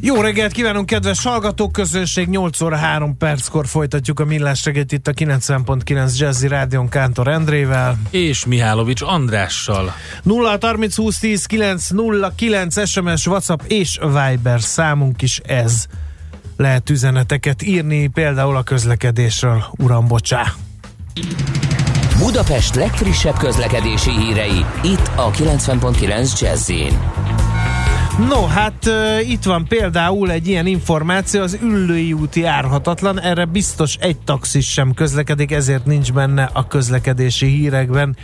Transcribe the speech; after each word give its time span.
Jó 0.00 0.20
reggelt 0.20 0.52
kívánunk, 0.52 0.86
kedves 0.86 1.22
hallgatók, 1.22 1.72
közönség 1.72 2.28
8 2.28 2.60
óra 2.60 2.76
3 2.76 3.16
perckor 3.16 3.66
folytatjuk 3.66 4.20
a 4.20 4.24
Millás 4.24 4.64
reggelt 4.64 4.92
itt 4.92 5.06
a 5.06 5.12
90.9 5.12 6.16
Jazzy 6.18 6.48
Rádion 6.48 6.88
Kántor 6.88 7.28
Endrével. 7.28 7.98
És 8.10 8.46
Mihálovics 8.46 9.02
Andrással. 9.02 9.94
0 10.22 10.58
30 10.60 10.96
20 10.96 11.18
10 11.18 11.46
9 11.46 11.88
0 11.90 12.32
9 12.36 12.88
SMS, 12.88 13.26
WhatsApp 13.26 13.60
és 13.66 13.98
Viber 14.02 14.60
számunk 14.60 15.22
is 15.22 15.38
ez. 15.38 15.86
Lehet 16.56 16.90
üzeneteket 16.90 17.62
írni, 17.62 18.06
például 18.06 18.56
a 18.56 18.62
közlekedésről, 18.62 19.64
uram, 19.78 20.06
bocsá. 20.06 20.44
Budapest 22.18 22.74
legfrissebb 22.74 23.36
közlekedési 23.36 24.10
hírei, 24.10 24.64
itt 24.82 25.10
a 25.16 25.30
90.9 25.30 26.40
Jazzin. 26.40 26.98
No, 28.18 28.46
hát 28.46 28.86
uh, 28.86 29.30
itt 29.30 29.42
van 29.42 29.66
például 29.68 30.30
egy 30.30 30.48
ilyen 30.48 30.66
információ, 30.66 31.42
az 31.42 31.58
Üllői 31.62 32.12
úti 32.12 32.44
árhatatlan, 32.44 33.20
erre 33.20 33.44
biztos 33.44 33.96
egy 34.00 34.16
taxis 34.16 34.72
sem 34.72 34.94
közlekedik, 34.94 35.52
ezért 35.52 35.86
nincs 35.86 36.12
benne 36.12 36.50
a 36.52 36.66
közlekedési 36.66 37.46
hírekben, 37.46 38.16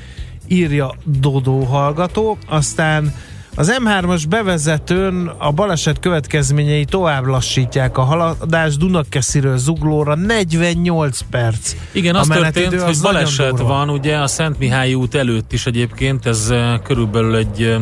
írja 0.49 0.95
Dodó 1.05 1.63
hallgató. 1.63 2.39
Aztán 2.49 3.15
az 3.55 3.79
M3-as 3.85 4.23
bevezetőn 4.29 5.27
a 5.39 5.51
baleset 5.51 6.01
következményei 6.01 6.85
tovább 6.85 7.25
lassítják 7.25 7.99
a 7.99 8.03
haladást 8.03 8.79
Dunakesziről 8.79 9.57
Zuglóra 9.57 10.15
48 10.15 11.21
perc. 11.31 11.75
Igen, 11.93 12.15
az 12.15 12.27
történt, 12.27 12.81
hogy 12.81 12.99
baleset 13.03 13.59
van, 13.59 13.91
ugye 13.91 14.17
a 14.17 14.27
Szent 14.27 14.59
Mihály 14.59 14.95
út 14.95 15.15
előtt 15.15 15.53
is 15.53 15.67
egyébként, 15.67 16.27
ez 16.27 16.53
körülbelül 16.83 17.37
egy 17.37 17.77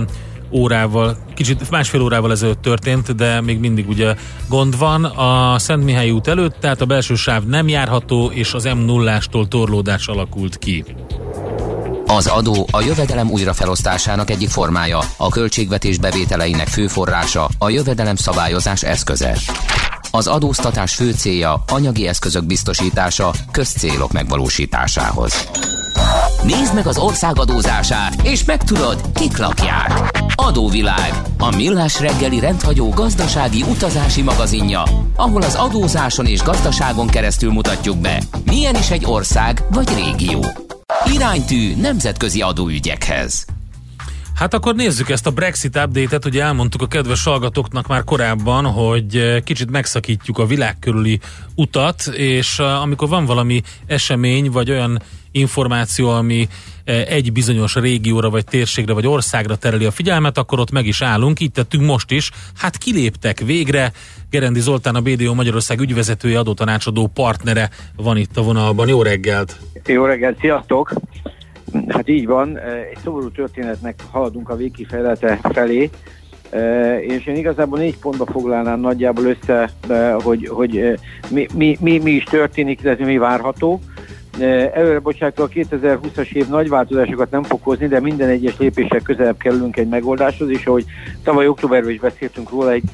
órával, 0.52 1.16
kicsit 1.34 1.70
másfél 1.70 2.02
órával 2.02 2.30
ezelőtt 2.30 2.62
történt, 2.62 3.14
de 3.14 3.40
még 3.40 3.58
mindig 3.58 3.88
ugye 3.88 4.14
gond 4.48 4.78
van. 4.78 5.04
A 5.04 5.58
Szent 5.58 5.84
Mihály 5.84 6.10
út 6.10 6.28
előtt, 6.28 6.56
tehát 6.60 6.80
a 6.80 6.86
belső 6.86 7.14
sáv 7.14 7.44
nem 7.44 7.68
járható, 7.68 8.30
és 8.34 8.52
az 8.54 8.68
M0-ástól 8.68 9.48
torlódás 9.48 10.06
alakult 10.06 10.58
ki. 10.58 10.84
Az 12.06 12.26
adó 12.26 12.66
a 12.70 12.80
jövedelem 12.80 13.30
újrafelosztásának 13.30 14.30
egyik 14.30 14.48
formája, 14.48 14.98
a 15.16 15.28
költségvetés 15.28 15.98
bevételeinek 15.98 16.68
fő 16.68 16.86
forrása, 16.86 17.48
a 17.58 17.68
jövedelem 17.68 18.16
szabályozás 18.16 18.82
eszköze. 18.82 19.36
Az 20.10 20.26
adóztatás 20.26 20.94
fő 20.94 21.12
célja 21.12 21.64
anyagi 21.66 22.06
eszközök 22.06 22.46
biztosítása 22.46 23.32
közcélok 23.50 24.12
megvalósításához. 24.12 25.48
Nézd 26.44 26.74
meg 26.74 26.86
az 26.86 26.98
ország 26.98 27.38
adózását, 27.38 28.22
és 28.22 28.44
megtudod, 28.44 29.00
kik 29.14 29.36
lakják. 29.36 30.22
Adóvilág, 30.34 31.12
a 31.38 31.56
millás 31.56 32.00
reggeli 32.00 32.40
rendhagyó 32.40 32.88
gazdasági 32.88 33.62
utazási 33.62 34.22
magazinja, 34.22 34.82
ahol 35.16 35.42
az 35.42 35.54
adózáson 35.54 36.26
és 36.26 36.42
gazdaságon 36.42 37.06
keresztül 37.06 37.52
mutatjuk 37.52 37.98
be, 37.98 38.22
milyen 38.44 38.74
is 38.74 38.90
egy 38.90 39.04
ország 39.04 39.62
vagy 39.70 39.88
régió. 39.94 40.46
Iránytű 41.14 41.74
nemzetközi 41.80 42.40
adóügyekhez. 42.40 43.46
Hát 44.34 44.54
akkor 44.54 44.74
nézzük 44.74 45.10
ezt 45.10 45.26
a 45.26 45.30
Brexit 45.30 45.76
update-et, 45.76 46.24
ugye 46.24 46.42
elmondtuk 46.42 46.82
a 46.82 46.86
kedves 46.86 47.24
hallgatóknak 47.24 47.86
már 47.86 48.04
korábban, 48.04 48.64
hogy 48.64 49.42
kicsit 49.44 49.70
megszakítjuk 49.70 50.38
a 50.38 50.46
világ 50.46 50.78
körüli 50.78 51.20
utat, 51.54 52.06
és 52.06 52.58
amikor 52.58 53.08
van 53.08 53.24
valami 53.24 53.62
esemény, 53.86 54.50
vagy 54.50 54.70
olyan 54.70 55.02
információ, 55.32 56.08
ami 56.08 56.48
egy 56.84 57.32
bizonyos 57.32 57.74
régióra, 57.74 58.30
vagy 58.30 58.44
térségre, 58.44 58.92
vagy 58.92 59.06
országra 59.06 59.56
tereli 59.56 59.84
a 59.84 59.90
figyelmet, 59.90 60.38
akkor 60.38 60.58
ott 60.58 60.70
meg 60.70 60.86
is 60.86 61.02
állunk, 61.02 61.40
így 61.40 61.52
tettünk 61.52 61.84
most 61.84 62.10
is. 62.10 62.30
Hát 62.56 62.76
kiléptek 62.76 63.38
végre, 63.38 63.92
Gerendi 64.30 64.60
Zoltán, 64.60 64.94
a 64.94 65.00
BDO 65.00 65.34
Magyarország 65.34 65.80
ügyvezetője, 65.80 66.38
adótanácsadó 66.38 67.06
partnere 67.06 67.70
van 67.96 68.16
itt 68.16 68.36
a 68.36 68.42
vonalban. 68.42 68.88
Jó 68.88 69.02
reggelt! 69.02 69.56
Jó 69.86 70.04
reggelt, 70.04 70.38
sziasztok! 70.40 70.92
Hát 71.88 72.08
így 72.08 72.26
van, 72.26 72.58
egy 72.58 72.98
szomorú 73.04 73.30
történetnek 73.30 74.00
haladunk 74.10 74.48
a 74.48 74.56
végkifejlete 74.56 75.40
felé, 75.42 75.90
és 77.00 77.26
én 77.26 77.36
igazából 77.36 77.78
négy 77.78 77.96
pontba 77.96 78.26
foglalnám 78.26 78.80
nagyjából 78.80 79.24
össze, 79.24 79.70
hogy, 80.22 80.48
hogy 80.48 80.98
mi, 81.28 81.46
mi, 81.54 81.76
mi, 81.80 81.98
mi 81.98 82.10
is 82.10 82.24
történik, 82.24 82.80
illetve 82.82 83.04
mi 83.04 83.18
várható. 83.18 83.80
Előre 84.72 84.98
bocsátva 84.98 85.44
a 85.44 85.48
2020-as 85.48 86.32
év 86.32 86.48
nagy 86.48 86.68
változásokat 86.68 87.30
nem 87.30 87.42
fog 87.42 87.60
hozni, 87.62 87.86
de 87.86 88.00
minden 88.00 88.28
egyes 88.28 88.58
lépéssel 88.58 89.00
közelebb 89.00 89.36
kerülünk 89.36 89.76
egy 89.76 89.88
megoldáshoz, 89.88 90.48
és 90.48 90.66
ahogy 90.66 90.84
tavaly 91.22 91.46
októberben 91.46 91.90
is 91.90 92.00
beszéltünk 92.00 92.50
róla, 92.50 92.70
egy, 92.72 92.84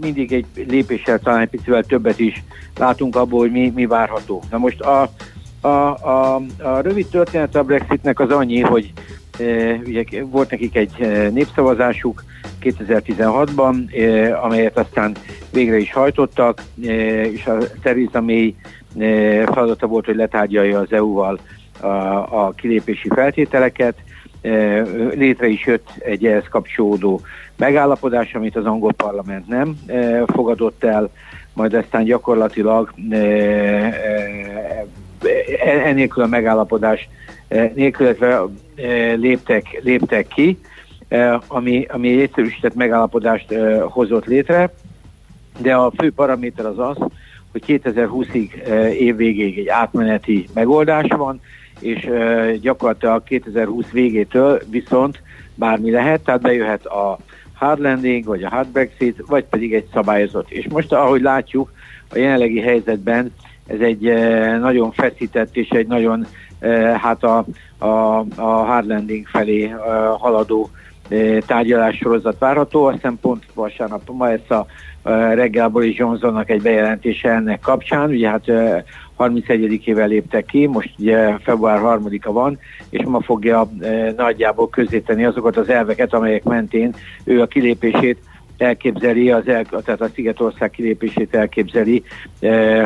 mindig 0.00 0.32
egy 0.32 0.46
lépéssel 0.68 1.18
talán 1.18 1.40
egy 1.40 1.48
picivel 1.48 1.82
többet 1.82 2.18
is 2.18 2.42
látunk 2.78 3.16
abból, 3.16 3.38
hogy 3.38 3.50
mi, 3.50 3.72
mi 3.74 3.86
várható. 3.86 4.42
Na 4.50 4.58
most 4.58 4.80
a, 4.80 5.10
a, 5.60 5.68
a, 5.68 6.34
a 6.62 6.80
rövid 6.80 7.06
történet 7.06 7.54
a 7.54 7.62
Brexitnek 7.62 8.20
az 8.20 8.30
annyi, 8.30 8.60
hogy 8.60 8.92
e, 9.38 9.74
ugye 9.86 10.04
volt 10.24 10.50
nekik 10.50 10.76
egy 10.76 10.92
népszavazásuk 11.32 12.24
2016-ban, 12.62 13.96
e, 13.98 14.38
amelyet 14.40 14.78
aztán 14.78 15.16
végre 15.52 15.78
is 15.78 15.92
hajtottak, 15.92 16.62
e, 16.84 17.24
és 17.26 17.46
a 17.46 17.56
Theresa 17.82 18.20
May 18.20 18.54
feladata 19.44 19.86
volt, 19.86 20.04
hogy 20.04 20.16
letárgyalja 20.16 20.78
az 20.78 20.92
EU-val 20.92 21.38
a, 21.80 21.86
a 22.44 22.52
kilépési 22.56 23.08
feltételeket. 23.08 23.94
Létre 25.14 25.46
is 25.46 25.66
jött 25.66 25.88
egy 25.98 26.26
ehhez 26.26 26.48
kapcsolódó 26.50 27.20
megállapodás, 27.56 28.34
amit 28.34 28.56
az 28.56 28.64
angol 28.64 28.92
parlament 28.92 29.48
nem 29.48 29.78
fogadott 30.26 30.84
el, 30.84 31.10
majd 31.52 31.74
aztán 31.74 32.04
gyakorlatilag 32.04 32.92
enélkül 35.84 36.22
a 36.22 36.26
megállapodás 36.26 37.08
nélkül, 37.74 38.16
léptek, 39.16 39.80
léptek 39.82 40.26
ki, 40.26 40.58
ami, 41.46 41.86
ami 41.90 42.08
egy 42.08 42.20
egyszerűsített 42.20 42.74
megállapodást 42.74 43.54
hozott 43.88 44.24
létre, 44.24 44.70
de 45.58 45.74
a 45.74 45.92
fő 45.98 46.12
paraméter 46.12 46.66
az 46.66 46.78
az, 46.78 46.96
hogy 47.66 47.80
2020-ig 47.84 48.50
év 48.92 49.16
végéig 49.16 49.58
egy 49.58 49.68
átmeneti 49.68 50.48
megoldás 50.54 51.06
van, 51.16 51.40
és 51.80 52.08
gyakorlatilag 52.60 53.24
2020 53.24 53.90
végétől 53.90 54.60
viszont 54.70 55.22
bármi 55.54 55.90
lehet, 55.90 56.20
tehát 56.20 56.40
bejöhet 56.40 56.86
a 56.86 57.18
hard 57.54 57.80
landing, 57.80 58.24
vagy 58.24 58.42
a 58.42 58.48
hard 58.48 58.68
Brexit, 58.68 59.22
vagy 59.26 59.44
pedig 59.44 59.74
egy 59.74 59.86
szabályozott. 59.92 60.50
És 60.50 60.68
most, 60.68 60.92
ahogy 60.92 61.20
látjuk, 61.20 61.72
a 62.10 62.18
jelenlegi 62.18 62.60
helyzetben 62.60 63.34
ez 63.66 63.80
egy 63.80 64.00
nagyon 64.60 64.92
feszített 64.92 65.56
és 65.56 65.68
egy 65.68 65.86
nagyon 65.86 66.26
hát 66.94 67.24
a, 67.24 67.44
a, 67.78 67.86
a 68.36 68.64
hard 68.64 68.86
landing 68.86 69.26
felé 69.26 69.74
haladó 70.18 70.70
tárgyalás 71.46 71.96
sorozat 71.96 72.38
várható. 72.38 72.84
Aztán 72.84 73.18
pont 73.20 73.44
vasárnap 73.54 74.10
ma 74.10 74.30
ezt 74.30 74.50
a 74.50 74.66
reggel 75.34 75.68
Boris 75.68 75.96
Johnsonnak 75.98 76.50
egy 76.50 76.62
bejelentése 76.62 77.30
ennek 77.30 77.60
kapcsán, 77.60 78.10
ugye 78.10 78.28
hát 78.28 78.44
31-ével 79.18 80.06
léptek 80.06 80.44
ki, 80.44 80.66
most 80.66 80.90
ugye 80.98 81.36
február 81.38 81.80
3-a 81.82 82.32
van, 82.32 82.58
és 82.90 83.04
ma 83.04 83.20
fogja 83.20 83.70
nagyjából 84.16 84.68
közzétenni 84.68 85.24
azokat 85.24 85.56
az 85.56 85.68
elveket, 85.68 86.14
amelyek 86.14 86.44
mentén 86.44 86.94
ő 87.24 87.40
a 87.40 87.46
kilépését 87.46 88.18
elképzeli, 88.58 89.30
az 89.30 89.48
el, 89.48 89.64
tehát 89.64 90.00
a 90.00 90.08
Szigetország 90.14 90.70
kilépését 90.70 91.34
elképzeli 91.34 92.02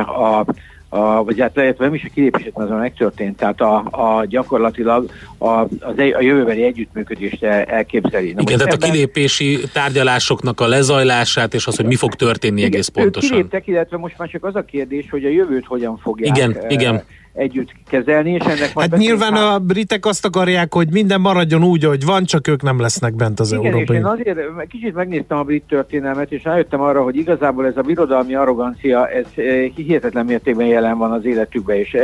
a 0.06 0.44
a, 0.94 1.24
vagy 1.24 1.40
hát 1.40 1.56
lehet, 1.56 1.78
nem 1.78 1.94
is 1.94 2.04
a 2.04 2.08
kilépését, 2.14 2.56
mert 2.56 2.70
az 2.70 2.78
megtörtént, 2.78 3.36
tehát 3.36 3.60
a, 3.60 3.76
a 3.90 4.24
gyakorlatilag 4.26 5.10
a, 5.38 5.48
az, 5.48 5.68
a 5.96 6.20
jövőbeli 6.20 6.62
együttműködést 6.62 7.42
el, 7.42 7.62
elképzeli. 7.62 8.32
Na, 8.32 8.40
Igen, 8.40 8.58
tehát 8.58 8.72
ebben... 8.72 8.88
a 8.88 8.92
kilépési 8.92 9.60
tárgyalásoknak 9.72 10.60
a 10.60 10.66
lezajlását, 10.66 11.54
és 11.54 11.66
az, 11.66 11.76
hogy 11.76 11.86
mi 11.86 11.94
fog 11.94 12.14
történni 12.14 12.58
Igen, 12.58 12.72
egész 12.72 12.88
pontosan. 12.88 13.30
Kiléptek, 13.30 13.66
illetve 13.66 13.96
most 13.96 14.18
már 14.18 14.28
csak 14.28 14.44
az 14.44 14.56
a 14.56 14.64
kérdés, 14.64 15.10
hogy 15.10 15.24
a 15.24 15.28
jövőt 15.28 15.66
hogyan 15.66 15.98
fogják 15.98 16.36
igen, 16.36 16.50
uh, 16.50 16.72
igen 16.72 17.02
együtt 17.32 17.72
kezelni, 17.88 18.30
és 18.30 18.44
ennek 18.44 18.72
Hát 18.74 18.96
nyilván 18.96 19.34
a 19.34 19.58
britek 19.58 20.06
azt 20.06 20.24
akarják, 20.24 20.74
hogy 20.74 20.88
minden 20.90 21.20
maradjon 21.20 21.64
úgy, 21.64 21.84
hogy 21.84 22.04
van, 22.04 22.24
csak 22.24 22.48
ők 22.48 22.62
nem 22.62 22.80
lesznek 22.80 23.14
bent 23.14 23.40
az 23.40 23.52
Igen, 23.52 23.64
európai. 23.64 23.96
És 23.96 24.02
én 24.02 24.08
azért 24.08 24.66
kicsit 24.68 24.94
megnéztem 24.94 25.38
a 25.38 25.42
brit 25.42 25.64
történelmet, 25.68 26.32
és 26.32 26.44
rájöttem 26.44 26.80
arra, 26.80 27.02
hogy 27.02 27.16
igazából 27.16 27.66
ez 27.66 27.76
a 27.76 27.82
birodalmi 27.82 28.34
arrogancia, 28.34 29.08
ez 29.08 29.26
hihetetlen 29.74 30.24
mértékben 30.24 30.66
jelen 30.66 30.98
van 30.98 31.12
az 31.12 31.24
életükben, 31.24 31.76
és 31.76 31.96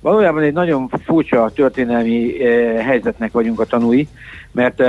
valójában 0.00 0.42
egy 0.42 0.52
nagyon 0.52 0.88
furcsa 1.04 1.50
történelmi 1.54 2.38
helyzetnek 2.78 3.32
vagyunk 3.32 3.60
a 3.60 3.64
tanúi, 3.64 4.08
mert 4.52 4.82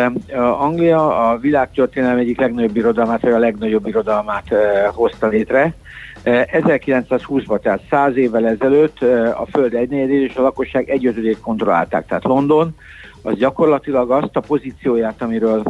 Anglia 0.59 1.29
a 1.29 1.37
világtörténelem 1.37 2.17
egyik 2.17 2.39
legnagyobb 2.39 2.71
birodalmát, 2.71 3.21
vagy 3.21 3.31
a 3.31 3.39
legnagyobb 3.39 3.83
birodalmát 3.83 4.45
hozta 4.93 5.27
létre, 5.27 5.73
1920-ban, 6.25 7.59
tehát 7.59 7.81
100 7.89 8.17
évvel 8.17 8.47
ezelőtt 8.47 9.01
a 9.37 9.45
Föld 9.51 9.73
egynegyedét 9.73 10.29
és 10.29 10.35
a 10.35 10.41
lakosság 10.41 10.89
egyötödét 10.89 11.39
kontrollálták. 11.39 12.07
Tehát 12.07 12.23
London 12.23 12.75
az 13.21 13.37
gyakorlatilag 13.37 14.11
azt 14.11 14.35
a 14.35 14.39
pozícióját, 14.39 15.21
amiről, 15.21 15.63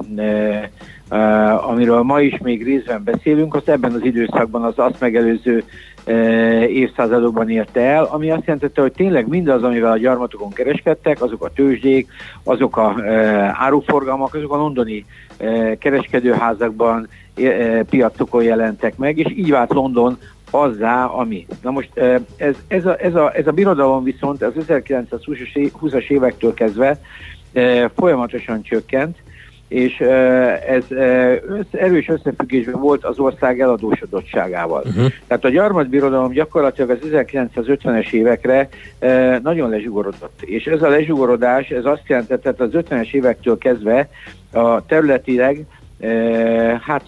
amiről 1.67 2.01
ma 2.01 2.21
is 2.21 2.37
még 2.37 2.63
részben 2.63 3.03
beszélünk, 3.03 3.55
azt 3.55 3.69
ebben 3.69 3.93
az 3.93 4.03
időszakban 4.03 4.63
az 4.63 4.73
azt 4.75 4.99
megelőző 4.99 5.63
évszázadokban 6.67 7.49
érte 7.49 7.81
el, 7.81 8.03
ami 8.03 8.31
azt 8.31 8.45
jelentette, 8.45 8.81
hogy 8.81 8.91
tényleg 8.91 9.27
mindaz, 9.27 9.63
amivel 9.63 9.91
a 9.91 9.97
gyarmatokon 9.97 10.49
kereskedtek, 10.49 11.21
azok 11.21 11.43
a 11.43 11.51
tőzsdék, 11.55 12.07
azok 12.43 12.77
a 12.77 12.95
áruforgalmak, 13.51 14.33
azok 14.33 14.53
a 14.53 14.57
londoni 14.57 15.05
kereskedőházakban, 15.79 17.07
piacokon 17.89 18.43
jelentek 18.43 18.97
meg, 18.97 19.17
és 19.17 19.37
így 19.37 19.51
vált 19.51 19.73
London 19.73 20.17
azzá, 20.61 21.05
ami. 21.05 21.45
Na 21.61 21.71
most 21.71 21.89
ez, 22.37 22.55
ez, 22.67 22.85
a, 22.85 22.99
ez, 22.99 23.15
a, 23.15 23.35
ez 23.35 23.47
a 23.47 23.51
birodalom 23.51 24.03
viszont 24.03 24.41
az 24.43 24.53
1920-as 24.67 26.09
évektől 26.09 26.53
kezdve 26.53 26.99
folyamatosan 27.95 28.61
csökkent, 28.61 29.17
és 29.67 29.99
ez 30.67 30.83
erős 31.71 32.07
összefüggésben 32.07 32.79
volt 32.79 33.05
az 33.05 33.19
ország 33.19 33.61
eladósodottságával. 33.61 34.83
Uh-huh. 34.85 35.11
Tehát 35.27 35.45
a 35.45 35.49
gyarmatbirodalom 35.49 36.31
gyakorlatilag 36.31 36.89
az 36.89 36.97
1950-es 37.11 38.11
évekre 38.11 38.69
nagyon 39.43 39.69
lezsugorodott. 39.69 40.41
És 40.41 40.65
ez 40.65 40.81
a 40.81 40.89
lezsugorodás, 40.89 41.69
ez 41.69 41.85
azt 41.85 42.03
jelentette, 42.07 42.53
hogy 42.57 42.75
az 42.75 42.83
50-es 42.89 43.13
évektől 43.13 43.57
kezdve 43.57 44.09
a 44.51 44.85
területileg 44.85 45.65
hát 46.81 47.03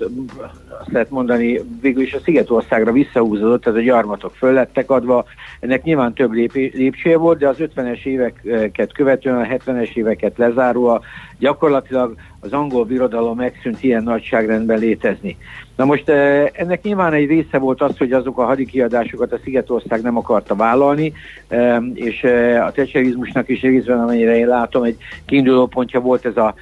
azt 0.80 0.92
lehet 0.92 1.10
mondani, 1.10 1.60
végül 1.82 2.02
is 2.04 2.14
a 2.14 2.20
Szigetországra 2.20 2.92
visszahúzódott, 2.92 3.64
tehát 3.64 3.80
a 3.80 3.84
gyarmatok 3.84 4.36
föl 4.36 4.54
lettek 4.54 4.90
adva. 4.90 5.26
Ennek 5.60 5.84
nyilván 5.84 6.14
több 6.14 6.32
lépcsője 6.32 7.18
volt, 7.18 7.38
de 7.38 7.48
az 7.48 7.58
50-es 7.60 8.06
éveket 8.06 8.94
követően, 8.94 9.38
a 9.38 9.56
70-es 9.56 9.96
éveket 9.96 10.38
lezárva 10.38 11.02
gyakorlatilag 11.40 12.16
az 12.40 12.54
angol 12.54 12.86
birodalom 12.86 13.38
megszűnt 13.38 13.84
ilyen 13.84 14.04
nagyságrendben 14.04 14.80
létezni. 14.80 15.38
Na 15.76 15.86
most 15.86 16.10
ennek 16.54 16.82
nyilván 16.84 17.14
egy 17.14 17.28
része 17.28 17.58
volt 17.58 17.82
az, 17.82 17.98
hogy 17.98 18.12
azok 18.12 18.38
a 18.38 18.46
hadikiadásokat 18.46 19.32
a 19.32 19.40
Szigetország 19.44 20.02
nem 20.02 20.18
akarta 20.18 20.56
vállalni, 20.56 21.14
és 21.94 22.24
a 22.68 22.72
tecserizmusnak 22.72 23.50
is 23.50 23.62
részben, 23.62 24.00
amennyire 24.00 24.38
én 24.38 24.48
látom, 24.48 24.84
egy 24.84 24.98
kiinduló 25.26 25.66
pontja 25.66 26.00
volt 26.00 26.26
ez 26.26 26.38
a 26.38 26.54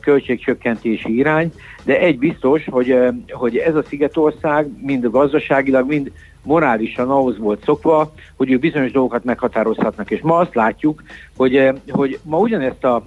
költségcsökkentési 0.00 1.16
irány, 1.16 1.52
de 1.84 1.98
egy 1.98 2.18
biztos, 2.18 2.64
hogy, 2.70 2.96
hogy 3.30 3.56
ez 3.56 3.74
a 3.74 3.82
Szigetország 3.82 4.68
mind 4.82 5.10
gazdaságilag, 5.10 5.86
mind 5.88 6.12
morálisan 6.42 7.10
ahhoz 7.10 7.38
volt 7.38 7.64
szokva, 7.64 8.12
hogy 8.36 8.50
ők 8.50 8.60
bizonyos 8.60 8.90
dolgokat 8.90 9.24
meghatározhatnak. 9.24 10.10
És 10.10 10.20
ma 10.20 10.36
azt 10.36 10.54
látjuk, 10.54 11.02
hogy, 11.36 11.72
hogy 11.88 12.18
ma 12.22 12.38
ugyanezt 12.38 12.84
a 12.84 13.02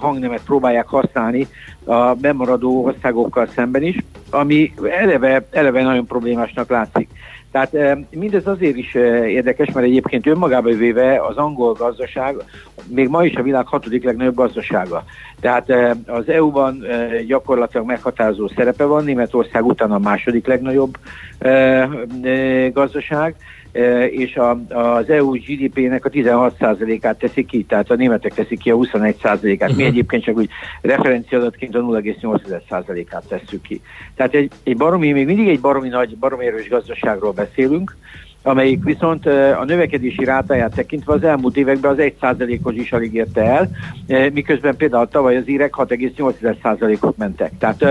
hangnemet 0.00 0.44
próbálják 0.44 0.86
használni 0.86 1.46
a 1.84 2.14
bemaradó 2.14 2.84
országokkal 2.84 3.46
szemben 3.46 3.82
is, 3.82 3.96
ami 4.30 4.72
eleve, 4.90 5.46
eleve 5.50 5.82
nagyon 5.82 6.06
problémásnak 6.06 6.70
látszik. 6.70 7.08
Tehát 7.52 7.98
mindez 8.10 8.46
azért 8.46 8.76
is 8.76 8.94
érdekes, 8.94 9.72
mert 9.72 9.86
egyébként 9.86 10.26
önmagában 10.26 10.76
véve 10.76 11.20
az 11.28 11.36
angol 11.36 11.72
gazdaság 11.72 12.36
még 12.86 13.08
ma 13.08 13.24
is 13.24 13.34
a 13.34 13.42
világ 13.42 13.66
hatodik 13.66 14.04
legnagyobb 14.04 14.34
gazdasága. 14.34 15.04
Tehát 15.40 15.70
az 16.06 16.28
EU-ban 16.28 16.84
gyakorlatilag 17.26 17.86
meghatározó 17.86 18.48
szerepe 18.48 18.84
van, 18.84 19.04
Németország 19.04 19.64
után 19.64 19.92
a 19.92 19.98
második 19.98 20.46
legnagyobb 20.46 20.98
gazdaság, 22.72 23.34
és 24.10 24.36
a, 24.36 24.60
az 24.68 25.10
EU 25.10 25.30
GDP-nek 25.30 26.04
a 26.04 26.10
16%-át 26.10 27.18
teszik 27.18 27.46
ki, 27.46 27.64
tehát 27.64 27.90
a 27.90 27.94
németek 27.94 28.34
teszik 28.34 28.58
ki 28.58 28.70
a 28.70 28.76
21%-át. 28.76 29.42
Mi 29.42 29.74
uh-huh. 29.74 29.86
egyébként 29.86 30.22
csak 30.22 30.36
úgy 30.36 30.48
referenciadatként 30.80 31.74
a 31.74 31.80
0,8%-át 31.80 33.28
tesszük 33.28 33.62
ki. 33.62 33.80
Tehát 34.14 34.34
egy, 34.34 34.50
egy 34.62 34.76
baromi, 34.76 35.12
még 35.12 35.26
mindig 35.26 35.48
egy 35.48 35.60
baromi 35.60 35.88
nagy, 35.88 36.16
baromi 36.16 36.46
erős 36.46 36.68
gazdaságról 36.68 37.32
beszélünk, 37.32 37.96
amelyik 38.48 38.84
viszont 38.84 39.26
a 39.60 39.64
növekedési 39.64 40.24
rátáját 40.24 40.74
tekintve 40.74 41.12
az 41.12 41.24
elmúlt 41.24 41.56
években 41.56 41.90
az 41.90 41.96
1%-os 42.00 42.74
is 42.74 42.92
alig 42.92 43.14
érte 43.14 43.42
el, 43.42 43.68
miközben 44.32 44.76
például 44.76 45.08
tavaly 45.08 45.36
az 45.36 45.48
írek 45.48 45.74
6,8%-ot 45.76 47.16
mentek. 47.16 47.52
Tehát 47.58 47.82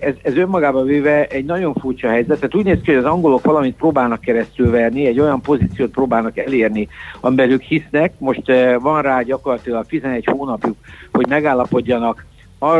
ez, 0.00 0.14
ez 0.22 0.36
önmagában 0.36 0.84
véve 0.84 1.26
egy 1.26 1.44
nagyon 1.44 1.74
furcsa 1.74 2.08
helyzet. 2.08 2.36
Tehát 2.36 2.54
úgy 2.54 2.64
néz 2.64 2.78
ki, 2.82 2.92
hogy 2.92 3.04
az 3.04 3.10
angolok 3.10 3.44
valamit 3.44 3.76
próbálnak 3.76 4.20
keresztül 4.20 4.70
verni, 4.70 5.06
egy 5.06 5.20
olyan 5.20 5.40
pozíciót 5.40 5.90
próbálnak 5.90 6.38
elérni, 6.38 6.88
amiben 7.20 7.50
ők 7.50 7.62
hisznek. 7.62 8.12
Most 8.18 8.52
van 8.80 9.02
rá 9.02 9.22
gyakorlatilag 9.22 9.86
11 9.86 10.24
hónapjuk, 10.24 10.76
hogy 11.12 11.26
megállapodjanak 11.28 12.24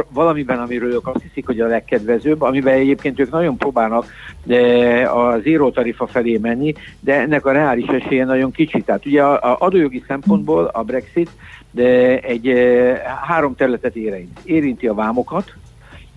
valamiben, 0.09 0.59
amiről 0.59 0.93
ők 0.93 1.07
azt 1.07 1.23
hiszik, 1.23 1.47
hogy 1.47 1.61
a 1.61 1.67
legkedvezőbb, 1.67 2.43
amiben 2.43 2.75
egyébként 2.75 3.21
ők 3.21 3.31
nagyon 3.31 3.57
próbálnak 3.57 4.07
de 4.45 5.03
a 5.03 5.39
zéró 5.39 5.71
tarifa 5.71 6.07
felé 6.07 6.37
menni, 6.37 6.75
de 7.01 7.21
ennek 7.21 7.47
a 7.47 7.53
reális 7.53 7.87
esélye 7.87 8.25
nagyon 8.25 8.51
kicsi. 8.51 8.83
Tehát 8.83 9.07
ugye 9.07 9.23
a, 9.23 9.53
a 9.53 9.57
adójogi 9.59 10.05
szempontból 10.07 10.65
a 10.65 10.83
Brexit 10.83 11.31
de 11.71 12.21
egy 12.21 12.49
e, 12.49 13.19
három 13.27 13.55
területet 13.55 13.97
érint. 13.97 14.39
Érinti 14.45 14.87
a 14.87 14.95
vámokat, 14.95 15.55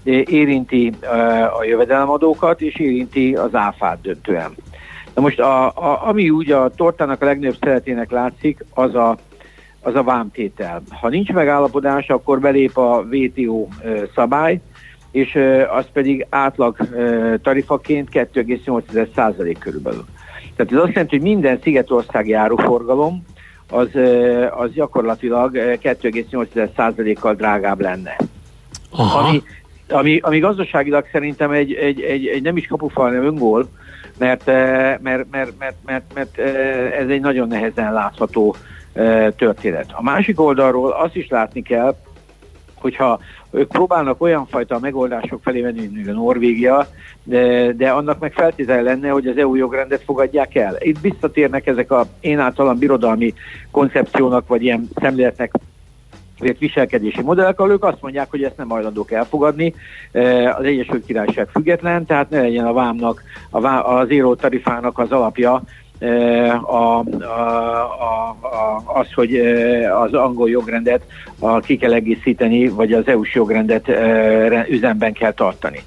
érinti 0.04 0.94
e, 1.02 1.46
a 1.54 1.64
jövedelemadókat, 1.64 2.62
és 2.62 2.75
érinti 2.75 3.36
az 3.36 3.56
áfát 3.56 4.02
döntően. 4.02 4.56
Na 5.16 5.22
most, 5.22 5.40
a, 5.40 5.66
a, 5.66 6.08
ami 6.08 6.30
úgy 6.30 6.52
a 6.52 6.69
tortának 6.69 7.22
a 7.22 7.25
legnagyobb 7.25 7.58
szeretének 7.60 8.12
látszik, 8.12 8.66
az 8.74 8.96
a 8.96 9.18
az 9.82 9.96
a 9.96 10.04
vámtétel. 10.04 10.82
Ha 10.90 11.10
nincs 11.10 11.32
megállapodás, 11.32 12.08
akkor 12.08 12.40
belép 12.40 12.78
a 12.78 13.06
WTO 13.12 13.68
szabály, 14.16 14.62
és 15.12 15.40
az 15.78 15.86
pedig 15.94 16.26
átlag 16.30 16.78
tarifaként 17.42 18.10
2,8% 18.12 19.56
körülbelül. 19.60 20.06
Tehát 20.56 20.72
ez 20.72 20.80
azt 20.80 20.94
jelenti, 20.94 21.18
hogy 21.18 21.28
minden 21.28 21.60
szigetországi 21.64 22.34
áruforgalom 22.34 23.24
az, 23.69 23.90
az 24.57 24.72
gyakorlatilag 24.72 25.52
2,8%-kal 25.56 27.34
drágább 27.34 27.81
lenne. 27.81 28.16
Ami, 28.92 29.44
ami, 29.90 30.19
ami 30.19 30.40
gazdaságilag 30.40 31.06
szerintem 31.12 31.52
egy, 31.52 31.74
egy, 31.74 32.02
egy, 32.02 32.28
egy 32.28 32.42
nem 32.42 32.57
is 32.57 32.68
kapufal, 32.68 33.06
hanem 33.06 33.24
öngól, 33.24 33.68
mert, 34.18 34.46
mert, 34.46 35.02
mert, 35.02 35.54
mert, 35.57 35.76
mert, 35.86 36.14
mert 36.14 36.38
ez 36.94 37.10
egy 37.10 37.22
nagyon 37.22 37.48
nehezen 37.48 37.94
látható 37.94 38.56
történet. 39.35 39.85
A 39.92 40.04
másik 40.04 40.39
oldalról 40.39 40.92
azt 40.92 41.16
is 41.16 41.27
látni 41.27 41.61
kell, 41.61 41.95
hogyha 42.80 43.19
ők 43.51 43.68
próbálnak 43.68 44.21
olyan 44.21 44.45
fajta 44.45 44.80
megoldások 44.80 45.39
felé 45.44 45.61
menni, 45.61 45.89
mint 45.94 46.07
a 46.07 46.11
Norvégia, 46.11 46.87
de, 47.23 47.71
de 47.71 47.89
annak 47.89 48.19
meg 48.19 48.33
feltétele 48.33 48.81
lenne, 48.81 49.09
hogy 49.09 49.27
az 49.27 49.37
EU 49.37 49.56
jogrendet 49.56 50.04
fogadják 50.04 50.56
el. 50.56 50.75
Itt 50.80 50.99
visszatérnek 51.01 51.68
ezek 51.68 51.92
a 51.92 52.06
én 52.19 52.39
általam 52.39 52.77
birodalmi 52.77 53.33
koncepciónak, 53.71 54.47
vagy 54.47 54.63
ilyen 54.63 54.89
szemléletnek 54.95 55.51
vért 56.39 56.59
viselkedési 56.59 57.21
modellek, 57.21 57.61
ők 57.61 57.83
azt 57.83 58.01
mondják, 58.01 58.30
hogy 58.30 58.44
ezt 58.44 58.57
nem 58.57 58.69
hajlandók 58.69 59.11
elfogadni. 59.11 59.73
Az 60.57 60.63
Egyesült 60.63 61.06
Királyság 61.06 61.47
független, 61.49 62.06
tehát 62.06 62.30
ne 62.30 62.42
legyen 62.42 62.66
a 62.66 62.73
vámnak, 62.73 63.23
a 63.49 63.59
vám, 63.59 63.85
az 63.85 64.11
író 64.11 64.35
tarifának 64.35 64.99
az 64.99 65.11
alapja 65.11 65.63
a, 65.99 66.99
a, 66.99 66.99
a, 68.42 68.81
az, 68.85 69.13
hogy 69.13 69.35
az 70.04 70.13
angol 70.13 70.49
jogrendet 70.49 71.01
a, 71.39 71.59
ki 71.59 71.77
kell 71.77 71.94
egészíteni, 71.94 72.68
vagy 72.68 72.94
az 72.94 73.07
EU-s 73.07 73.35
jogrendet 73.35 73.92
üzemben 74.69 75.13
kell 75.13 75.33
tartani. 75.33 75.80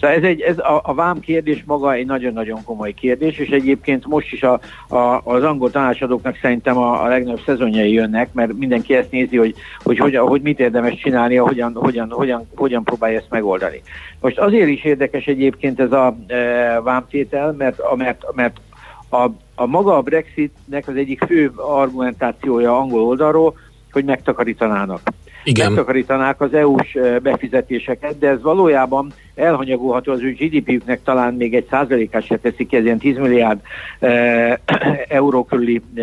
Szóval 0.00 0.16
ez, 0.16 0.22
egy, 0.22 0.40
ez 0.40 0.58
a, 0.58 0.80
a 0.82 0.94
vám 0.94 1.20
kérdés 1.20 1.62
maga 1.66 1.92
egy 1.92 2.06
nagyon-nagyon 2.06 2.64
komoly 2.64 2.92
kérdés, 2.92 3.38
és 3.38 3.48
egyébként 3.48 4.06
most 4.06 4.32
is 4.32 4.42
a, 4.42 4.60
a, 4.88 5.20
az 5.24 5.42
angol 5.42 5.70
tanácsadóknak 5.70 6.38
szerintem 6.42 6.76
a, 6.76 7.02
a 7.04 7.06
legnagyobb 7.06 7.42
szezonjai 7.46 7.92
jönnek, 7.92 8.32
mert 8.32 8.52
mindenki 8.52 8.94
ezt 8.94 9.10
nézi, 9.10 9.36
hogy, 9.36 9.54
hogy, 9.82 9.98
hogy, 9.98 10.16
hogy 10.16 10.42
mit 10.42 10.60
érdemes 10.60 10.94
csinálni, 10.94 11.36
hogyan, 11.36 11.74
hogyan, 11.74 12.10
hogyan, 12.10 12.48
hogyan 12.54 12.84
próbálja 12.84 13.18
ezt 13.18 13.30
megoldani. 13.30 13.82
Most 14.20 14.38
azért 14.38 14.68
is 14.68 14.84
érdekes 14.84 15.24
egyébként 15.24 15.80
ez 15.80 15.92
a 15.92 16.16
e, 16.26 16.80
vámtétel, 16.80 17.52
mert, 17.58 17.80
mert, 17.96 18.24
mert 18.34 18.60
a, 19.08 19.30
a 19.54 19.66
maga 19.66 19.96
a 19.96 20.02
Brexitnek 20.02 20.88
az 20.88 20.96
egyik 20.96 21.24
fő 21.24 21.52
argumentációja 21.56 22.78
angol 22.78 23.02
oldalról, 23.02 23.54
hogy 23.92 24.04
megtakarítanának. 24.04 25.00
Igen. 25.44 25.66
megtakarítanák 25.66 26.40
az 26.40 26.54
EU-s 26.54 26.98
befizetéseket, 27.22 28.18
de 28.18 28.28
ez 28.28 28.42
valójában 28.42 29.12
elhanyagolható 29.34 30.12
az 30.12 30.20
ő 30.20 30.32
GDP-üknek 30.32 31.02
talán 31.02 31.34
még 31.34 31.54
egy 31.54 31.66
százalékát 31.70 32.24
se 32.24 32.36
teszik 32.36 32.72
ez 32.72 32.84
ilyen 32.84 32.98
10 32.98 33.16
milliárd 33.16 33.60
e, 33.98 34.60
euró 35.08 35.44
körüli 35.44 35.82
e, 35.94 36.02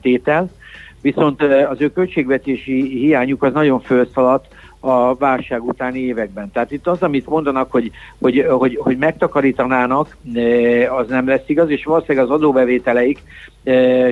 tétel, 0.00 0.50
viszont 1.00 1.42
az 1.42 1.80
ő 1.80 1.92
költségvetési 1.92 2.98
hiányuk 2.98 3.42
az 3.42 3.52
nagyon 3.52 3.80
felszaladt 3.80 4.46
a 4.84 5.14
válság 5.14 5.64
utáni 5.64 5.98
években. 5.98 6.50
Tehát 6.50 6.70
itt 6.70 6.86
az, 6.86 7.02
amit 7.02 7.26
mondanak, 7.26 7.70
hogy, 7.70 7.90
hogy, 8.20 8.46
hogy, 8.48 8.78
hogy 8.82 8.96
megtakarítanának, 8.96 10.16
az 10.98 11.08
nem 11.08 11.28
lesz 11.28 11.44
igaz, 11.46 11.70
és 11.70 11.84
valószínűleg 11.84 12.24
az 12.24 12.34
adóbevételeik 12.34 13.22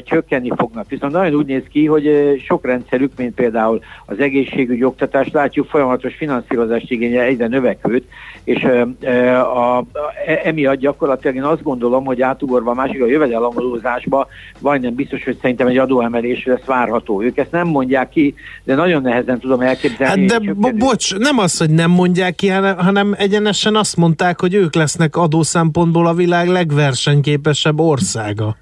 csökkenni 0.04 0.50
fognak. 0.56 0.88
Viszont 0.88 1.12
nagyon 1.12 1.34
úgy 1.34 1.46
néz 1.46 1.62
ki, 1.70 1.86
hogy 1.86 2.10
sok 2.46 2.66
rendszerük, 2.66 3.12
mint 3.16 3.34
például 3.34 3.80
az 4.06 4.18
egészségügy, 4.18 4.84
oktatás, 4.84 5.30
látjuk 5.32 5.68
folyamatos 5.68 6.14
finanszírozást 6.14 6.90
igénye 6.90 7.22
egyre 7.22 7.46
növekvőt, 7.46 8.04
és 8.44 8.64
a, 8.64 9.76
a, 9.76 9.84
e, 10.26 10.40
emiatt 10.44 10.78
gyakorlatilag 10.78 11.36
én 11.36 11.42
azt 11.42 11.62
gondolom, 11.62 12.04
hogy 12.04 12.22
átugorva 12.22 12.70
a 12.70 12.74
másik 12.74 13.02
a 13.02 13.06
jövedelemadózásba, 13.06 14.26
majdnem 14.58 14.94
biztos, 14.94 15.24
hogy 15.24 15.38
szerintem 15.40 15.66
egy 15.66 15.78
adóemelés 15.78 16.44
lesz 16.44 16.64
várható. 16.64 17.22
Ők 17.22 17.38
ezt 17.38 17.50
nem 17.50 17.68
mondják 17.68 18.08
ki, 18.08 18.34
de 18.64 18.74
nagyon 18.74 19.02
nehezen 19.02 19.38
tudom 19.38 19.60
elképzelni. 19.60 20.28
Hát 20.28 20.42
de 20.42 20.52
bo- 20.52 20.76
bocs, 20.76 21.18
nem 21.18 21.38
az, 21.38 21.58
hogy 21.58 21.70
nem 21.70 21.90
mondják 21.90 22.34
ki, 22.34 22.48
hanem 22.76 23.14
egyenesen 23.18 23.76
azt 23.76 23.96
mondták, 23.96 24.40
hogy 24.40 24.54
ők 24.54 24.74
lesznek 24.74 25.16
adószempontból 25.16 26.06
a 26.06 26.14
világ 26.14 26.48
legversenyképesebb 26.48 27.80
országa. 27.80 28.56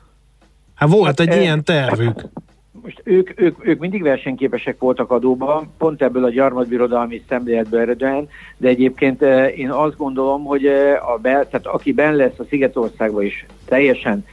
Hát 0.79 0.89
volt 0.89 1.07
hát, 1.07 1.21
egy 1.21 1.29
e, 1.29 1.41
ilyen 1.41 1.65
tervük. 1.65 2.21
Most 2.83 3.01
ők, 3.05 3.41
ők, 3.41 3.67
ők 3.67 3.79
mindig 3.79 4.03
versenyképesek 4.03 4.79
voltak 4.79 5.11
adóban, 5.11 5.73
pont 5.79 6.03
ebből 6.03 6.25
a 6.25 6.31
gyarmatbirodalmi 6.31 7.23
szemléletből 7.29 7.81
eredően, 7.81 8.29
de 8.57 8.69
egyébként 8.69 9.23
én 9.57 9.71
azt 9.71 9.97
gondolom, 9.97 10.45
hogy 10.45 10.67
a 11.15 11.19
be, 11.23 11.31
tehát 11.31 11.67
aki 11.67 11.93
ben 11.93 12.17
lesz 12.17 12.39
a 12.39 12.45
Szigetországban 12.49 13.25
is 13.25 13.47
teljesen 13.65 14.25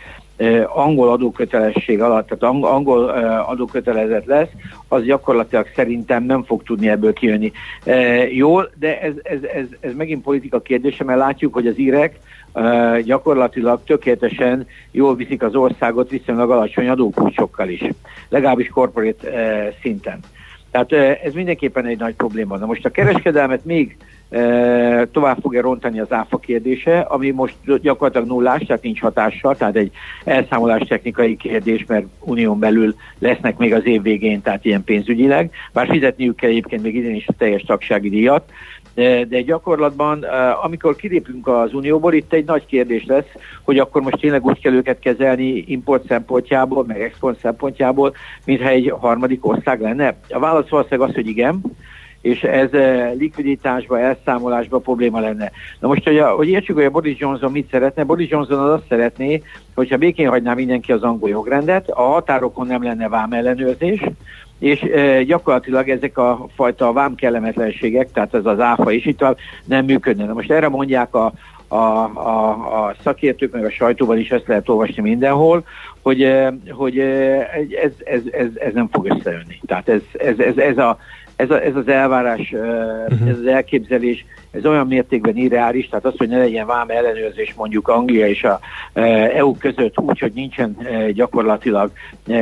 angol 0.67 1.09
adókötelesség 1.09 2.01
alatt, 2.01 2.27
tehát 2.27 2.55
angol 2.63 3.09
adókötelezet 3.47 4.25
lesz, 4.25 4.49
az 4.87 5.03
gyakorlatilag 5.03 5.67
szerintem 5.75 6.23
nem 6.23 6.43
fog 6.43 6.63
tudni 6.63 6.89
ebből 6.89 7.13
kijönni. 7.13 7.51
Jól, 8.31 8.71
de 8.79 9.01
ez, 9.01 9.13
ez, 9.23 9.43
ez, 9.43 9.65
ez 9.79 9.93
megint 9.95 10.23
politika 10.23 10.61
kérdése, 10.61 11.03
mert 11.03 11.19
látjuk, 11.19 11.53
hogy 11.53 11.67
az 11.67 11.79
írek 11.79 12.19
gyakorlatilag 13.03 13.83
tökéletesen 13.85 14.67
jól 14.91 15.15
viszik 15.15 15.43
az 15.43 15.55
országot 15.55 16.09
viszonylag 16.09 16.51
alacsony 16.51 16.87
adókulcsokkal 16.87 17.69
is, 17.69 17.83
legalábbis 18.29 18.67
corporate 18.67 19.29
szinten. 19.81 20.19
Tehát 20.71 21.19
ez 21.23 21.33
mindenképpen 21.33 21.85
egy 21.85 21.99
nagy 21.99 22.15
probléma. 22.15 22.57
Na 22.57 22.65
most 22.65 22.85
a 22.85 22.89
kereskedelmet 22.89 23.65
még 23.65 23.97
tovább 25.11 25.37
fogja 25.41 25.61
rontani 25.61 25.99
az 25.99 26.11
áfa 26.11 26.37
kérdése, 26.37 26.99
ami 26.99 27.31
most 27.31 27.55
gyakorlatilag 27.81 28.27
nullás, 28.27 28.61
tehát 28.61 28.83
nincs 28.83 29.01
hatással, 29.01 29.55
tehát 29.55 29.75
egy 29.75 29.91
elszámolás 30.23 30.87
technikai 30.87 31.35
kérdés, 31.37 31.85
mert 31.87 32.05
unión 32.19 32.59
belül 32.59 32.95
lesznek 33.19 33.57
még 33.57 33.73
az 33.73 33.85
év 33.85 34.01
végén, 34.01 34.41
tehát 34.41 34.65
ilyen 34.65 34.83
pénzügyileg, 34.83 35.51
bár 35.73 35.87
fizetniük 35.87 36.35
kell 36.35 36.49
egyébként 36.49 36.81
még 36.81 36.95
idén 36.95 37.15
is 37.15 37.27
a 37.27 37.33
teljes 37.37 37.61
tagsági 37.61 38.09
díjat, 38.09 38.51
de, 39.27 39.41
gyakorlatban, 39.41 40.23
amikor 40.63 40.95
kilépünk 40.95 41.47
az 41.47 41.73
Unióból, 41.73 42.13
itt 42.13 42.33
egy 42.33 42.45
nagy 42.45 42.65
kérdés 42.65 43.05
lesz, 43.05 43.29
hogy 43.63 43.79
akkor 43.79 44.01
most 44.01 44.19
tényleg 44.19 44.45
úgy 44.45 44.61
kell 44.61 44.73
őket 44.73 44.99
kezelni 44.99 45.63
import 45.67 46.07
szempontjából, 46.07 46.85
meg 46.87 47.01
export 47.01 47.39
szempontjából, 47.39 48.15
mintha 48.45 48.69
egy 48.69 48.93
harmadik 48.99 49.45
ország 49.45 49.81
lenne. 49.81 50.15
A 50.29 50.39
válasz 50.39 50.69
valószínűleg 50.69 51.09
az, 51.09 51.15
hogy 51.15 51.27
igen, 51.27 51.61
és 52.25 52.43
ez 52.43 52.69
likviditásba, 53.17 53.99
elszámolásba 53.99 54.79
probléma 54.79 55.19
lenne. 55.19 55.51
Na 55.79 55.87
most, 55.87 56.03
hogy, 56.03 56.17
a, 56.17 56.29
hogy 56.29 56.47
értsük, 56.47 56.75
hogy 56.75 56.85
a 56.85 56.89
Boris 56.89 57.19
Johnson 57.19 57.51
mit 57.51 57.69
szeretne, 57.71 58.03
Boris 58.03 58.29
Johnson 58.29 58.59
az 58.59 58.71
azt 58.71 58.87
szeretné, 58.89 59.41
hogyha 59.75 59.97
békén 59.97 60.29
hagyná 60.29 60.53
mindenki 60.53 60.91
az 60.91 61.03
angol 61.03 61.29
jogrendet, 61.29 61.89
a 61.89 62.01
határokon 62.01 62.67
nem 62.67 62.83
lenne 62.83 63.09
vámellenőrzés, 63.09 64.01
és 64.59 64.81
e, 64.81 65.23
gyakorlatilag 65.23 65.89
ezek 65.89 66.17
a 66.17 66.47
fajta 66.55 66.93
vámkellemetlenségek, 66.93 68.11
tehát 68.11 68.33
ez 68.33 68.45
az 68.45 68.59
áfa 68.59 68.91
is 68.91 69.05
itt 69.05 69.25
nem 69.65 69.85
működne. 69.85 70.25
Na 70.25 70.33
most 70.33 70.51
erre 70.51 70.67
mondják 70.69 71.15
a, 71.15 71.33
a, 71.67 71.75
a, 71.75 72.49
a 72.85 72.95
szakértők, 73.03 73.51
meg 73.51 73.65
a 73.65 73.71
sajtóban 73.71 74.17
is 74.17 74.29
ezt 74.29 74.47
lehet 74.47 74.69
olvasni 74.69 75.01
mindenhol, 75.01 75.65
hogy, 76.01 76.33
hogy 76.69 76.99
ez, 76.99 77.91
ez, 78.03 78.21
ez, 78.31 78.47
ez 78.55 78.73
nem 78.73 78.87
fog 78.91 79.05
összejönni. 79.05 79.59
Tehát 79.65 79.89
ez, 79.89 80.01
ez, 80.13 80.39
ez, 80.39 80.57
ez 80.57 80.77
a 80.77 80.97
ez, 81.35 81.49
a, 81.49 81.63
ez 81.63 81.75
az 81.75 81.87
elvárás, 81.87 82.51
uh-huh. 82.51 83.29
ez 83.29 83.37
az 83.37 83.45
elképzelés, 83.45 84.25
ez 84.51 84.65
olyan 84.65 84.87
mértékben 84.87 85.35
irreális, 85.35 85.89
tehát 85.89 86.05
az, 86.05 86.13
hogy 86.17 86.29
ne 86.29 86.37
legyen 86.37 86.65
vám 86.65 86.89
ellenőrzés 86.89 87.53
mondjuk 87.53 87.87
Anglia 87.87 88.27
és 88.27 88.43
a 88.43 88.59
EU 89.33 89.57
között 89.57 89.99
úgy, 89.99 90.19
hogy 90.19 90.31
nincsen 90.35 90.77
gyakorlatilag 91.13 91.91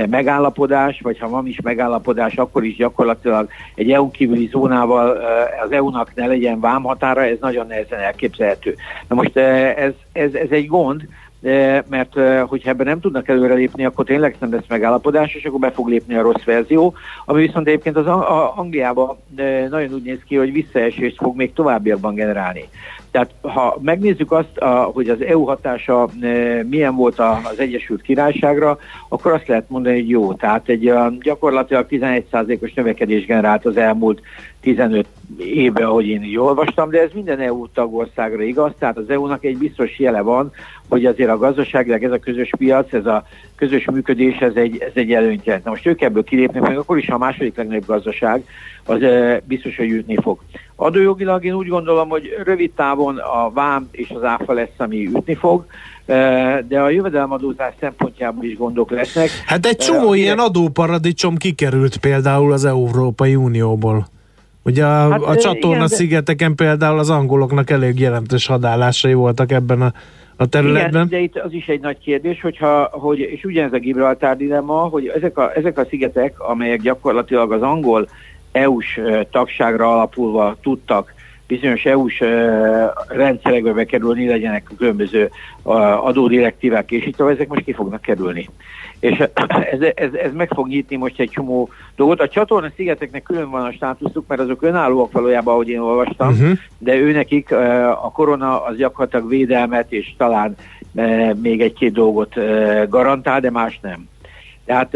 megállapodás, 0.09 0.99
vagy 1.01 1.19
ha 1.19 1.29
van 1.29 1.47
is 1.47 1.61
megállapodás, 1.61 2.35
akkor 2.35 2.63
is 2.63 2.75
gyakorlatilag 2.75 3.49
egy 3.75 3.91
EU 3.91 4.11
kívüli 4.11 4.47
zónával 4.51 5.17
az 5.63 5.71
EU-nak 5.71 6.15
ne 6.15 6.25
legyen 6.25 6.59
vámhatára, 6.59 7.23
ez 7.23 7.37
nagyon 7.41 7.67
nehezen 7.67 7.99
elképzelhető. 7.99 8.75
Na 9.07 9.15
most 9.15 9.37
ez, 9.37 9.91
ez, 10.11 10.33
ez 10.33 10.49
egy 10.49 10.67
gond, 10.67 11.07
mert 11.87 12.13
hogyha 12.47 12.69
ebben 12.69 12.85
nem 12.85 12.99
tudnak 12.99 13.27
előrelépni, 13.27 13.85
akkor 13.85 14.05
tényleg 14.05 14.35
nem 14.39 14.53
lesz 14.53 14.67
megállapodás, 14.67 15.33
és 15.33 15.45
akkor 15.45 15.59
be 15.59 15.71
fog 15.71 15.87
lépni 15.87 16.15
a 16.15 16.21
rossz 16.21 16.43
verzió, 16.43 16.93
ami 17.25 17.45
viszont 17.45 17.67
egyébként 17.67 17.97
az 17.97 18.07
Angliában 18.55 19.17
nagyon 19.69 19.93
úgy 19.93 20.03
néz 20.03 20.19
ki, 20.27 20.35
hogy 20.35 20.51
visszaesést 20.51 21.17
fog 21.17 21.35
még 21.35 21.53
továbbiakban 21.53 22.15
generálni. 22.15 22.69
Tehát 23.13 23.33
ha 23.41 23.77
megnézzük 23.81 24.31
azt, 24.31 24.59
hogy 24.93 25.09
az 25.09 25.21
EU 25.21 25.43
hatása 25.43 26.09
milyen 26.69 26.95
volt 26.95 27.19
az 27.19 27.59
Egyesült 27.59 28.01
Királyságra, 28.01 28.77
akkor 29.09 29.31
azt 29.31 29.47
lehet 29.47 29.69
mondani, 29.69 29.95
hogy 29.95 30.09
jó. 30.09 30.33
Tehát 30.33 30.69
egy 30.69 30.93
gyakorlatilag 31.19 31.85
11%-os 31.89 32.73
növekedés 32.73 33.25
generált 33.25 33.65
az 33.65 33.77
elmúlt 33.77 34.21
15 34.61 35.07
évben, 35.37 35.85
ahogy 35.85 36.07
én 36.07 36.23
így 36.23 36.37
olvastam, 36.37 36.89
de 36.89 37.01
ez 37.01 37.09
minden 37.13 37.39
EU 37.39 37.67
tagországra 37.67 38.43
igaz, 38.43 38.71
tehát 38.79 38.97
az 38.97 39.09
EU-nak 39.09 39.43
egy 39.43 39.57
biztos 39.57 39.99
jele 39.99 40.21
van, 40.21 40.51
hogy 40.89 41.05
azért 41.05 41.29
a 41.29 41.37
gazdaságilag 41.37 42.03
ez 42.03 42.11
a 42.11 42.19
közös 42.19 42.49
piac, 42.57 42.93
ez 42.93 43.05
a 43.05 43.25
közös 43.55 43.85
működés, 43.85 44.37
ez 44.37 44.55
egy, 44.55 44.77
ez 44.77 44.91
egy 44.93 45.13
előnyt 45.13 45.45
jelent. 45.45 45.63
Na 45.63 45.69
most 45.69 45.85
ők 45.85 46.01
ebből 46.01 46.23
kilépnek, 46.23 46.61
meg 46.61 46.77
akkor 46.77 46.97
is, 46.97 47.07
ha 47.07 47.15
a 47.15 47.17
második 47.17 47.55
legnagyobb 47.55 47.85
gazdaság, 47.85 48.43
az 48.85 49.01
e, 49.01 49.41
biztos, 49.45 49.77
hogy 49.77 49.89
ütni 49.89 50.15
fog. 50.21 50.39
Adójogilag 50.75 51.45
én 51.45 51.53
úgy 51.53 51.67
gondolom, 51.67 52.09
hogy 52.09 52.35
rövid 52.43 52.71
távon 52.71 53.17
a 53.17 53.51
vám 53.51 53.87
és 53.91 54.09
az 54.15 54.23
áfa 54.23 54.53
lesz, 54.53 54.77
ami 54.77 55.05
ütni 55.05 55.35
fog, 55.35 55.65
de 56.67 56.81
a 56.81 56.89
jövedelemadózás 56.89 57.73
szempontjából 57.79 58.43
is 58.43 58.57
gondok 58.57 58.91
lesznek. 58.91 59.29
Hát 59.45 59.65
egy 59.65 59.77
csomó 59.77 60.09
uh, 60.09 60.17
ilyen 60.17 60.39
adóparadicsom 60.39 61.35
kikerült 61.35 61.97
például 61.97 62.51
az 62.51 62.65
Európai 62.65 63.35
Unióból. 63.35 64.07
Ugye 64.65 64.85
a, 64.85 65.11
hát, 65.11 65.21
a 65.21 65.35
csatorna 65.35 65.75
igen, 65.75 65.87
szigeteken 65.87 66.55
például 66.55 66.99
az 66.99 67.09
angoloknak 67.09 67.69
elég 67.69 67.99
jelentős 67.99 68.47
hadállásai 68.47 69.13
voltak 69.13 69.51
ebben 69.51 69.81
a, 69.81 69.93
a 70.35 70.45
területben. 70.45 71.05
Igen, 71.05 71.07
de 71.07 71.19
itt 71.19 71.37
az 71.37 71.53
is 71.53 71.67
egy 71.67 71.79
nagy 71.79 71.97
kérdés, 71.97 72.41
hogyha, 72.41 72.89
hogy, 72.91 73.19
és 73.19 73.43
ugyanez 73.43 73.73
a 73.73 73.77
Gibraltár 73.77 74.37
dilemma, 74.37 74.73
hogy 74.73 75.07
ezek 75.07 75.37
a, 75.37 75.55
ezek 75.55 75.77
a 75.77 75.85
szigetek, 75.85 76.39
amelyek 76.39 76.81
gyakorlatilag 76.81 77.51
az 77.51 77.61
angol 77.61 78.07
EU-s 78.53 78.99
tagságra 79.31 79.93
alapulva 79.93 80.55
tudtak 80.61 81.13
bizonyos 81.47 81.85
EU-s 81.85 82.23
rendszerekbe 83.07 83.73
bekerülni, 83.73 84.27
legyenek 84.27 84.71
különböző 84.77 85.29
adódirektívák, 86.03 86.91
és 86.91 87.05
itt 87.05 87.19
ezek 87.19 87.47
most 87.47 87.63
ki 87.63 87.73
fognak 87.73 88.01
kerülni. 88.01 88.49
És 88.99 89.23
ez, 89.73 89.81
ez, 89.95 90.13
ez 90.13 90.33
meg 90.33 90.49
fog 90.53 90.67
nyitni 90.67 90.95
most 90.95 91.19
egy 91.19 91.29
csomó 91.29 91.69
dolgot. 91.95 92.21
A 92.21 92.27
csatorna 92.27 92.71
szigeteknek 92.75 93.23
külön 93.23 93.49
van 93.49 93.65
a 93.65 93.71
státuszuk, 93.71 94.27
mert 94.27 94.41
azok 94.41 94.61
önállóak 94.61 95.11
valójában, 95.11 95.53
ahogy 95.53 95.69
én 95.69 95.79
olvastam, 95.79 96.27
uh-huh. 96.27 96.57
de 96.77 96.95
őnekik 96.95 97.51
a 98.01 98.11
korona 98.13 98.63
az 98.63 98.77
gyakorlatilag 98.77 99.29
védelmet, 99.29 99.91
és 99.91 100.13
talán 100.17 100.55
még 101.41 101.61
egy-két 101.61 101.93
dolgot 101.93 102.33
garantál, 102.89 103.39
de 103.39 103.51
más 103.51 103.79
nem. 103.81 104.11
Tehát, 104.65 104.91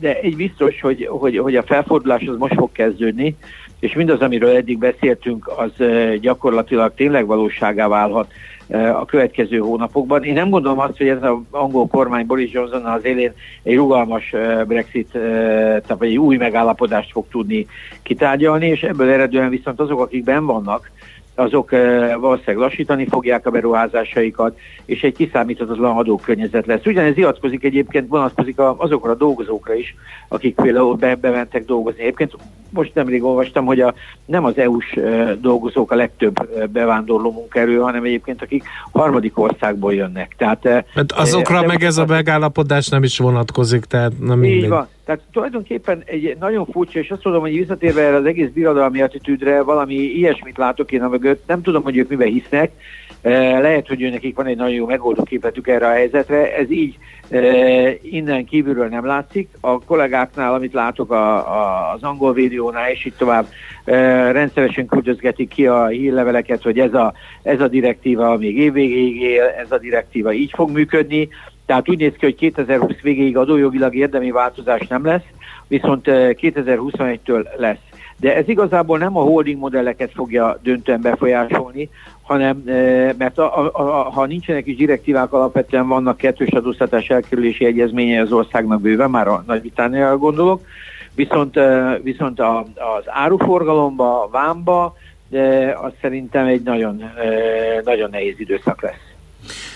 de 0.00 0.20
egy 0.22 0.36
biztos, 0.36 0.80
hogy, 0.80 1.06
hogy, 1.10 1.38
hogy 1.38 1.56
a 1.56 1.62
felfordulás 1.62 2.22
az 2.22 2.36
most 2.36 2.54
fog 2.54 2.72
kezdődni, 2.72 3.36
és 3.80 3.94
mindaz, 3.94 4.20
amiről 4.20 4.56
eddig 4.56 4.78
beszéltünk, 4.78 5.50
az 5.56 5.86
gyakorlatilag 6.20 6.94
tényleg 6.94 7.26
valóságá 7.26 7.88
válhat 7.88 8.32
a 8.72 9.04
következő 9.04 9.58
hónapokban. 9.58 10.24
Én 10.24 10.32
nem 10.32 10.50
gondolom 10.50 10.78
azt, 10.78 10.96
hogy 10.96 11.08
ez 11.08 11.22
az 11.22 11.36
angol 11.50 11.86
kormány 11.86 12.26
Boris 12.26 12.52
Johnson 12.52 12.84
az 12.84 13.04
élén 13.04 13.32
egy 13.62 13.76
rugalmas 13.76 14.34
Brexit, 14.66 15.08
tehát 15.12 15.96
egy 16.02 16.18
új 16.18 16.36
megállapodást 16.36 17.10
fog 17.10 17.24
tudni 17.30 17.66
kitárgyalni, 18.02 18.66
és 18.66 18.82
ebből 18.82 19.10
eredően 19.10 19.50
viszont 19.50 19.80
azok, 19.80 20.00
akik 20.00 20.24
ben 20.24 20.46
vannak, 20.46 20.90
azok 21.40 21.70
valószínűleg 22.20 22.56
lassítani 22.56 23.06
fogják 23.06 23.46
a 23.46 23.50
beruházásaikat, 23.50 24.58
és 24.84 25.02
egy 25.02 25.14
kiszámíthatatlan 25.14 25.96
adókörnyezet 25.96 26.66
lesz. 26.66 26.86
Ugyanez 26.86 27.16
iratkozik 27.16 27.64
egyébként, 27.64 28.08
vonatkozik 28.08 28.58
azokra 28.58 29.10
a 29.10 29.14
dolgozókra 29.14 29.74
is, 29.74 29.94
akik 30.28 30.54
például 30.54 30.94
be, 30.94 31.14
bementek 31.14 31.64
dolgozni. 31.64 32.02
Egyébként 32.02 32.36
most 32.70 32.94
nemrég 32.94 33.24
olvastam, 33.24 33.64
hogy 33.64 33.80
a, 33.80 33.94
nem 34.24 34.44
az 34.44 34.58
EU-s 34.58 34.98
dolgozók 35.40 35.90
a 35.90 35.94
legtöbb 35.94 36.68
bevándorló 36.70 37.32
munkaerő, 37.32 37.78
hanem 37.78 38.04
egyébként 38.04 38.42
akik 38.42 38.64
harmadik 38.92 39.38
országból 39.38 39.94
jönnek. 39.94 40.34
Tehát, 40.38 40.84
hát 40.94 41.12
azokra 41.12 41.62
meg 41.62 41.82
ez 41.82 41.98
a 41.98 42.04
megállapodás 42.06 42.88
nem 42.88 43.02
is 43.02 43.18
vonatkozik, 43.18 43.84
tehát 43.84 44.12
nem 44.20 44.38
mindegy. 44.38 44.62
Így 44.62 44.68
van. 44.68 44.88
Tehát 45.04 45.20
tulajdonképpen 45.32 46.02
egy 46.04 46.36
nagyon 46.40 46.66
furcsa, 46.66 46.98
és 46.98 47.10
azt 47.10 47.24
mondom, 47.24 47.42
hogy 47.42 47.52
visszatérve 47.52 48.02
erre 48.02 48.16
az 48.16 48.24
egész 48.24 48.48
birodalmi 48.54 49.02
attitűdre, 49.02 49.62
valami 49.62 49.94
ilyesmit 49.94 50.58
látok 50.58 50.92
én 50.92 51.02
a 51.02 51.08
mögött, 51.08 51.46
nem 51.46 51.62
tudom, 51.62 51.82
hogy 51.82 51.96
ők 51.96 52.08
miben 52.08 52.28
hisznek, 52.28 52.72
lehet, 53.22 53.88
hogy 53.88 53.98
nekik 54.10 54.36
van 54.36 54.46
egy 54.46 54.56
nagyon 54.56 54.74
jó 54.74 54.86
megoldó 54.86 55.22
képletük 55.22 55.68
erre 55.68 55.86
a 55.86 55.92
helyzetre, 55.92 56.56
ez 56.56 56.70
így 56.70 56.98
innen 58.02 58.44
kívülről 58.44 58.88
nem 58.88 59.06
látszik. 59.06 59.48
A 59.60 59.84
kollégáknál, 59.84 60.54
amit 60.54 60.72
látok 60.72 61.10
a, 61.10 61.34
a, 61.34 61.92
az 61.92 62.02
angol 62.02 62.32
videónál, 62.60 62.90
és 62.90 63.04
így 63.04 63.14
tovább 63.16 63.46
rendszeresen 64.32 64.86
küldözgetik 64.86 65.48
ki 65.48 65.66
a 65.66 65.86
hírleveleket, 65.86 66.62
hogy 66.62 66.78
ez 66.78 66.94
a, 66.94 67.12
ez 67.42 67.60
a 67.60 67.68
direktíva 67.68 68.36
még 68.36 68.58
évvégéig 68.58 69.20
él, 69.20 69.44
ez 69.44 69.72
a 69.72 69.78
direktíva 69.78 70.32
így 70.32 70.50
fog 70.54 70.70
működni. 70.70 71.28
Tehát 71.66 71.88
úgy 71.88 71.98
néz 71.98 72.12
ki, 72.18 72.24
hogy 72.24 72.34
2020 72.34 73.00
végéig 73.02 73.36
adójogilag 73.36 73.94
érdemi 73.94 74.30
változás 74.30 74.86
nem 74.86 75.04
lesz, 75.04 75.24
viszont 75.68 76.04
2021-től 76.06 77.46
lesz. 77.56 77.78
De 78.16 78.36
ez 78.36 78.48
igazából 78.48 78.98
nem 78.98 79.16
a 79.16 79.20
holding 79.20 79.58
modelleket 79.58 80.10
fogja 80.14 80.58
döntően 80.62 81.00
befolyásolni, 81.00 81.88
hanem 82.22 82.56
mert 83.18 83.38
a, 83.38 83.58
a, 83.58 83.70
a, 83.72 84.10
ha 84.10 84.26
nincsenek 84.26 84.66
is 84.66 84.76
direktívák, 84.76 85.32
alapvetően 85.32 85.88
vannak 85.88 86.16
kettős 86.16 86.48
adóztatás 86.48 87.08
elkerülési 87.08 87.64
egyezménye 87.64 88.20
az 88.20 88.32
országnak 88.32 88.80
bőven, 88.80 89.10
már 89.10 89.28
a 89.28 89.44
Nagy-Britanniára 89.46 90.16
gondolok, 90.16 90.60
viszont, 91.14 91.58
viszont 92.02 92.40
a, 92.40 92.58
az 92.96 93.04
áruforgalomba, 93.06 94.22
a 94.22 94.28
vámba, 94.28 94.96
de 95.28 95.76
az 95.82 95.92
szerintem 96.00 96.46
egy 96.46 96.62
nagyon, 96.62 97.02
nagyon 97.84 98.10
nehéz 98.10 98.34
időszak 98.38 98.82
lesz. 98.82 99.08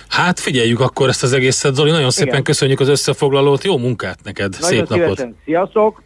Hát 0.08 0.40
figyeljük 0.40 0.80
akkor 0.80 1.08
ezt 1.08 1.22
az 1.22 1.32
egészet, 1.32 1.74
Zoli, 1.74 1.90
nagyon 1.90 2.10
szépen 2.10 2.28
Igen. 2.28 2.42
köszönjük 2.42 2.80
az 2.80 2.88
összefoglalót, 2.88 3.64
jó 3.64 3.78
munkát 3.78 4.18
neked, 4.24 4.56
nagyon 4.60 4.86
szép 4.86 4.88
napot! 4.88 5.28
Sziasztok! 5.44 6.02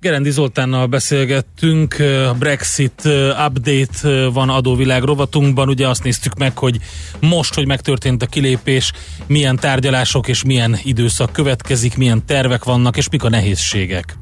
Gerendi 0.00 0.30
Zoltánnal 0.30 0.86
beszélgettünk, 0.86 1.96
Brexit 2.38 3.02
update 3.46 4.28
van 4.32 4.48
adóvilág 4.48 5.02
rovatunkban, 5.02 5.68
ugye 5.68 5.88
azt 5.88 6.04
néztük 6.04 6.34
meg, 6.34 6.58
hogy 6.58 6.76
most, 7.20 7.54
hogy 7.54 7.66
megtörtént 7.66 8.22
a 8.22 8.26
kilépés, 8.26 8.92
milyen 9.26 9.56
tárgyalások 9.56 10.28
és 10.28 10.44
milyen 10.44 10.76
időszak 10.82 11.32
következik, 11.32 11.96
milyen 11.96 12.26
tervek 12.26 12.64
vannak, 12.64 12.96
és 12.96 13.08
mik 13.08 13.24
a 13.24 13.28
nehézségek. 13.28 14.16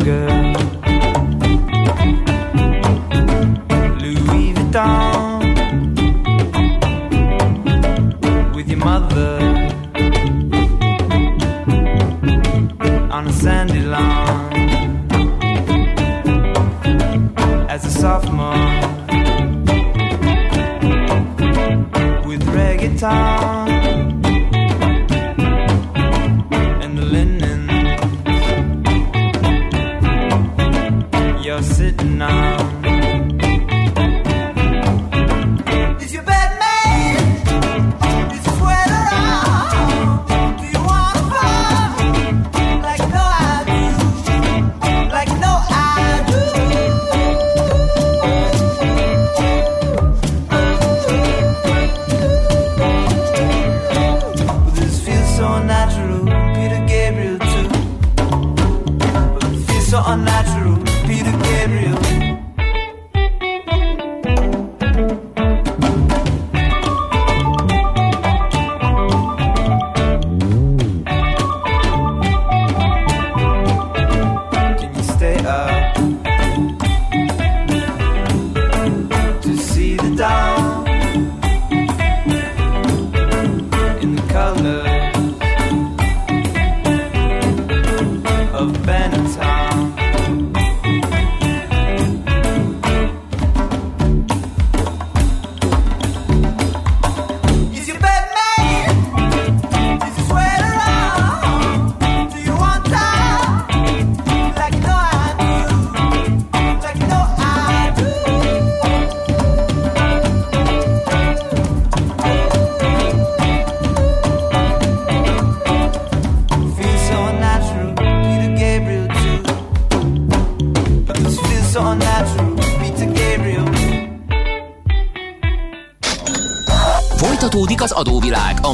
finger 0.00 0.29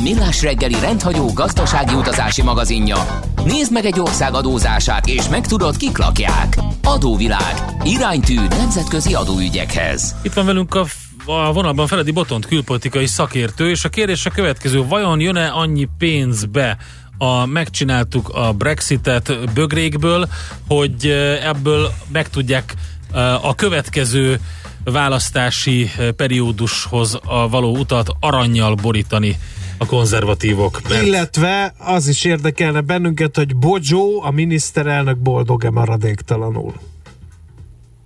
millás 0.06 0.42
reggeli 0.42 0.80
rendhagyó 0.80 1.32
gazdasági 1.32 1.94
utazási 1.94 2.42
magazinja. 2.42 2.96
Nézd 3.44 3.72
meg 3.72 3.84
egy 3.84 4.00
ország 4.00 4.34
adózását, 4.34 5.06
és 5.06 5.28
megtudod, 5.28 5.76
kik 5.76 5.98
lakják. 5.98 6.56
Adóvilág. 6.82 7.64
Iránytű 7.84 8.40
nemzetközi 8.48 9.14
adóügyekhez. 9.14 10.14
Itt 10.22 10.32
van 10.32 10.46
velünk 10.46 10.74
a 10.74 10.84
a 11.28 11.52
vonalban 11.52 11.86
Feledi 11.86 12.10
Botont 12.10 12.46
külpolitikai 12.46 13.06
szakértő, 13.06 13.70
és 13.70 13.84
a 13.84 13.88
kérdés 13.88 14.26
a 14.26 14.30
következő, 14.30 14.84
vajon 14.84 15.20
jön-e 15.20 15.48
annyi 15.48 15.88
pénzbe 15.98 16.76
a, 17.18 17.46
megcsináltuk 17.46 18.28
a 18.28 18.52
Brexitet 18.52 19.52
bögrékből, 19.54 20.28
hogy 20.68 21.06
ebből 21.42 21.92
meg 22.12 22.28
tudják 22.28 22.74
a 23.42 23.54
következő 23.54 24.40
választási 24.92 25.90
periódushoz 26.16 27.18
a 27.26 27.48
való 27.48 27.76
utat 27.76 28.08
aranyjal 28.20 28.74
borítani 28.74 29.36
a 29.78 29.86
konzervatívok. 29.86 30.80
Mert... 30.88 31.02
Illetve 31.02 31.72
az 31.78 32.08
is 32.08 32.24
érdekelne 32.24 32.80
bennünket, 32.80 33.36
hogy 33.36 33.56
Bojo, 33.56 34.20
a 34.22 34.30
miniszterelnök 34.30 35.18
boldog-e 35.18 35.70
maradéktalanul? 35.70 36.72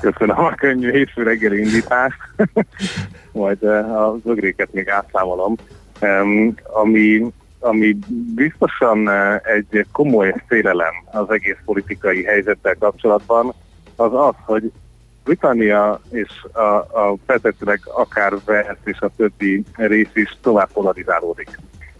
Köszönöm 0.00 0.38
a 0.38 0.54
könnyű 0.54 0.90
hétfő 0.90 1.22
reggeli 1.22 1.58
indítást. 1.58 2.16
Majd 3.32 3.62
eh, 3.62 4.02
a 4.02 4.16
zögréket 4.24 4.72
még 4.72 4.88
átszámolom. 4.88 5.54
Um, 6.00 6.54
ami, 6.62 7.32
ami 7.58 7.96
biztosan 8.34 9.08
eh, 9.08 9.34
egy 9.34 9.86
komoly 9.92 10.34
félelem 10.46 10.94
az 11.12 11.30
egész 11.30 11.56
politikai 11.64 12.24
helyzettel 12.24 12.76
kapcsolatban, 12.78 13.54
az 13.96 14.14
az, 14.14 14.34
hogy 14.44 14.72
Britannia 15.28 16.00
és 16.10 16.28
a, 16.52 16.60
a 17.02 17.16
feltetőleg 17.26 17.80
akár 17.84 18.32
Wales 18.46 18.76
és 18.84 18.98
a 19.00 19.10
többi 19.16 19.62
rész 19.76 20.14
is 20.14 20.36
tovább 20.40 20.72
polarizálódik. 20.72 21.48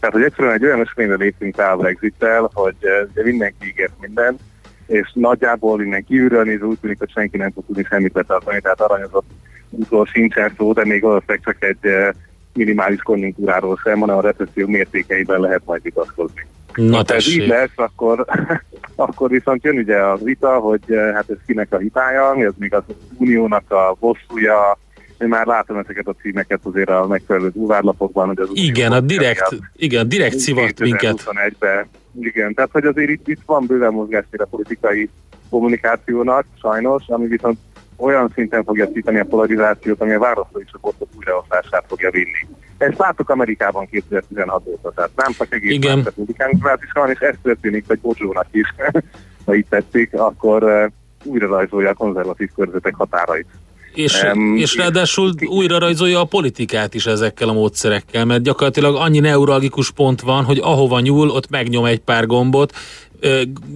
Tehát, 0.01 0.15
hogy 0.15 0.25
egyszerűen 0.25 0.55
egy 0.55 0.65
olyan 0.65 0.81
eseményre 0.81 1.15
lépünk 1.15 1.57
rá 1.57 1.73
a 1.73 1.77
Brexit-tel, 1.77 2.51
hogy 2.53 2.77
uh, 2.81 3.25
mindenki 3.25 3.67
ígért 3.67 4.01
mindent, 4.01 4.41
és 4.87 5.11
nagyjából 5.15 5.83
innen 5.83 6.05
kívülről 6.05 6.45
nézve 6.45 6.67
úgy 6.67 6.79
tűnik, 6.79 6.99
hogy 6.99 7.11
senki 7.11 7.37
nem 7.37 7.51
tud 7.51 7.65
tudni 7.65 7.85
semmit 7.89 8.13
betartani, 8.13 8.61
tehát 8.61 8.81
aranyozott 8.81 9.31
útról 9.71 10.07
sincsen 10.07 10.53
szó, 10.57 10.73
de 10.73 10.85
még 10.85 11.03
valószínűleg 11.03 11.41
csak 11.45 11.65
egy 11.65 11.79
uh, 11.83 12.09
minimális 12.55 13.01
konjunktúráról 13.01 13.81
sem, 13.83 14.01
hanem 14.01 14.17
a 14.17 14.21
recesszió 14.21 14.67
mértékeiben 14.67 15.41
lehet 15.41 15.63
majd 15.65 15.83
vitatkozni. 15.83 16.47
Na 16.79 16.97
Ha 16.97 17.15
ez 17.15 17.29
így 17.29 17.47
lesz, 17.47 17.71
akkor, 17.75 18.25
akkor 18.97 19.31
viszont 19.31 19.65
jön 19.65 19.79
ugye 19.79 19.97
a 19.97 20.17
vita, 20.17 20.59
hogy 20.59 20.81
eh, 20.87 21.15
hát 21.15 21.31
ez 21.31 21.37
kinek 21.47 21.73
a 21.73 21.79
hibája, 21.79 22.35
ez 22.45 22.53
még 22.59 22.75
az 22.75 22.83
uniónak 23.19 23.71
a 23.71 23.97
bosszúja, 24.01 24.79
én 25.19 25.29
már 25.29 25.47
látom 25.47 25.77
ezeket 25.77 26.07
a 26.07 26.15
címeket 26.21 26.61
azért 26.63 26.91
a 26.91 27.07
megfelelő 27.07 27.51
úvárlapokban, 27.55 28.27
hogy 28.27 28.41
az 28.41 28.49
Igen, 28.53 28.93
a 28.93 29.01
direkt, 29.01 29.57
igen, 29.77 30.09
direkt 30.09 30.39
szivat 30.39 30.81
minket. 30.81 31.23
2021-ben. 31.27 31.89
Igen, 32.21 32.55
tehát 32.55 32.71
hogy 32.73 32.85
azért 32.85 33.11
itt, 33.11 33.29
itt 33.29 33.41
van 33.47 33.67
bőven 33.67 33.93
mozgástér 33.93 34.41
a 34.41 34.47
politikai 34.51 35.09
kommunikációnak, 35.51 36.45
sajnos, 36.61 37.03
ami 37.07 37.27
viszont 37.27 37.59
olyan 37.99 38.31
szinten 38.35 38.65
fogja 38.65 38.89
szítani 38.95 39.19
a 39.19 39.25
polarizációt, 39.25 40.01
ami 40.01 40.13
a 40.13 40.19
választói 40.19 40.65
csoportok 40.65 41.09
újraosztását 41.17 41.85
fogja 41.89 42.11
vinni. 42.11 42.47
Ezt 42.79 42.99
láttuk 42.99 43.31
Amerikában 43.31 43.89
2016 43.91 44.63
óta, 44.67 44.93
tehát 44.95 45.11
nem 45.17 45.33
csak 45.33 45.55
egész 45.55 45.73
Igen. 45.73 46.03
republikánus 46.03 46.61
is 46.85 46.93
van, 46.93 47.11
és 47.11 47.19
ez 47.19 47.35
történik, 47.43 47.85
hogy 47.87 47.99
Bocsónak 47.99 48.47
is, 48.51 48.75
ha 49.47 49.55
így 49.55 49.67
tetszik, 49.69 50.15
akkor 50.15 50.63
uh, 50.63 50.85
újra 51.25 51.47
rajzolja 51.47 51.91
a 51.91 51.95
konzervatív 51.95 52.51
körzetek 52.55 52.95
határait. 52.95 53.47
És, 53.95 54.23
Em, 54.23 54.57
és 54.57 54.77
ráadásul 54.77 55.33
újra 55.47 55.79
rajzolja 55.79 56.21
a 56.21 56.25
politikát 56.25 56.95
is 56.95 57.07
ezekkel 57.07 57.49
a 57.49 57.53
módszerekkel, 57.53 58.25
mert 58.25 58.43
gyakorlatilag 58.43 58.97
annyi 58.97 59.19
neuralgikus 59.19 59.91
pont 59.91 60.21
van, 60.21 60.45
hogy 60.45 60.59
ahova 60.63 61.01
nyúl, 61.01 61.31
ott 61.31 61.51
megnyom 61.51 61.85
egy 61.85 62.01
pár 62.01 62.27
gombot. 62.27 62.73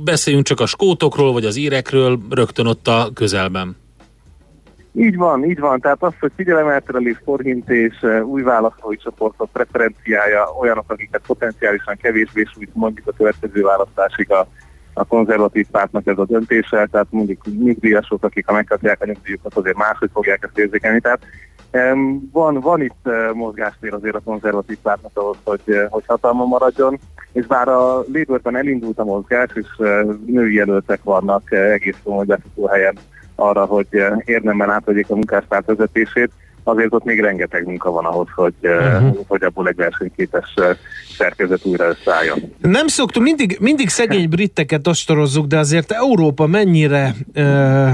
Beszéljünk 0.04 0.46
csak 0.46 0.60
a 0.60 0.66
skótokról, 0.66 1.32
vagy 1.32 1.44
az 1.44 1.56
írekről, 1.56 2.18
rögtön 2.30 2.66
ott 2.66 2.88
a 2.88 3.10
közelben. 3.14 3.76
Így 4.94 5.16
van, 5.16 5.44
így 5.44 5.60
van. 5.60 5.80
Tehát 5.80 6.02
az, 6.02 6.12
hogy 6.20 6.32
figyelemelterelés, 6.36 7.20
forhintés, 7.24 8.00
eh, 8.00 8.26
új 8.26 8.42
választói 8.42 8.96
csoportok 8.96 9.50
preferenciája, 9.52 10.44
olyanok, 10.60 10.90
akiket 10.90 11.22
potenciálisan 11.26 11.96
kevésbé 12.02 12.44
sújt 12.44 12.70
mondjuk 12.74 13.08
a 13.08 13.12
következő 13.16 13.62
választásig 13.62 14.32
a, 14.32 14.46
a 14.94 15.04
konzervatív 15.04 15.66
pártnak 15.70 16.06
ez 16.06 16.18
a 16.18 16.24
döntése, 16.24 16.88
tehát 16.90 17.06
mondjuk 17.10 17.44
nyugdíjasok, 17.44 18.24
akik 18.24 18.46
ha 18.46 18.52
megkapják 18.52 19.02
a 19.02 19.06
nyugdíjukat, 19.06 19.54
azért 19.54 19.76
máshogy 19.76 20.10
fogják 20.12 20.42
ezt 20.42 20.58
érzékelni. 20.58 21.00
Tehát 21.00 21.20
van, 22.32 22.60
van 22.60 22.82
itt 22.82 23.06
eh, 23.06 23.32
mozgástér 23.32 23.94
azért 23.94 24.14
a 24.14 24.22
konzervatív 24.24 24.78
pártnak 24.82 25.12
ahhoz, 25.14 25.36
hogy, 25.44 25.60
eh, 25.66 25.86
hogy 25.90 26.04
hatalma 26.06 26.44
maradjon, 26.44 26.98
és 27.32 27.46
bár 27.46 27.68
a 27.68 28.04
Labourban 28.12 28.56
elindult 28.56 28.98
a 28.98 29.04
mozgás, 29.04 29.50
és 29.54 29.66
női 30.26 30.54
jelöltek 30.54 31.02
vannak 31.02 31.52
egész 31.52 31.96
komoly 32.04 32.26
helyen 32.70 32.94
arra, 33.34 33.64
hogy 33.64 33.86
eh, 33.90 34.12
érdemben 34.24 34.70
átvegyék 34.70 35.10
a 35.10 35.14
munkáspárt 35.14 35.66
vezetését, 35.66 36.30
azért 36.64 36.92
ott 36.92 37.04
még 37.04 37.20
rengeteg 37.20 37.66
munka 37.66 37.90
van 37.90 38.04
ahhoz, 38.04 38.28
hogy, 38.34 38.54
uh-huh. 38.62 39.16
hogy 39.26 39.42
abból 39.42 39.68
egy 39.68 39.76
versenyképes 39.76 40.52
eh, 40.54 40.76
szerkezet 41.16 41.64
újra 41.64 41.88
összeálljon. 41.88 42.38
Nem 42.60 42.86
szoktuk, 42.86 43.22
mindig, 43.22 43.56
mindig 43.60 43.88
szegény 43.88 44.28
britteket 44.28 44.86
ostorozzuk, 44.86 45.46
de 45.46 45.58
azért 45.58 45.92
Európa 45.92 46.46
mennyire 46.46 47.14
ö, 47.32 47.88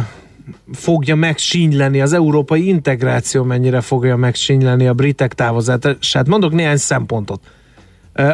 fogja 0.73 1.15
megsínyleni, 1.15 2.01
az 2.01 2.13
európai 2.13 2.69
integráció 2.69 3.43
mennyire 3.43 3.81
fogja 3.81 4.17
megsínyleni 4.17 4.87
a 4.87 4.93
britek 4.93 5.35
távozását. 5.35 6.27
Mondok 6.27 6.53
néhány 6.53 6.77
szempontot. 6.77 7.41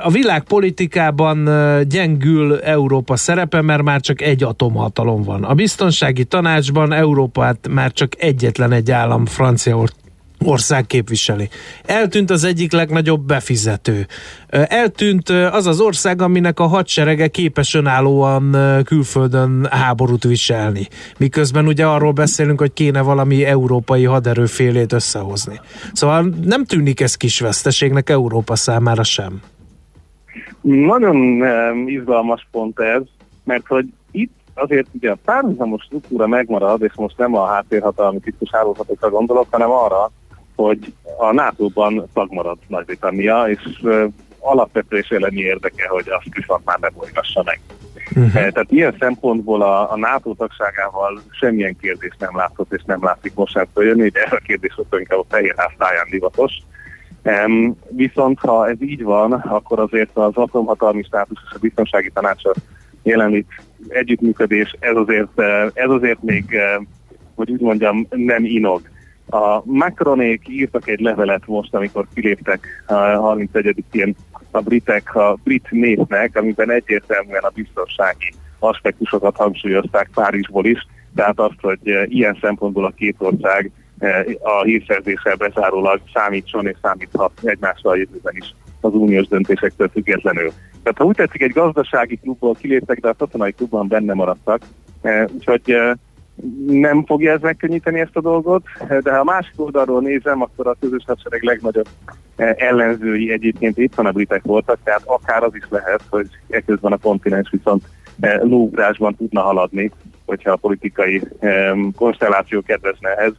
A 0.03 0.11
világpolitikában 0.11 1.47
ö, 1.47 1.83
gyengül 1.85 2.59
Európa 2.61 3.17
szerepe, 3.17 3.61
mert 3.61 3.83
már 3.83 4.01
csak 4.01 4.21
egy 4.21 4.43
atomhatalom 4.43 5.23
van. 5.23 5.45
A 5.45 5.55
biztonsági 5.55 6.25
tanácsban 6.25 6.93
Európát 6.93 7.69
már 7.71 7.93
csak 7.93 8.13
egyetlen 8.23 8.73
egy 8.73 8.91
állam, 8.91 9.27
Franciaország 9.27 10.03
ország 10.45 10.87
képviseli. 10.87 11.49
Eltűnt 11.85 12.31
az 12.31 12.45
egyik 12.45 12.73
legnagyobb 12.73 13.27
befizető. 13.27 14.07
Eltűnt 14.49 15.29
az 15.29 15.67
az 15.67 15.81
ország, 15.81 16.23
aminek 16.23 16.61
a 16.61 16.67
hadserege 16.67 17.29
képes 17.29 17.75
önállóan 17.75 18.57
külföldön 18.85 19.67
háborút 19.71 20.25
viselni. 20.25 20.89
Miközben 21.19 21.67
ugye 21.67 21.87
arról 21.87 22.13
beszélünk, 22.13 22.61
hogy 22.61 22.73
kéne 22.73 23.01
valami 23.01 23.45
európai 23.45 24.05
haderőfélét 24.05 24.93
összehozni. 24.93 25.61
Szóval 25.93 26.33
nem 26.45 26.65
tűnik 26.65 27.01
ez 27.01 27.15
kis 27.15 27.41
veszteségnek 27.41 28.11
Európa 28.11 28.57
számára 28.57 29.03
sem. 29.03 29.41
Nagyon 30.65 31.47
izgalmas 31.89 32.49
pont 32.51 32.81
ez, 32.81 33.03
mert 33.45 33.67
hogy 33.67 33.87
itt 34.11 34.33
azért 34.55 34.87
ugye 34.93 35.11
a 35.11 35.19
párhuzamos 35.25 35.83
struktúra 35.83 36.27
megmarad, 36.27 36.83
és 36.83 36.93
most 36.95 37.19
nem 37.19 37.35
a 37.35 37.47
háttérhatalmi 37.47 38.19
tisztus 38.19 38.51
hálózatokra 38.53 39.11
gondolok, 39.11 39.47
hanem 39.51 39.71
arra, 39.71 40.11
hogy 40.57 40.93
a 41.19 41.33
NATO-ban 41.33 42.09
tag 42.13 42.33
marad 42.33 42.59
Nagy-Britannia, 42.69 43.49
és 43.49 43.61
uh, 43.83 44.05
alapvető 44.39 44.97
és 44.97 45.09
elemi 45.09 45.41
érdeke, 45.41 45.89
hogy 45.89 46.09
azt 46.09 46.35
viszont 46.35 46.65
már 46.65 46.79
ne 46.81 46.89
bolygassa 46.89 47.43
meg. 47.45 47.61
Uh-huh. 48.17 48.33
Tehát 48.33 48.71
ilyen 48.71 48.97
szempontból 48.99 49.63
a, 49.63 49.93
a 49.93 49.97
NATO 49.97 50.35
tagságával 50.35 51.21
semmilyen 51.31 51.77
kérdés 51.81 52.13
nem 52.19 52.37
látszott, 52.37 52.73
és 52.73 52.83
nem 52.87 53.05
látszik 53.05 53.35
most 53.35 53.53
sem 53.53 53.67
följönni, 53.73 54.01
hogy 54.01 54.17
erre 54.17 54.37
a 54.37 54.45
kérdés 54.47 54.75
ott 54.77 54.99
inkább 54.99 55.19
a 55.19 55.25
Fehérház 55.29 55.73
táján 55.79 56.07
divatos. 56.11 56.53
Um, 57.25 57.77
viszont 57.89 58.39
ha 58.39 58.69
ez 58.69 58.83
így 58.83 59.03
van, 59.03 59.33
akkor 59.33 59.79
azért 59.79 60.11
az 60.17 60.35
atomhatalmi 60.35 61.03
státusz 61.03 61.39
és 61.49 61.55
a 61.55 61.59
biztonsági 61.61 62.11
tanácsa 62.11 62.53
jelenlét 63.03 63.47
együttműködés, 63.89 64.75
ez 64.79 64.97
azért, 64.97 65.41
eh, 65.41 65.67
ez 65.75 65.91
azért 65.91 66.23
még, 66.23 66.55
eh, 66.55 66.77
hogy 67.35 67.51
úgy 67.51 67.61
mondjam, 67.61 68.07
nem 68.11 68.45
inog. 68.45 68.81
A 69.31 69.63
Macronék 69.65 70.49
írtak 70.49 70.89
egy 70.89 71.01
levelet 71.01 71.47
most, 71.47 71.75
amikor 71.75 72.07
kiléptek 72.15 72.85
a 72.87 72.95
31-én 72.95 74.15
a 74.51 74.61
britek, 74.61 75.15
a 75.15 75.37
brit 75.45 75.71
népnek, 75.71 76.37
amiben 76.37 76.71
egyértelműen 76.71 77.43
a 77.43 77.53
biztonsági 77.55 78.33
aspektusokat 78.59 79.37
hangsúlyozták 79.37 80.11
Párizsból 80.15 80.67
is, 80.67 80.87
tehát 81.15 81.39
azt, 81.39 81.61
hogy 81.61 81.79
eh, 81.85 82.05
ilyen 82.07 82.39
szempontból 82.41 82.85
a 82.85 82.95
két 82.97 83.17
ország 83.19 83.71
a 84.43 84.63
hírszerzéssel 84.63 85.35
bezárólag 85.37 86.01
számítson 86.15 86.67
és 86.67 86.77
számíthat 86.83 87.33
egymással 87.43 87.93
a 87.93 87.97
jövőben 87.97 88.37
is 88.37 88.55
az 88.81 88.95
uniós 88.95 89.27
döntésektől 89.27 89.89
függetlenül. 89.89 90.53
Tehát 90.83 90.99
ha 90.99 91.05
úgy 91.05 91.17
tetszik, 91.17 91.43
egy 91.43 91.53
gazdasági 91.53 92.17
klubból 92.17 92.55
kiléptek, 92.55 93.01
de 93.01 93.09
a 93.09 93.15
katonai 93.15 93.53
klubban 93.53 93.89
benne 93.89 94.15
maradtak, 94.15 94.63
eh, 95.03 95.25
úgyhogy 95.35 95.61
eh, 95.65 95.93
nem 96.67 97.05
fogja 97.05 97.33
ez 97.33 97.41
megkönnyíteni 97.41 98.01
ezt 98.01 98.17
a 98.17 98.21
dolgot, 98.21 98.63
de 99.03 99.13
ha 99.13 99.19
a 99.19 99.25
másik 99.25 99.55
oldalról 99.57 100.01
nézem, 100.01 100.43
akkor 100.43 100.67
a 100.67 100.77
közös 100.81 101.03
hadsereg 101.07 101.43
legnagyobb 101.43 101.89
eh, 102.37 102.55
ellenzői 102.57 103.33
egyébként 103.33 103.95
van 103.95 104.07
a 104.07 104.13
britek 104.13 104.43
voltak, 104.43 104.79
tehát 104.85 105.03
akár 105.05 105.43
az 105.43 105.55
is 105.55 105.65
lehet, 105.69 106.03
hogy 106.11 106.27
ekközben 106.49 106.93
a 106.93 106.97
kontinens 106.97 107.51
viszont 107.51 107.85
eh, 108.21 108.41
lóugrásban 108.43 109.17
tudna 109.17 109.41
haladni, 109.41 109.91
hogyha 110.27 110.51
a 110.51 110.57
politikai 110.57 111.23
konstelláció 111.97 112.63
kedvezne 112.63 113.09
ehhez, 113.09 113.33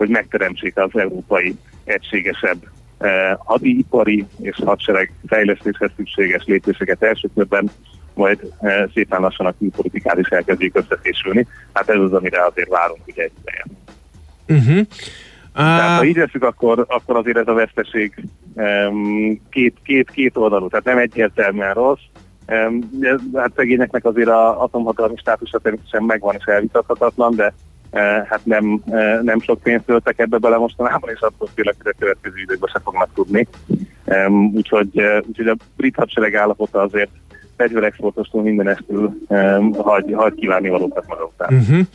hogy 0.00 0.08
megteremtsék 0.08 0.78
az 0.78 0.90
európai 0.92 1.56
egységesebb 1.84 2.58
eh, 2.98 3.36
hadipari 3.38 4.26
és 4.40 4.60
hadsereg 4.64 5.12
fejlesztéshez 5.26 5.90
szükséges 5.96 6.44
lépéseket 6.46 7.02
első 7.02 7.28
körben, 7.34 7.70
majd 8.14 8.52
eh, 8.60 8.84
szépen 8.94 9.20
lassan 9.20 9.46
a 9.46 9.54
külpolitikát 9.58 10.18
is 10.18 10.28
elkezdjék 10.28 10.76
összefésülni. 10.76 11.46
Hát 11.72 11.88
ez 11.88 11.98
az, 11.98 12.12
amire 12.12 12.44
azért 12.44 12.68
várunk 12.68 13.00
ugye 13.06 13.22
egy 13.22 13.32
ideje. 13.40 13.64
Uh-huh. 14.48 14.86
Tehát 15.52 15.98
ha 15.98 16.04
így 16.04 16.16
veszük, 16.16 16.44
akkor, 16.44 16.84
akkor 16.88 17.16
azért 17.16 17.36
ez 17.36 17.48
a 17.48 17.52
veszteség 17.52 18.24
um, 18.54 19.40
két, 19.50 19.76
két, 19.82 20.10
két 20.10 20.36
oldalú, 20.36 20.68
tehát 20.68 20.84
nem 20.84 20.98
egyértelműen 20.98 21.74
rossz. 21.74 22.00
Um, 22.48 22.90
ez, 23.00 23.20
hát 23.34 23.52
szegényeknek 23.56 24.04
azért 24.04 24.28
a 24.28 24.62
atomhatalmi 24.62 25.16
státusa 25.16 25.58
természetesen 25.58 26.02
megvan 26.02 26.34
és 26.38 26.44
elvitathatatlan, 26.44 27.34
de 27.34 27.54
hát 28.28 28.40
nem, 28.42 28.82
uh, 28.86 29.22
nem 29.22 29.40
sok 29.40 29.62
pénzt 29.62 29.84
töltek 29.84 30.18
ebbe 30.18 30.38
bele 30.38 30.56
mostanában, 30.56 31.10
és 31.10 31.20
attól 31.20 31.48
félek, 31.54 31.74
hogy 31.82 31.92
a 31.94 31.98
következő 31.98 32.34
időkben 32.42 32.70
se 32.72 32.80
fognak 32.84 33.08
tudni. 33.14 33.46
Úgyhogy, 34.54 34.88
uh, 34.92 35.26
úgyhogy 35.28 35.46
a 35.46 35.56
brit 35.76 35.96
hadsereg 35.96 36.34
állapota 36.34 36.80
azért 36.80 37.10
fegyverexportostól 37.56 38.42
mindenestől 38.42 39.14
um, 39.28 39.72
hagy, 39.72 40.12
hagy 40.12 40.34
kívánni 40.34 40.68
valókat 40.68 41.04
maga 41.06 41.24
után. 41.24 41.58
uh-huh. 41.58 41.86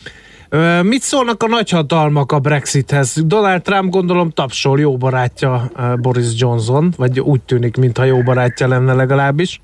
Mit 0.84 1.01
szólnak 1.01 1.43
a 1.43 1.47
nagyhatalmak 1.47 2.31
a 2.31 2.39
Brexithez? 2.39 3.23
Donald 3.25 3.62
Trump 3.62 3.91
gondolom 3.91 4.29
tapsol, 4.29 4.79
jó 4.79 4.97
barátja 4.97 5.71
Boris 6.01 6.41
Johnson, 6.41 6.93
vagy 6.97 7.19
úgy 7.19 7.41
tűnik, 7.41 7.77
mintha 7.77 8.03
jó 8.03 8.21
barátja 8.21 8.67
lenne 8.67 8.93
legalábbis. 8.93 9.62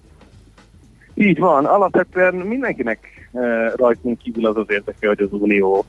Így 1.13 1.39
van, 1.39 1.65
alapvetően 1.65 2.33
mindenkinek 2.35 3.29
rajtunk 3.75 4.17
kívül 4.17 4.45
az 4.45 4.57
az 4.57 4.65
érdeke, 4.67 5.07
hogy 5.07 5.21
az 5.21 5.29
Unió 5.31 5.85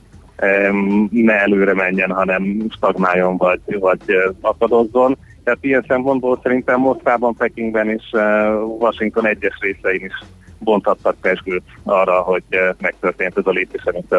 ne 1.09 1.33
előre 1.33 1.73
menjen, 1.73 2.11
hanem 2.11 2.65
stagnáljon 2.69 3.37
vagy, 3.37 3.59
vagy 3.79 4.01
akadozzon. 4.41 5.17
Tehát 5.43 5.59
ilyen 5.61 5.85
szempontból 5.87 6.39
szerintem 6.43 6.79
Moszkvában, 6.79 7.35
Pekingben 7.35 7.89
és 7.89 8.11
Washington 8.79 9.27
egyes 9.27 9.57
részein 9.59 10.05
is 10.05 10.23
bonthattak 10.59 11.15
pesgőt 11.21 11.63
arra, 11.83 12.21
hogy 12.21 12.43
megtörtént 12.79 13.37
ez 13.37 13.47
a 13.47 13.51
lépés, 13.51 13.83
amit 13.83 14.15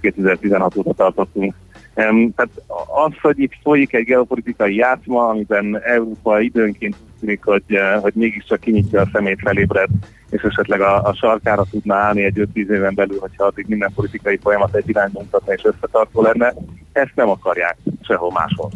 2016 0.00 0.76
óta 0.76 0.92
tartottunk. 0.92 1.54
Tehát 1.96 2.50
az, 2.86 3.12
hogy 3.22 3.38
itt 3.38 3.52
folyik 3.62 3.94
egy 3.94 4.04
geopolitikai 4.04 4.74
játszma, 4.74 5.28
amiben 5.28 5.80
Európa 5.82 6.40
időnként 6.40 6.96
úgy 7.00 7.20
tűnik, 7.20 7.44
hogy, 7.44 7.64
hogy 8.00 8.12
mégiscsak 8.14 8.60
kinyitja 8.60 9.00
a 9.00 9.08
szemét 9.12 9.40
felébred, 9.40 9.88
és 10.30 10.42
esetleg 10.42 10.80
a, 10.80 11.02
a 11.02 11.14
sarkára 11.14 11.64
tudna 11.70 11.94
állni 11.94 12.22
egy 12.22 12.48
5-10 12.54 12.54
éven 12.54 12.94
belül, 12.94 13.18
hogyha 13.18 13.44
addig 13.44 13.66
minden 13.68 13.92
politikai 13.94 14.38
folyamat 14.42 14.74
egy 14.74 14.88
irányba 14.88 15.20
mutatna 15.20 15.52
és 15.52 15.64
összetartó 15.64 16.22
lenne, 16.22 16.54
ezt 16.92 17.12
nem 17.14 17.28
akarják 17.28 17.76
sehol 18.02 18.32
máshol. 18.32 18.70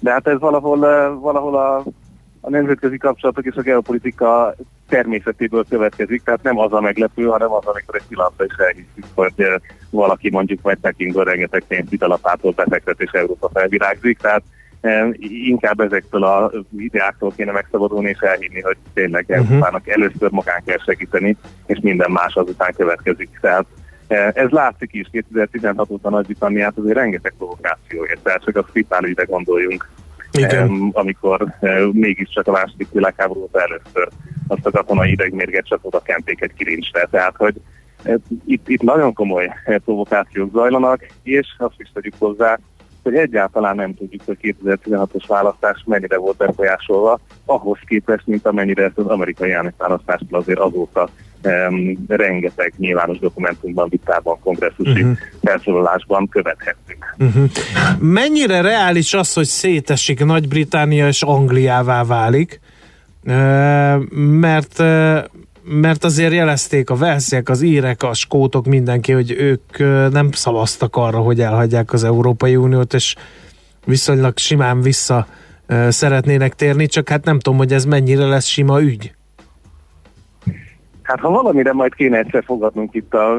De 0.00 0.10
hát 0.10 0.26
ez 0.26 0.38
valahol, 0.38 0.78
valahol 1.20 1.56
a, 1.56 1.82
a 2.44 2.50
nemzetközi 2.50 2.98
kapcsolatok 2.98 3.44
és 3.44 3.54
a 3.54 3.62
geopolitika 3.62 4.54
természetéből 4.88 5.64
következik, 5.68 6.22
tehát 6.22 6.42
nem 6.42 6.58
az 6.58 6.72
a 6.72 6.80
meglepő, 6.80 7.24
hanem 7.24 7.52
az, 7.52 7.66
amikor 7.66 7.94
egy 7.94 8.06
pillanatra 8.08 8.44
is 8.44 8.54
elhiszük, 8.56 9.06
hogy 9.14 9.32
valaki 9.90 10.30
mondjuk 10.30 10.62
majd 10.62 10.78
Pekingből 10.78 11.24
rengeteg 11.24 11.64
pénzt 11.68 11.90
vitalapától 11.90 12.52
befektet 12.52 13.00
és 13.00 13.10
Európa 13.10 13.50
felvirágzik, 13.52 14.18
tehát 14.18 14.42
inkább 15.18 15.80
ezektől 15.80 16.24
a 16.24 16.50
ideáktól 16.78 17.32
kéne 17.36 17.52
megszabadulni 17.52 18.08
és 18.08 18.18
elhinni, 18.18 18.60
hogy 18.60 18.76
tényleg 18.94 19.24
uh-huh. 19.28 19.46
Európának 19.46 19.88
először 19.88 20.30
magán 20.30 20.62
kell 20.64 20.78
segíteni, 20.84 21.36
és 21.66 21.78
minden 21.82 22.10
más 22.10 22.34
azután 22.34 22.72
következik. 22.76 23.38
Tehát 23.40 23.66
ez 24.34 24.50
látszik 24.50 24.92
is 24.92 25.08
2016 25.10 25.90
óta 25.90 26.10
Nagy-Britanniát 26.10 26.78
azért 26.78 26.96
rengeteg 26.96 27.34
provokáció 27.38 28.04
ért, 28.04 28.22
tehát 28.22 28.44
csak 28.44 28.56
a 28.56 28.64
Skripál 28.68 29.04
ügyre 29.04 29.24
gondoljunk, 29.24 29.88
Igen. 30.38 30.90
amikor 30.92 31.46
mégiscsak 31.92 32.46
a 32.46 32.50
második 32.50 32.88
világháború 32.92 33.48
először 33.52 34.08
azt 34.48 34.66
a 34.66 34.70
katonai 34.70 35.10
idegmérget 35.10 35.66
csak 35.66 35.78
oda 35.82 36.00
kenték 36.02 36.40
egy 36.42 36.54
kirincsre. 36.54 37.08
Tehát, 37.10 37.34
hogy 37.36 37.54
itt, 38.46 38.68
itt 38.68 38.82
nagyon 38.82 39.12
komoly 39.12 39.50
provokációk 39.84 40.52
zajlanak, 40.52 41.06
és 41.22 41.46
azt 41.58 41.74
is 41.78 41.90
tegyük 41.92 42.14
hozzá, 42.18 42.58
hogy 43.02 43.14
egyáltalán 43.14 43.76
nem 43.76 43.94
tudjuk, 43.94 44.22
hogy 44.24 44.38
2016-os 44.64 45.24
választás 45.26 45.82
mennyire 45.86 46.16
volt 46.16 46.36
befolyásolva, 46.36 47.20
ahhoz 47.44 47.78
képest, 47.86 48.26
mint 48.26 48.46
amennyire 48.46 48.84
ezt 48.84 48.98
az 48.98 49.06
amerikai 49.06 49.52
elnökválasztástól 49.52 50.38
azért 50.38 50.58
azóta 50.58 51.08
um, 51.44 52.04
rengeteg 52.08 52.72
nyilvános 52.76 53.18
dokumentumban, 53.18 53.88
vitában, 53.88 54.38
kongresszusi 54.40 55.02
uh-huh. 55.02 55.16
felszólalásban 55.42 56.28
követhettük. 56.28 57.16
Uh-huh. 57.18 57.50
Mennyire 57.98 58.60
reális 58.60 59.14
az, 59.14 59.32
hogy 59.32 59.44
szétesik 59.44 60.24
Nagy-Británia 60.24 61.08
és 61.08 61.22
Angliává 61.22 62.04
válik? 62.04 62.60
mert 64.16 64.82
mert 65.66 66.04
azért 66.04 66.32
jelezték 66.32 66.90
a 66.90 66.96
velsziek, 66.96 67.48
az 67.48 67.62
írek, 67.62 68.02
a 68.02 68.14
skótok, 68.14 68.66
mindenki, 68.66 69.12
hogy 69.12 69.30
ők 69.30 69.78
nem 70.12 70.32
szavaztak 70.32 70.96
arra, 70.96 71.18
hogy 71.18 71.40
elhagyják 71.40 71.92
az 71.92 72.04
Európai 72.04 72.56
Uniót, 72.56 72.94
és 72.94 73.14
viszonylag 73.84 74.38
simán 74.38 74.80
vissza 74.80 75.26
szeretnének 75.88 76.54
térni, 76.54 76.86
csak 76.86 77.08
hát 77.08 77.24
nem 77.24 77.38
tudom, 77.38 77.58
hogy 77.58 77.72
ez 77.72 77.84
mennyire 77.84 78.24
lesz 78.24 78.46
sima 78.46 78.80
ügy. 78.80 79.14
Hát 81.04 81.20
ha 81.20 81.30
valamire 81.30 81.72
majd 81.72 81.94
kéne 81.94 82.18
egyszer 82.18 82.44
fogadnunk 82.44 82.94
itt 82.94 83.14
a 83.14 83.36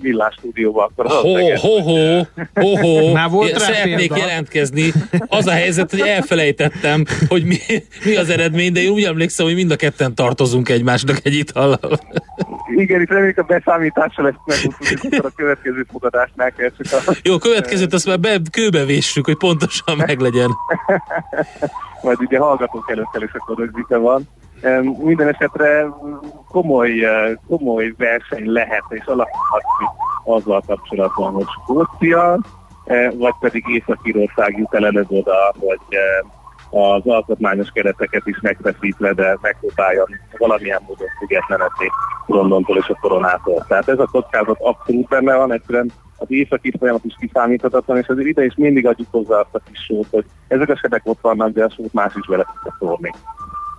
villás 0.00 0.34
stúdióba, 0.38 0.84
akkor 0.84 1.06
ho, 1.06 1.56
ho, 1.56 1.80
ho, 1.80 2.22
ho, 2.54 2.76
ho. 2.76 3.12
Már 3.12 3.30
volt 3.30 3.58
Szeretnék 3.58 3.96
példa. 3.96 4.16
jelentkezni. 4.16 4.92
Az 5.26 5.46
a 5.46 5.50
helyzet, 5.50 5.90
hogy 5.90 6.00
elfelejtettem, 6.00 7.04
hogy 7.28 7.44
mi, 7.44 7.56
mi 8.04 8.16
az 8.16 8.30
eredmény, 8.30 8.72
de 8.72 8.80
én 8.80 8.90
úgy 8.90 9.02
emlékszem, 9.02 9.46
hogy 9.46 9.54
mind 9.54 9.70
a 9.70 9.76
ketten 9.76 10.14
tartozunk 10.14 10.68
egymásnak 10.68 11.16
egy 11.22 11.34
itallal. 11.34 11.98
Igen, 12.76 13.00
itt 13.00 13.08
reméljük 13.08 13.38
a 13.38 13.42
beszámítással 13.42 14.26
ezt 14.28 14.38
megúszunk, 14.44 15.24
a 15.24 15.30
következő 15.36 15.86
fogadásnál 15.90 16.52
kell 16.52 16.70
csak 16.78 17.08
a... 17.08 17.12
Jó, 17.22 17.34
a 17.34 17.38
következőt 17.38 17.92
azt 17.92 18.06
már 18.06 18.20
be, 18.20 18.40
kőbe 18.50 18.84
véssük, 18.84 19.24
hogy 19.24 19.36
pontosan 19.36 19.96
meglegyen. 19.96 20.50
Majd 22.02 22.16
ugye 22.20 22.38
hallgatók 22.38 22.90
előtt 22.90 23.22
is 23.24 23.32
akkor 23.32 23.56
rögzítve 23.58 23.96
van. 23.96 24.28
Minden 25.02 25.28
esetre 25.28 25.86
komoly, 26.48 27.04
eh, 27.04 27.32
komoly 27.48 27.94
verseny 27.98 28.52
lehet 28.52 28.84
és 28.88 29.04
alakulhat 29.04 29.62
azzal 30.24 30.62
kapcsolatban, 30.66 31.32
hogy 31.32 31.46
Skócia, 31.62 32.38
eh, 32.84 33.10
vagy 33.18 33.34
pedig 33.40 33.64
Észak-Írország 33.68 34.58
jut 34.58 34.74
el 34.74 34.86
előbb 34.86 35.10
oda, 35.10 35.54
hogy 35.58 35.80
eh, 35.88 36.30
az 36.70 37.06
alkotmányos 37.06 37.70
kereteket 37.70 38.26
is 38.26 38.40
megfeszítve, 38.40 39.12
de 39.12 39.38
megpróbáljon 39.40 40.06
valamilyen 40.38 40.82
módon 40.86 41.08
függetlenedni 41.18 41.90
Londontól 42.26 42.76
és 42.76 42.88
a 42.88 42.98
koronától. 43.00 43.64
Tehát 43.68 43.88
ez 43.88 43.98
a 43.98 44.08
kockázat 44.10 44.60
abszolút 44.60 45.08
benne 45.08 45.36
van, 45.36 45.52
egyszerűen 45.52 45.90
az 46.16 46.26
északi 46.28 46.72
folyamat 46.78 47.04
is 47.04 47.14
kiszámíthatatlan, 47.20 47.96
és 47.96 48.06
azért 48.06 48.28
ide 48.28 48.44
is 48.44 48.54
mindig 48.56 48.86
adjuk 48.86 49.08
hozzá 49.10 49.38
azt 49.40 49.54
a 49.54 49.60
kis 49.70 49.84
sót, 49.84 50.06
hogy 50.10 50.24
ezek 50.48 50.68
a 50.68 50.76
sebek 50.76 51.00
ott 51.04 51.20
vannak, 51.20 51.52
de 51.52 51.64
a 51.64 51.70
sót 51.70 51.92
más 51.92 52.14
is 52.14 52.26
vele 52.26 52.46
tudja 52.54 52.76
szórni. 52.78 53.10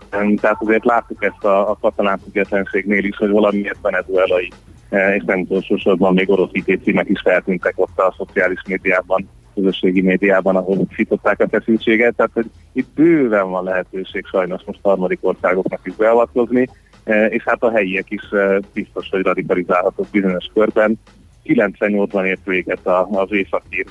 Tehát 0.09 0.57
azért 0.59 0.85
láttuk 0.85 1.23
ezt 1.23 1.43
a, 1.43 1.69
a 1.69 1.77
katalán 1.81 2.17
függetlenségnél 2.17 3.03
is, 3.03 3.17
hogy 3.17 3.29
valamiért 3.29 3.81
venezuelai 3.81 4.51
e, 4.89 5.15
és 5.15 5.23
nem 5.25 5.39
utolsó 5.39 5.77
sorban 5.77 6.13
még 6.13 6.29
orosz 6.29 6.49
IT 6.51 6.83
címek 6.83 7.09
is 7.09 7.21
feltűntek 7.21 7.73
ott 7.75 7.99
a 7.99 8.13
szociális 8.17 8.61
médiában, 8.67 9.29
közösségi 9.55 10.01
médiában, 10.01 10.55
ahol 10.55 10.85
fitották 10.89 11.39
a 11.39 11.47
feszültséget, 11.47 12.15
tehát 12.15 12.31
hogy 12.33 12.49
itt 12.73 12.89
bőven 12.95 13.49
van 13.49 13.63
lehetőség 13.63 14.25
sajnos 14.25 14.61
most 14.65 14.79
harmadik 14.81 15.19
országoknak 15.21 15.81
is 15.83 15.95
beavatkozni, 15.95 16.69
e, 17.03 17.25
és 17.25 17.43
hát 17.45 17.63
a 17.63 17.71
helyiek 17.71 18.05
is 18.09 18.31
e, 18.31 18.59
biztos, 18.73 19.09
hogy 19.09 19.21
radikalizálhatók 19.21 20.07
bizonyos 20.11 20.45
körben. 20.53 20.99
98-ban 21.45 22.25
ért 22.25 22.45
véget 22.45 22.87
az 23.11 23.31
északír 23.31 23.85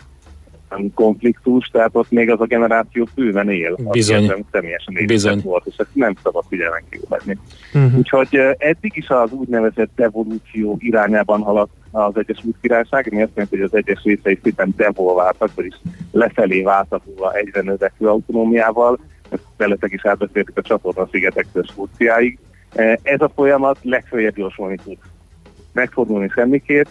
konfliktus, 0.94 1.68
tehát 1.68 1.90
ott 1.92 2.10
még 2.10 2.30
az 2.30 2.40
a 2.40 2.44
generáció 2.44 3.08
bőven 3.14 3.50
él. 3.50 3.76
Bizony. 3.90 4.44
Személyesen 4.52 4.94
Bizony. 5.06 5.40
volt, 5.44 5.66
és 5.66 5.74
ezt 5.76 5.88
nem 5.92 6.14
szabad 6.22 6.44
figyelmen 6.48 6.82
kívül 6.90 7.04
Uh-huh. 7.74 7.98
Úgyhogy 7.98 8.40
eddig 8.58 8.92
is 8.96 9.08
az 9.08 9.30
úgynevezett 9.30 9.90
devolúció 9.96 10.76
irányában 10.78 11.40
haladt 11.40 11.72
az 11.90 12.16
Egyesült 12.16 12.56
Királyság, 12.60 13.08
ami 13.10 13.22
azt 13.22 13.30
jelenti, 13.34 13.56
hogy 13.56 13.68
az 13.72 13.74
egyes 13.74 14.02
részei 14.02 14.38
szépen 14.42 14.74
devolváltak, 14.76 15.50
vagyis 15.54 15.80
lefelé 16.12 16.62
váltatva 16.62 17.32
egyre 17.32 17.60
növekvő 17.60 18.08
autonómiával, 18.08 18.98
ezt 19.28 19.42
veletek 19.56 19.92
is 19.92 20.06
átbeszéltük 20.06 20.58
a 20.58 20.62
csatorna 20.62 21.08
szigetektől 21.10 21.62
Skóciáig. 21.62 22.38
Ez 23.02 23.20
a 23.20 23.30
folyamat 23.34 23.78
legfőjebb 23.82 24.34
gyorsulni 24.34 24.76
tud 24.84 24.98
megfordulni 25.72 26.28
semmiképp. 26.28 26.86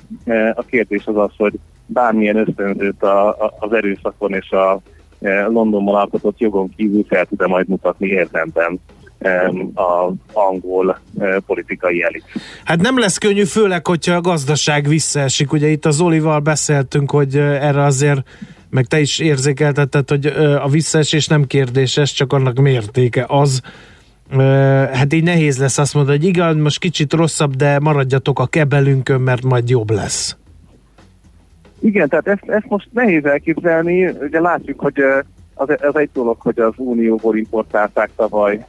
A 0.53 0.61
kérdés 0.61 1.05
az 1.05 1.17
az, 1.17 1.31
hogy 1.37 1.53
bármilyen 1.85 2.35
ösztönzőt 2.35 3.03
a, 3.03 3.27
a, 3.27 3.53
az 3.59 3.73
erőszakon 3.73 4.33
és 4.33 4.51
a 4.51 4.79
e, 5.21 5.45
Londonban 5.45 5.95
alkotott 5.95 6.39
jogon 6.39 6.69
kívül 6.75 7.05
fel 7.07 7.25
tud 7.25 7.47
majd 7.47 7.67
mutatni 7.67 8.07
érdemben 8.07 8.79
az 9.73 10.13
angol 10.33 10.99
e, 11.19 11.39
politikai 11.45 12.03
elit. 12.03 12.23
Hát 12.63 12.81
nem 12.81 12.99
lesz 12.99 13.17
könnyű, 13.17 13.43
főleg, 13.43 13.87
hogyha 13.87 14.15
a 14.15 14.21
gazdaság 14.21 14.87
visszaesik. 14.87 15.51
Ugye 15.51 15.67
itt 15.67 15.85
az 15.85 16.01
Olival 16.01 16.39
beszéltünk, 16.39 17.11
hogy 17.11 17.35
e, 17.35 17.41
erre 17.41 17.83
azért 17.83 18.21
meg 18.69 18.85
te 18.85 18.99
is 18.99 19.19
érzékeltetted, 19.19 20.09
hogy 20.09 20.25
a 20.61 20.67
visszaesés 20.67 21.27
nem 21.27 21.47
kérdéses, 21.47 22.13
csak 22.13 22.33
annak 22.33 22.59
mértéke 22.59 23.25
az. 23.27 23.61
Hát 24.91 25.13
így 25.13 25.23
nehéz 25.23 25.57
lesz 25.57 25.77
azt 25.77 25.93
mondani, 25.93 26.17
hogy 26.17 26.27
igen, 26.27 26.57
most 26.57 26.79
kicsit 26.79 27.13
rosszabb, 27.13 27.55
de 27.55 27.79
maradjatok 27.79 28.39
a 28.39 28.45
kebelünkön, 28.45 29.21
mert 29.21 29.43
majd 29.43 29.69
jobb 29.69 29.89
lesz. 29.89 30.37
Igen, 31.85 32.09
tehát 32.09 32.27
ezt, 32.27 32.43
ezt 32.45 32.67
most 32.67 32.87
nehéz 32.91 33.25
elképzelni. 33.25 34.05
Ugye 34.05 34.39
látjuk, 34.39 34.79
hogy 34.79 35.03
az, 35.53 35.69
az 35.81 35.95
egy 35.95 36.09
dolog, 36.13 36.37
hogy 36.39 36.59
az 36.59 36.73
Unióból 36.77 37.37
importálták 37.37 38.09
tavaly 38.15 38.65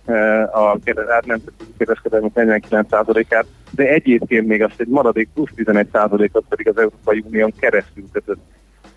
a 0.53 0.79
nemzetközi 1.27 1.71
kereskedelmi 1.79 2.31
49%-át, 2.35 3.47
de 3.71 3.89
egyébként 3.89 4.47
még 4.47 4.63
azt 4.63 4.81
egy 4.81 4.89
maradék 4.89 5.29
plusz 5.35 5.51
11%-ot 5.57 6.45
pedig 6.49 6.69
az 6.69 6.79
Európai 6.79 7.25
Unión 7.27 7.53
keresztül 7.59 8.05
kötött 8.13 8.41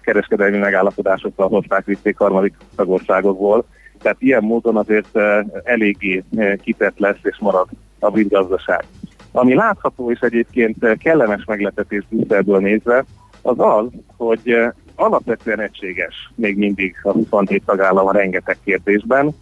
kereskedelmi 0.01 0.57
megállapodásokkal 0.57 1.47
hozták 1.47 1.85
vitték 1.85 2.17
harmadik 2.17 2.53
tagországokból. 2.75 3.65
Tehát 4.01 4.21
ilyen 4.21 4.43
módon 4.43 4.77
azért 4.77 5.17
eléggé 5.63 6.23
kitett 6.61 6.97
lesz 6.97 7.19
és 7.23 7.37
marad 7.39 7.67
a 7.99 8.09
brit 8.09 8.29
gazdaság. 8.29 8.83
Ami 9.31 9.53
látható 9.53 10.11
és 10.11 10.19
egyébként 10.19 10.97
kellemes 10.97 11.45
meglepetés 11.45 12.03
Brüsszelből 12.09 12.59
nézve, 12.59 13.05
az 13.41 13.55
az, 13.57 13.85
hogy 14.17 14.55
alapvetően 14.95 15.59
egységes 15.59 16.31
még 16.35 16.57
mindig 16.57 16.95
a 17.03 17.11
27 17.11 17.63
tagállam 17.65 18.07
a 18.07 18.11
rengeteg 18.11 18.57
kérdésben. 18.63 19.35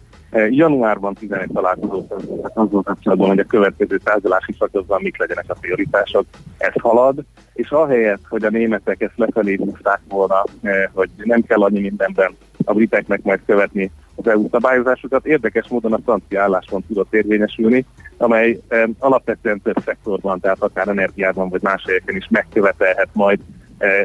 Januárban 0.50 1.14
11 1.14 1.48
találkozót 1.52 2.12
azzal 2.54 2.82
kapcsolatban, 2.82 3.28
hogy 3.28 3.38
a 3.38 3.44
következő 3.44 3.98
tárgyalási 3.98 4.54
szakaszban 4.58 5.02
mik 5.02 5.18
legyenek 5.18 5.44
a 5.48 5.56
prioritások, 5.60 6.24
ez 6.58 6.72
halad, 6.80 7.24
és 7.52 7.70
ahelyett, 7.70 8.22
hogy 8.28 8.44
a 8.44 8.50
németek 8.50 9.00
ezt 9.00 9.16
lefelé 9.16 9.54
húzták 9.54 10.00
volna, 10.08 10.44
hogy 10.92 11.10
nem 11.16 11.42
kell 11.42 11.62
annyi 11.62 11.80
mindenben 11.80 12.36
a 12.64 12.72
briteknek 12.72 13.22
majd 13.22 13.40
követni 13.46 13.90
az 14.14 14.26
EU 14.28 14.48
szabályozásokat. 14.50 15.26
Érdekes 15.26 15.68
módon 15.68 15.92
a 15.92 15.98
francia 16.04 16.42
álláspont 16.42 16.86
tudott 16.86 17.14
érvényesülni, 17.14 17.84
amely 18.16 18.60
alapvetően 18.98 19.60
több 19.62 19.82
szektorban, 19.84 20.40
tehát 20.40 20.62
akár 20.62 20.88
energiában 20.88 21.48
vagy 21.48 21.62
más 21.62 21.84
helyeken 21.86 22.16
is 22.16 22.26
megkövetelhet 22.30 23.08
majd 23.12 23.40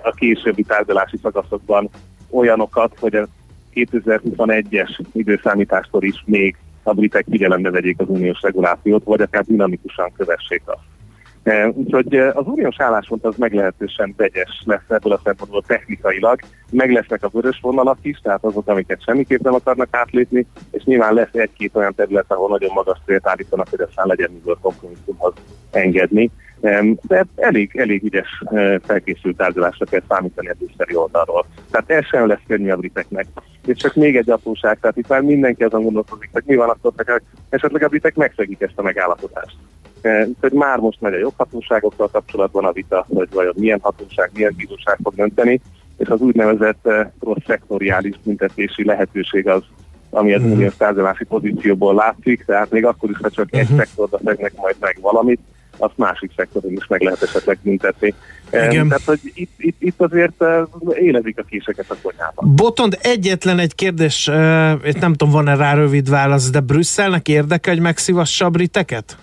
a 0.02 0.12
későbbi 0.12 0.64
tárgyalási 0.64 1.18
szakaszokban 1.22 1.90
olyanokat, 2.30 2.98
hogy 3.00 3.16
a 3.16 3.28
2021-es 3.74 5.00
időszámításkor 5.14 6.04
is 6.04 6.24
még 6.26 6.56
a 6.84 6.94
britek 6.94 7.26
figyelembe 7.30 7.72
vegyék 7.72 8.00
az 8.00 8.10
uniós 8.10 8.42
regulációt, 8.42 9.04
vagy 9.04 9.22
akár 9.22 9.44
dinamikusan 9.44 10.12
kövessék 10.18 10.62
azt. 10.66 10.92
E, 11.44 11.68
úgyhogy 11.68 12.16
e, 12.16 12.32
az 12.32 12.46
uniós 12.48 12.80
álláspont 12.80 13.26
az 13.26 13.36
meglehetősen 13.38 14.14
vegyes 14.18 14.64
lesz 14.66 14.90
ebből 14.90 15.14
a 15.14 15.22
szempontból 15.24 15.64
technikailag. 15.68 16.40
Meg 16.72 16.92
lesznek 16.92 17.24
a 17.24 17.30
vörös 17.30 17.60
vonalak 17.62 17.98
is, 18.02 18.18
tehát 18.18 18.44
azok, 18.44 18.68
amiket 18.68 19.04
semmiképp 19.04 19.42
nem 19.42 19.54
akarnak 19.54 19.88
átlépni, 19.92 20.46
és 20.72 20.84
nyilván 20.84 21.14
lesz 21.14 21.34
egy-két 21.34 21.76
olyan 21.76 21.96
terület, 21.96 22.26
ahol 22.28 22.50
nagyon 22.50 22.72
magas 22.74 22.98
célt 23.06 23.28
állítanak, 23.28 23.70
hogy 23.70 23.82
aztán 23.82 24.08
legyen 24.08 24.32
miből 24.32 24.58
kompromisszumhoz 24.62 25.34
engedni. 25.72 26.32
E, 26.64 26.84
de 27.02 27.26
elég, 27.36 27.72
elég 27.74 28.04
ügyes 28.04 28.44
felkészült 28.84 29.38
tárgyalásra 29.38 29.86
kell 29.86 30.02
számítani 30.08 30.50
a 30.50 30.56
brüsszeli 30.58 30.96
oldalról. 30.96 31.46
Tehát 31.72 31.90
ez 31.90 32.06
sem 32.06 32.28
lesz 32.28 32.42
könnyű 32.48 32.70
a 32.70 32.76
briteknek. 32.76 33.26
És 33.66 33.78
csak 33.78 33.96
még 33.96 34.16
egy 34.16 34.30
apróság, 34.30 34.80
tehát 34.80 34.98
itt 34.98 35.08
már 35.08 35.22
mindenki 35.22 35.64
azon 35.64 35.84
gondolkozik, 35.84 36.30
hogy 36.32 36.44
mi 36.46 36.56
van 36.56 36.70
akkor, 36.70 36.94
hogy 36.96 37.22
esetleg 37.50 37.84
a 37.84 37.88
britek 37.88 38.16
megszegik 38.16 38.62
ezt 38.62 38.74
a 38.76 38.82
megállapodást. 38.82 39.56
Úgyhogy 40.26 40.52
már 40.52 40.80
most 40.80 41.02
megy 41.02 41.14
a 41.14 41.18
joghatóságokkal 41.18 42.10
kapcsolatban 42.12 42.66
a 42.66 42.72
vita, 42.72 43.06
hogy 43.10 43.28
vajon 43.32 43.54
milyen 43.58 43.80
hatóság, 43.82 44.30
milyen 44.34 44.54
bíróság 44.58 44.98
fog 45.04 45.16
dönteni, 45.16 45.62
és 45.98 46.08
az 46.08 46.22
úgynevezett 46.22 46.90
rossz 47.20 47.44
szektoriális 47.48 48.16
büntetési 48.24 48.86
lehetőség 48.86 49.48
az, 49.48 49.64
ami 50.10 50.34
az 50.34 50.42
uh-huh. 50.42 50.56
uniós 50.56 50.78
tárgyalási 50.78 51.24
pozícióból 51.24 51.94
látszik, 51.94 52.44
tehát 52.46 52.72
még 52.72 52.86
akkor 52.86 53.10
is, 53.10 53.18
ha 53.22 53.30
csak 53.30 53.46
uh-huh. 53.46 53.60
egy 53.60 53.70
mhm. 53.70 53.78
szektorba 53.78 54.20
tegnek 54.24 54.54
majd 54.56 54.76
meg 54.80 54.98
valamit, 55.02 55.40
azt 55.78 55.98
másik 55.98 56.32
szektoron 56.36 56.72
is 56.72 56.88
meg 56.88 57.02
lehet 57.02 57.22
esetleg 57.24 57.60
büntetni. 57.62 58.14
Igen. 58.52 58.88
Tehát, 58.88 59.04
hogy 59.06 59.20
itt, 59.34 59.52
itt, 59.58 59.76
itt 59.80 60.02
azért 60.02 60.44
élezik 60.94 61.40
a 61.40 61.44
késeket 61.44 61.86
a 61.90 61.96
konyhában. 62.02 62.56
Botond, 62.56 62.98
egyetlen 63.02 63.60
egy 63.60 63.76
kérdés, 63.76 64.28
itt 64.84 65.00
nem 65.00 65.14
tudom, 65.14 65.34
van-e 65.34 65.56
rá 65.56 65.74
rövid 65.74 66.10
válasz, 66.10 66.50
de 66.50 66.60
Brüsszelnek 66.60 67.28
érdeke, 67.28 67.72
hogy 67.72 67.80
megszívassa 67.80 68.46
a 68.46 68.50
briteket? 68.50 69.18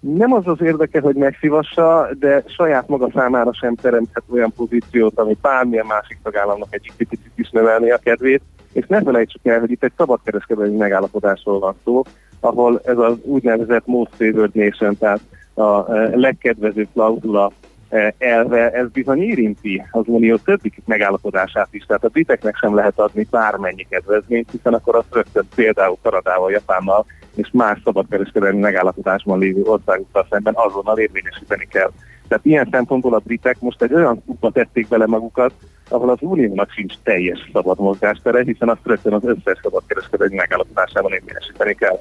nem 0.00 0.32
az 0.32 0.46
az 0.46 0.60
érdeke, 0.60 1.00
hogy 1.00 1.14
megszívassa, 1.14 2.08
de 2.18 2.44
saját 2.46 2.88
maga 2.88 3.10
számára 3.14 3.54
sem 3.54 3.74
teremthet 3.74 4.22
olyan 4.30 4.52
pozíciót, 4.56 5.18
ami 5.18 5.36
bármilyen 5.40 5.86
másik 5.86 6.18
tagállamnak 6.22 6.74
egy 6.74 6.92
picit 6.96 7.20
is 7.34 7.50
növelni 7.50 7.90
a 7.90 7.98
kedvét, 7.98 8.42
és 8.72 8.84
ne 8.88 9.02
felejtsük 9.02 9.40
el, 9.44 9.60
hogy 9.60 9.70
itt 9.70 9.84
egy 9.84 9.92
szabadkereskedelmi 9.96 10.76
megállapodásról 10.76 11.58
van 11.58 11.74
szó, 11.84 12.02
ahol 12.40 12.80
ez 12.84 12.98
az 12.98 13.16
úgynevezett 13.22 13.86
most 13.86 14.10
favored 14.16 14.54
nation, 14.54 14.96
tehát 14.98 15.20
a 15.54 15.94
e, 15.94 16.16
legkedvezőbb 16.16 16.88
klauzula 16.92 17.52
e, 17.88 18.14
elve, 18.18 18.70
ez 18.70 18.88
bizony 18.90 19.22
érinti 19.22 19.82
az 19.90 20.02
unió 20.06 20.36
többi 20.36 20.72
megállapodását 20.84 21.68
is, 21.70 21.84
tehát 21.84 22.04
a 22.04 22.08
briteknek 22.08 22.56
sem 22.56 22.74
lehet 22.74 22.98
adni 22.98 23.26
bármennyi 23.30 23.86
kedvezményt, 23.88 24.50
hiszen 24.50 24.74
akkor 24.74 24.96
azt 24.96 25.14
rögtön 25.14 25.48
például 25.54 25.96
Kanadával, 26.02 26.50
Japánnal 26.50 27.06
és 27.34 27.48
más 27.52 27.80
szabadkereskedelmi 27.84 28.60
megállapodásban 28.60 29.38
lévő 29.38 29.62
országokkal 29.62 30.26
szemben 30.30 30.54
azonnal 30.56 30.98
érvényesíteni 30.98 31.66
kell. 31.70 31.90
Tehát 32.28 32.44
ilyen 32.44 32.68
szempontból 32.70 33.14
a 33.14 33.18
britek 33.24 33.60
most 33.60 33.82
egy 33.82 33.94
olyan 33.94 34.22
kutba 34.26 34.50
tették 34.50 34.88
bele 34.88 35.06
magukat, 35.06 35.52
ahol 35.88 36.10
az 36.10 36.18
uniónak 36.20 36.70
sincs 36.70 36.94
teljes 37.02 37.50
szabad 37.52 37.78
mozgástere, 37.80 38.42
hiszen 38.42 38.68
azt 38.68 38.80
rögtön 38.84 39.12
az 39.12 39.24
összes 39.24 39.58
szabadkereskedelmi 39.62 40.34
megállapodásában 40.34 41.12
érvényesíteni 41.12 41.74
kell. 41.74 42.00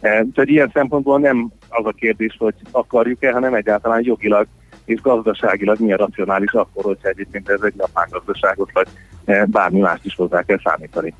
E, 0.00 0.22
úgyhogy 0.22 0.48
ilyen 0.48 0.70
szempontból 0.74 1.18
nem 1.18 1.52
az 1.68 1.86
a 1.86 1.92
kérdés, 1.92 2.36
hogy 2.38 2.54
akarjuk-e, 2.70 3.32
hanem 3.32 3.54
egyáltalán 3.54 4.00
jogilag 4.04 4.46
és 4.84 5.00
gazdaságilag 5.00 5.80
milyen 5.80 5.98
racionális 5.98 6.52
akkor, 6.52 6.84
hogyha 6.84 7.08
egyébként 7.08 7.48
ez 7.48 7.60
egy 7.62 7.74
japán 7.76 8.08
gazdaságot, 8.10 8.70
vagy 8.72 8.86
e, 9.24 9.44
bármi 9.46 9.80
mást 9.80 10.04
is 10.04 10.14
hozzá 10.14 10.42
kell 10.42 10.60
számítani. 10.64 11.14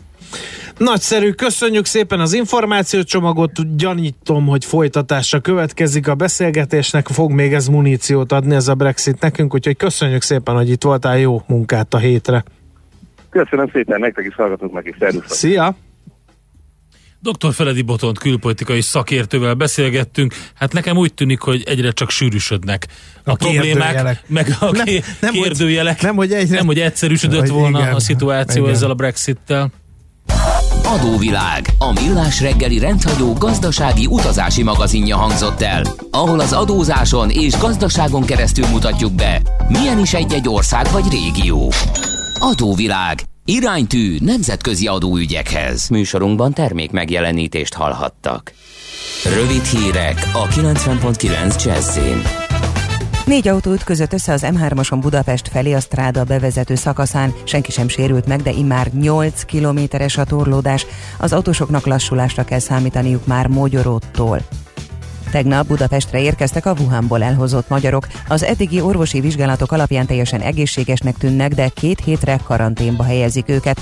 Nagyszerű, 0.79 1.31
köszönjük 1.31 1.85
szépen 1.85 2.21
az 2.21 2.33
információcsomagot, 2.33 3.77
gyanítom, 3.77 4.47
hogy 4.47 4.65
folytatásra 4.65 5.41
következik 5.41 6.09
a 6.09 6.15
beszélgetésnek, 6.15 7.07
fog 7.07 7.31
még 7.31 7.53
ez 7.53 7.69
muníciót 7.69 8.33
adni 8.33 8.55
ez 8.55 8.69
a 8.69 8.75
Brexit 8.75 9.21
nekünk, 9.21 9.55
úgyhogy 9.55 9.77
köszönjük 9.77 10.23
szépen, 10.23 10.55
hogy 10.55 10.71
itt 10.71 10.83
voltál, 10.83 11.19
jó 11.19 11.43
munkát 11.47 11.95
a 11.95 11.99
hétre. 11.99 12.45
Köszönöm 13.31 13.71
szépen, 13.73 14.01
nektek 14.01 14.25
is 14.25 14.35
hallgatok 14.35 14.73
meg, 14.73 14.95
és. 14.99 15.23
Szia! 15.27 15.75
Dr. 17.31 17.55
Feledi 17.55 17.83
Botont 17.83 18.19
külpolitikai 18.19 18.81
szakértővel 18.81 19.55
beszélgettünk. 19.55 20.35
Hát 20.55 20.73
nekem 20.73 20.97
úgy 20.97 21.15
tűnik, 21.15 21.41
hogy 21.41 21.63
egyre 21.67 21.91
csak 21.91 22.11
sűrűsödnek 22.11 22.87
a, 23.25 23.31
a 23.31 23.35
problémák, 23.35 24.25
meg 24.27 24.57
a 24.61 24.71
nem, 24.71 24.85
nem, 25.21 25.33
kérdőjelek. 25.33 25.95
Hogy, 25.95 26.05
nem, 26.05 26.17
hogy, 26.17 26.33
egyre, 26.33 26.57
nem, 26.57 26.67
hogy 26.67 26.81
egyszerűsödött 26.81 27.41
hogy 27.41 27.51
volna 27.51 27.79
igen, 27.81 27.95
a 27.95 28.01
szituáció 28.01 28.63
igen. 28.63 28.75
ezzel 28.75 28.91
a 28.91 28.95
Brexit-tel. 28.95 29.73
Adóvilág, 30.85 31.69
a 31.79 31.93
millás 31.93 32.41
reggeli 32.41 32.79
rendhagyó 32.79 33.33
gazdasági 33.33 34.07
utazási 34.07 34.63
magazinja 34.63 35.17
hangzott 35.17 35.63
el, 35.63 35.83
ahol 36.11 36.41
az 36.41 36.53
adózáson 36.53 37.31
és 37.31 37.59
gazdaságon 37.59 38.25
keresztül 38.25 38.67
mutatjuk 38.67 39.13
be, 39.13 39.43
milyen 39.69 39.99
is 39.99 40.15
egy-egy 40.15 40.49
ország 40.49 40.87
vagy 40.93 41.05
régió. 41.11 41.73
Adóvilág, 42.39 43.21
iránytű 43.45 44.17
nemzetközi 44.21 44.87
adóügyekhez. 44.87 45.89
Műsorunkban 45.89 46.53
termék 46.53 46.91
megjelenítést 46.91 47.75
hallhattak. 47.75 48.53
Rövid 49.25 49.65
hírek 49.65 50.31
a 50.33 50.47
90.9 50.47 51.65
Jazzin. 51.65 52.23
Négy 53.27 53.49
autó 53.49 53.73
ütközött 53.73 54.13
össze 54.13 54.33
az 54.33 54.47
M3-ason 54.47 54.99
Budapest 55.01 55.49
felé 55.49 55.73
a 55.73 55.81
stráda 55.81 56.25
bevezető 56.25 56.75
szakaszán. 56.75 57.35
Senki 57.45 57.71
sem 57.71 57.89
sérült 57.89 58.27
meg, 58.27 58.43
de 58.43 58.51
immár 58.51 58.91
8 58.93 59.45
kilométeres 59.45 60.17
a 60.17 60.25
torlódás. 60.25 60.87
Az 61.19 61.33
autósoknak 61.33 61.87
lassulásra 61.87 62.45
kell 62.45 62.59
számítaniuk 62.59 63.27
már 63.27 63.47
Mogyoróttól. 63.47 64.41
Tegnap 65.35 65.67
Budapestre 65.67 66.21
érkeztek 66.21 66.67
a 66.67 66.75
Wuhanból 66.79 67.23
elhozott 67.23 67.69
magyarok. 67.69 68.07
Az 68.29 68.43
eddigi 68.43 68.81
orvosi 68.81 69.21
vizsgálatok 69.21 69.73
alapján 69.73 70.07
teljesen 70.07 70.41
egészségesnek 70.41 71.17
tűnnek, 71.17 71.55
de 71.55 71.69
két 71.69 72.01
hétre 72.05 72.39
karanténba 72.45 73.05
helyezik 73.05 73.49
őket. 73.49 73.81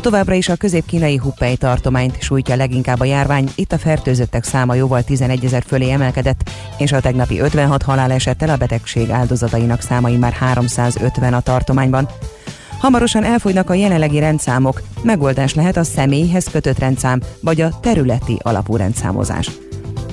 Továbbra 0.00 0.34
is 0.34 0.48
a 0.48 0.56
közép-kínai 0.56 1.16
Hupei 1.16 1.56
tartományt 1.56 2.22
sújtja 2.22 2.56
leginkább 2.56 3.00
a 3.00 3.04
járvány, 3.04 3.48
itt 3.54 3.72
a 3.72 3.78
fertőzöttek 3.78 4.44
száma 4.44 4.74
jóval 4.74 5.02
11 5.02 5.44
ezer 5.44 5.62
fölé 5.66 5.90
emelkedett, 5.90 6.50
és 6.78 6.92
a 6.92 7.00
tegnapi 7.00 7.40
56 7.40 7.82
halálesettel 7.82 8.48
a 8.48 8.56
betegség 8.56 9.10
áldozatainak 9.10 9.80
számai 9.80 10.16
már 10.16 10.32
350 10.32 11.34
a 11.34 11.40
tartományban. 11.40 12.08
Hamarosan 12.78 13.24
elfogynak 13.24 13.70
a 13.70 13.74
jelenlegi 13.74 14.18
rendszámok, 14.18 14.82
megoldás 15.02 15.54
lehet 15.54 15.76
a 15.76 15.84
személyhez 15.84 16.44
kötött 16.44 16.78
rendszám, 16.78 17.20
vagy 17.40 17.60
a 17.60 17.78
területi 17.80 18.38
alapú 18.42 18.76
rendszámozás. 18.76 19.50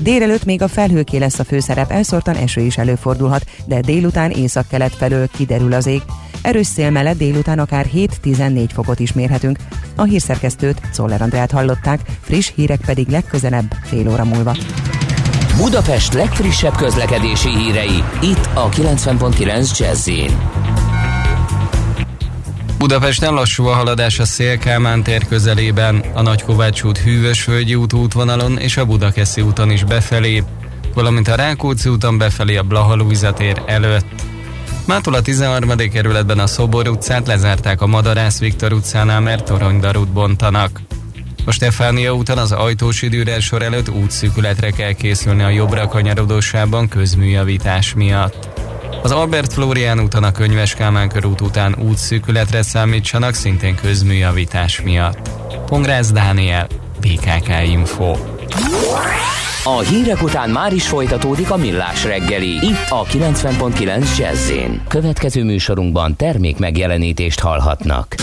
Délelőtt 0.03 0.45
még 0.45 0.61
a 0.61 0.67
felhőké 0.67 1.17
lesz 1.17 1.39
a 1.39 1.43
főszerep, 1.43 1.91
elszórtan 1.91 2.35
eső 2.35 2.61
is 2.61 2.77
előfordulhat, 2.77 3.45
de 3.65 3.79
délután 3.79 4.31
észak-kelet 4.31 4.95
felől 4.95 5.27
kiderül 5.27 5.73
az 5.73 5.85
ég. 5.85 6.01
Erős 6.41 6.67
szél 6.67 6.89
mellett 6.89 7.17
délután 7.17 7.59
akár 7.59 7.85
7-14 7.93 8.69
fokot 8.73 8.99
is 8.99 9.13
mérhetünk. 9.13 9.57
A 9.95 10.03
hírszerkesztőt, 10.03 10.81
Szoller 10.91 11.21
Andrát 11.21 11.51
hallották, 11.51 11.99
friss 12.21 12.51
hírek 12.55 12.79
pedig 12.85 13.07
legközelebb 13.07 13.73
fél 13.83 14.09
óra 14.09 14.23
múlva. 14.23 14.55
Budapest 15.57 16.13
legfrissebb 16.13 16.75
közlekedési 16.75 17.49
hírei, 17.49 18.03
itt 18.21 18.49
a 18.53 18.69
90.9 18.69 19.77
jazz 19.77 20.09
Budapesten 22.81 23.33
lassú 23.33 23.65
a 23.65 23.73
haladás 23.73 24.19
a 24.19 24.25
Szélkámán 24.25 25.03
tér 25.03 25.27
közelében, 25.27 26.03
a 26.13 26.21
Nagykovács 26.21 26.83
út 26.83 26.97
Hűvösvölgyi 26.97 27.75
út 27.75 27.93
útvonalon 27.93 28.57
és 28.57 28.77
a 28.77 28.85
Budakeszi 28.85 29.41
úton 29.41 29.71
is 29.71 29.83
befelé, 29.83 30.43
valamint 30.93 31.27
a 31.27 31.35
Rákóczi 31.35 31.89
úton 31.89 32.17
befelé 32.17 32.55
a 32.55 32.63
Blaha 32.63 33.33
tér 33.33 33.61
előtt. 33.65 34.05
Mától 34.87 35.13
a 35.13 35.21
13. 35.21 35.69
kerületben 35.77 36.39
a 36.39 36.47
Szobor 36.47 36.87
utcát 36.87 37.27
lezárták 37.27 37.81
a 37.81 37.87
Madarász 37.87 38.39
Viktor 38.39 38.73
utcánál, 38.73 39.19
mert 39.19 39.45
toronydarút 39.45 40.09
bontanak. 40.09 40.81
A 41.45 41.51
Stefánia 41.51 42.15
úton 42.15 42.37
az 42.37 42.51
ajtós 42.51 43.01
időre 43.01 43.39
sor 43.39 43.61
előtt 43.61 43.89
útszűkületre 43.89 44.71
kell 44.71 44.93
készülni 44.93 45.43
a 45.43 45.49
jobbra 45.49 45.87
kanyarodósában 45.87 46.87
közműjavítás 46.87 47.93
miatt. 47.93 48.49
Az 49.03 49.11
Albert 49.11 49.53
Florián 49.53 49.99
úton 49.99 50.23
a 50.23 50.31
Könyves 50.31 50.73
Kálmán 50.73 51.09
körút 51.09 51.41
után 51.41 51.75
útszűkületre 51.89 52.61
számítsanak 52.61 53.33
szintén 53.33 53.75
közműjavítás 53.75 54.81
miatt. 54.81 55.29
Pongrász 55.65 56.11
Dániel, 56.11 56.67
BKK 56.99 57.49
Info. 57.71 58.15
A 59.63 59.79
hírek 59.79 60.21
után 60.21 60.49
már 60.49 60.73
is 60.73 60.87
folytatódik 60.87 61.51
a 61.51 61.57
millás 61.57 62.03
reggeli. 62.03 62.49
Itt 62.49 62.89
a 62.89 63.03
90.9 63.03 64.17
jazz 64.17 64.51
Következő 64.87 65.43
műsorunkban 65.43 66.15
termék 66.15 66.57
megjelenítést 66.57 67.39
hallhatnak. 67.39 68.15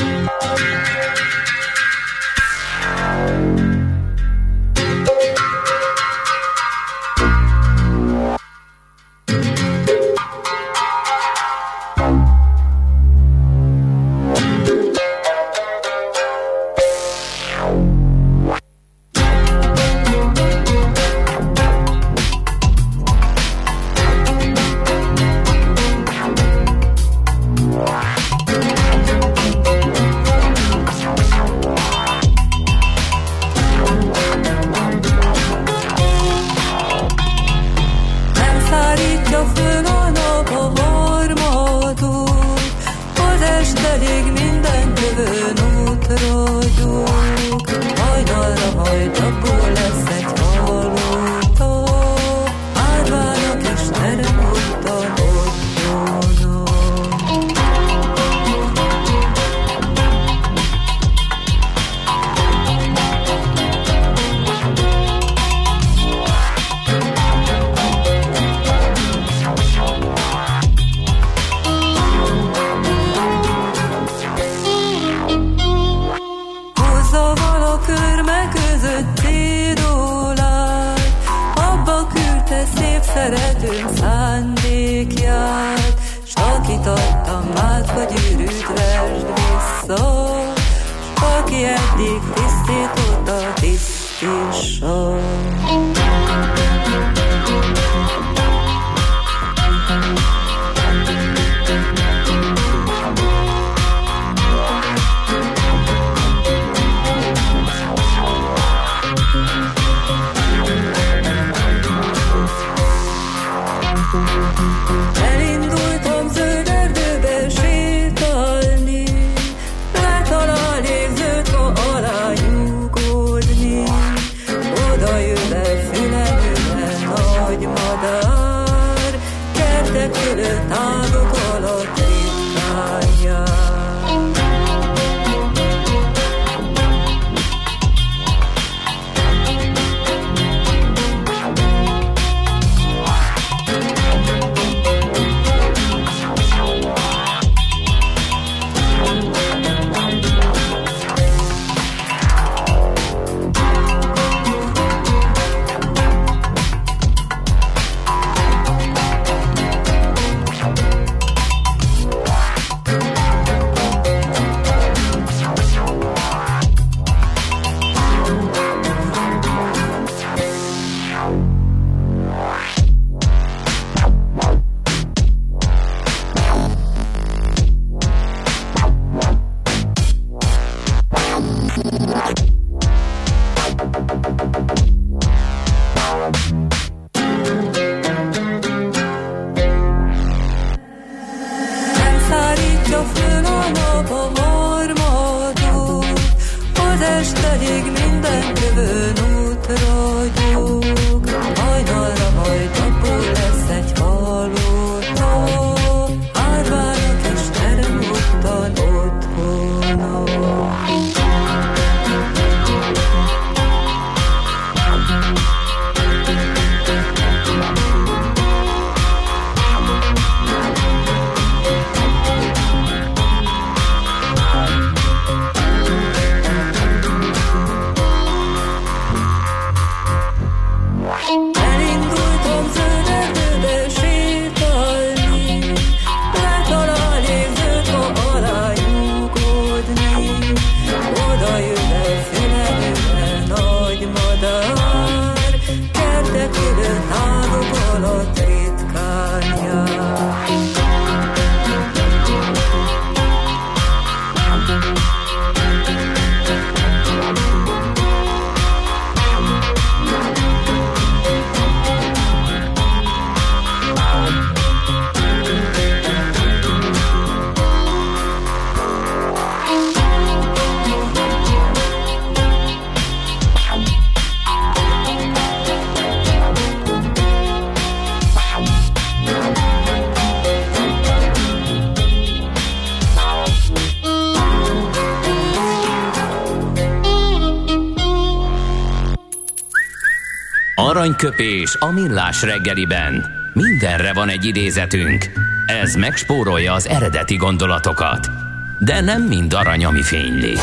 Aranyköpés 291.19 291.77
a 291.79 291.91
millás 291.91 292.43
reggeliben. 292.43 293.27
Mindenre 293.53 294.13
van 294.13 294.29
egy 294.29 294.45
idézetünk. 294.45 295.31
Ez 295.67 295.95
megspórolja 295.95 296.73
az 296.73 296.87
eredeti 296.87 297.37
gondolatokat. 297.37 298.31
De 298.79 299.01
nem 299.01 299.23
mind 299.23 299.53
arany, 299.53 299.85
ami 299.85 300.03
fényli. 300.03 300.55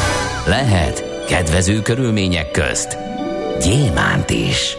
Lehet 0.48 1.26
kedvező 1.28 1.82
körülmények 1.82 2.52
közt 2.52 2.98
gyémánt 3.62 4.30
is. 4.30 4.76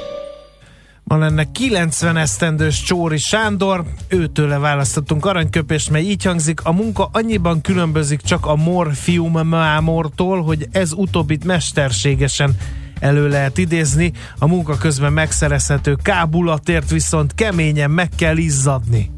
Ma 1.04 1.16
lenne 1.16 1.50
90 1.52 2.16
esztendős 2.16 2.82
Csóri 2.82 3.18
Sándor, 3.18 3.84
őtőle 4.08 4.58
választottunk 4.58 5.26
aranyköpést, 5.26 5.90
mely 5.90 6.02
így 6.02 6.24
hangzik, 6.24 6.64
a 6.64 6.72
munka 6.72 7.08
annyiban 7.12 7.60
különbözik 7.60 8.20
csak 8.20 8.46
a 8.46 8.56
morfium 8.56 9.48
mámortól, 9.48 10.42
hogy 10.42 10.66
ez 10.72 10.92
utóbbit 10.92 11.44
mesterségesen 11.44 12.56
elő 13.00 13.28
lehet 13.28 13.58
idézni, 13.58 14.12
a 14.38 14.46
munka 14.46 14.76
közben 14.76 15.12
megszerezhető 15.12 15.96
kábulatért 16.02 16.90
viszont 16.90 17.34
keményen 17.34 17.90
meg 17.90 18.08
kell 18.16 18.36
izzadni. 18.36 19.10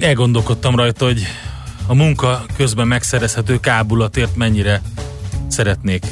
elgondolkodtam 0.00 0.76
rajta, 0.76 1.04
hogy 1.04 1.22
a 1.86 1.94
munka 1.94 2.44
közben 2.56 2.86
megszerezhető 2.86 3.60
kábulatért 3.60 4.36
mennyire 4.36 4.82
szeretnék 5.48 6.06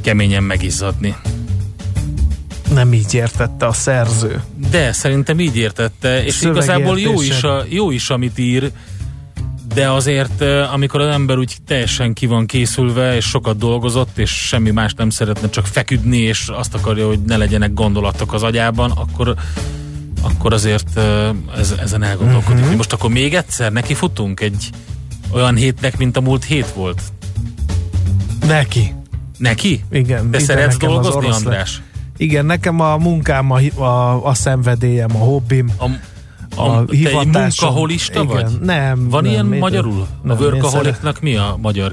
keményen 0.00 0.42
megizzadni. 0.42 1.16
Nem 2.72 2.92
így 2.92 3.14
értette 3.14 3.66
a 3.66 3.72
szerző. 3.72 4.42
De 4.70 4.92
szerintem 4.92 5.40
így 5.40 5.56
értette, 5.56 6.24
és 6.24 6.42
igazából 6.42 7.00
jó 7.00 7.22
is, 7.22 7.42
a, 7.42 7.64
jó 7.68 7.90
is, 7.90 8.10
amit 8.10 8.38
ír, 8.38 8.70
de 9.76 9.90
azért, 9.90 10.42
amikor 10.72 11.00
az 11.00 11.14
ember 11.14 11.38
úgy 11.38 11.56
teljesen 11.66 12.12
ki 12.12 12.26
van 12.26 12.46
készülve, 12.46 13.16
és 13.16 13.24
sokat 13.24 13.56
dolgozott, 13.56 14.18
és 14.18 14.30
semmi 14.30 14.70
más 14.70 14.94
nem 14.94 15.10
szeretne, 15.10 15.48
csak 15.50 15.66
feküdni, 15.66 16.18
és 16.18 16.48
azt 16.48 16.74
akarja, 16.74 17.06
hogy 17.06 17.18
ne 17.26 17.36
legyenek 17.36 17.72
gondolatok 17.72 18.32
az 18.32 18.42
agyában, 18.42 18.90
akkor 18.90 19.34
akkor 20.22 20.52
azért 20.52 20.98
ez, 21.56 21.74
ezen 21.82 22.02
elgondolkodik, 22.02 22.62
uh-huh. 22.62 22.76
most 22.76 22.92
akkor 22.92 23.10
még 23.10 23.34
egyszer 23.34 23.72
neki 23.72 23.94
futunk 23.94 24.40
egy 24.40 24.70
olyan 25.30 25.56
hétnek, 25.56 25.98
mint 25.98 26.16
a 26.16 26.20
múlt 26.20 26.44
hét 26.44 26.66
volt. 26.74 27.02
Neki. 28.46 28.94
Neki? 29.38 29.84
Igen. 29.90 30.30
Te 30.30 30.38
szeretsz 30.38 30.76
dolgozni. 30.76 31.30
András? 31.30 31.82
Igen, 32.16 32.46
nekem 32.46 32.80
a 32.80 32.96
munkám, 32.96 33.50
a, 33.50 33.82
a, 33.82 34.26
a 34.26 34.34
szenvedélyem, 34.34 35.16
a 35.16 35.18
hobbim. 35.18 35.72
A, 35.78 35.86
A 36.56 36.68
a, 36.68 36.84
te 36.84 36.96
hivatásom. 36.96 37.68
munkaholista 37.68 38.22
Igen, 38.22 38.26
vagy? 38.34 38.60
Nem. 38.60 39.08
Van 39.08 39.22
nem, 39.22 39.32
ilyen 39.32 39.46
mit- 39.46 39.60
magyarul? 39.60 40.06
Nem, 40.22 40.36
a 40.36 40.40
workaholiknak 40.40 41.20
mi 41.20 41.36
a 41.36 41.56
magyar 41.60 41.92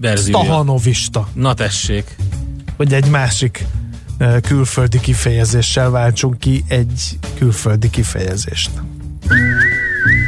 verziója? 0.00 0.44
Stahanovista, 0.44 1.28
Na 1.32 1.54
tessék. 1.54 2.16
vagy 2.76 2.92
egy 2.94 3.08
másik 3.10 3.66
külföldi 4.42 5.00
kifejezéssel 5.00 5.90
váltsunk 5.90 6.38
ki 6.38 6.64
egy 6.68 7.18
külföldi 7.38 7.90
kifejezést. 7.90 8.70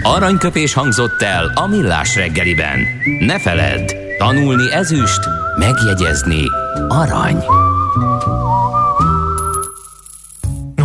Aranyköpés 0.03 0.73
hangzott 0.73 1.23
el 1.23 1.53
a 1.55 1.67
millás 1.67 2.15
reggeliben. 2.17 2.79
Ne 3.21 3.41
feledd, 3.41 3.91
tanulni 4.19 4.73
ezüst, 4.73 5.21
megjegyezni 5.59 6.43
arany. 6.89 7.45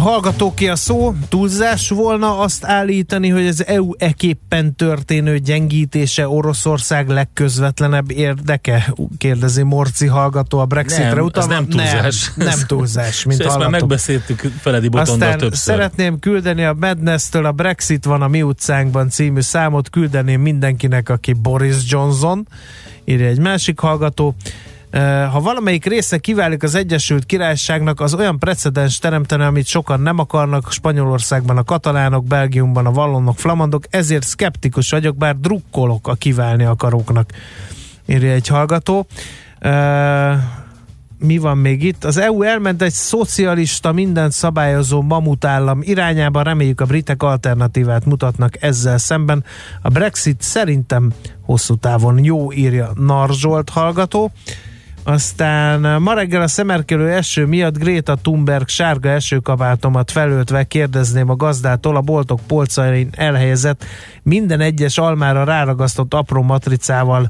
Hallgatóké 0.05 0.67
a 0.67 0.75
szó, 0.75 1.13
túlzás 1.29 1.89
volna 1.89 2.39
azt 2.39 2.65
állítani, 2.65 3.29
hogy 3.29 3.47
az 3.47 3.65
EU 3.65 3.91
eképpen 3.97 4.75
történő 4.75 5.37
gyengítése 5.37 6.27
Oroszország 6.27 7.09
legközvetlenebb 7.09 8.11
érdeke? 8.11 8.93
Kérdezi 9.17 9.63
Morci 9.63 10.05
hallgató 10.05 10.59
a 10.59 10.65
Brexitre 10.65 11.13
Nem, 11.13 11.23
utalva. 11.25 11.53
ez 11.53 11.59
nem 11.59 11.69
túlzás. 11.69 12.31
Nem, 12.35 12.47
nem 12.47 12.59
túlzás, 12.67 13.23
mint 13.23 13.41
Ezt 13.41 13.57
már 13.57 13.69
megbeszéltük 13.69 14.51
Feledi 14.59 14.87
Botondal 14.87 15.27
Aztán 15.27 15.37
többször. 15.37 15.73
szeretném 15.73 16.19
küldeni 16.19 16.63
a 16.63 16.75
Madness-től 16.79 17.45
a 17.45 17.51
Brexit 17.51 18.05
van 18.05 18.21
a 18.21 18.27
mi 18.27 18.41
utcánkban 18.41 19.09
című 19.09 19.41
számot, 19.41 19.89
küldeném 19.89 20.41
mindenkinek, 20.41 21.09
aki 21.09 21.33
Boris 21.33 21.75
Johnson, 21.87 22.47
írja 23.05 23.27
egy 23.27 23.39
másik 23.39 23.79
hallgató. 23.79 24.35
Ha 25.31 25.41
valamelyik 25.41 25.85
része 25.85 26.17
kiválik 26.17 26.63
az 26.63 26.75
Egyesült 26.75 27.25
Királyságnak, 27.25 27.99
az 27.99 28.13
olyan 28.13 28.39
precedens 28.39 28.97
teremtene, 28.97 29.45
amit 29.45 29.65
sokan 29.65 30.01
nem 30.01 30.19
akarnak, 30.19 30.71
Spanyolországban 30.71 31.57
a 31.57 31.63
katalánok, 31.63 32.25
Belgiumban 32.25 32.85
a 32.85 32.91
vallonok, 32.91 33.37
flamandok, 33.37 33.83
ezért 33.89 34.23
szkeptikus 34.23 34.89
vagyok, 34.89 35.17
bár 35.17 35.35
drukkolok 35.39 36.07
a 36.07 36.13
kiválni 36.13 36.63
akaróknak, 36.63 37.29
írja 38.05 38.31
egy 38.31 38.47
hallgató. 38.47 39.07
Mi 41.19 41.37
van 41.37 41.57
még 41.57 41.83
itt? 41.83 42.03
Az 42.03 42.17
EU 42.17 42.41
elment 42.41 42.81
egy 42.81 42.91
szocialista, 42.93 43.91
mindent 43.91 44.31
szabályozó 44.31 45.01
mamutállam 45.01 45.79
irányába, 45.81 46.41
reméljük 46.41 46.81
a 46.81 46.85
britek 46.85 47.23
alternatívát 47.23 48.05
mutatnak 48.05 48.63
ezzel 48.63 48.97
szemben. 48.97 49.43
A 49.81 49.89
Brexit 49.89 50.41
szerintem 50.41 51.13
hosszú 51.41 51.75
távon 51.75 52.23
jó, 52.23 52.53
írja 52.53 52.91
Narzsolt 52.95 53.69
hallgató. 53.69 54.31
Aztán 55.07 56.01
ma 56.01 56.13
reggel 56.13 56.41
a 56.41 56.47
szemerkelő 56.47 57.11
eső 57.11 57.45
miatt 57.45 57.77
Greta 57.77 58.15
Thunberg 58.15 58.67
sárga 58.67 59.09
esőkabátomat 59.09 60.11
felöltve 60.11 60.63
kérdezném 60.63 61.29
a 61.29 61.35
gazdától 61.35 61.95
a 61.95 62.01
boltok 62.01 62.39
polcain 62.47 63.09
elhelyezett 63.11 63.85
minden 64.23 64.59
egyes 64.59 64.97
almára 64.97 65.43
ráragasztott 65.43 66.13
apró 66.13 66.41
matricával 66.41 67.29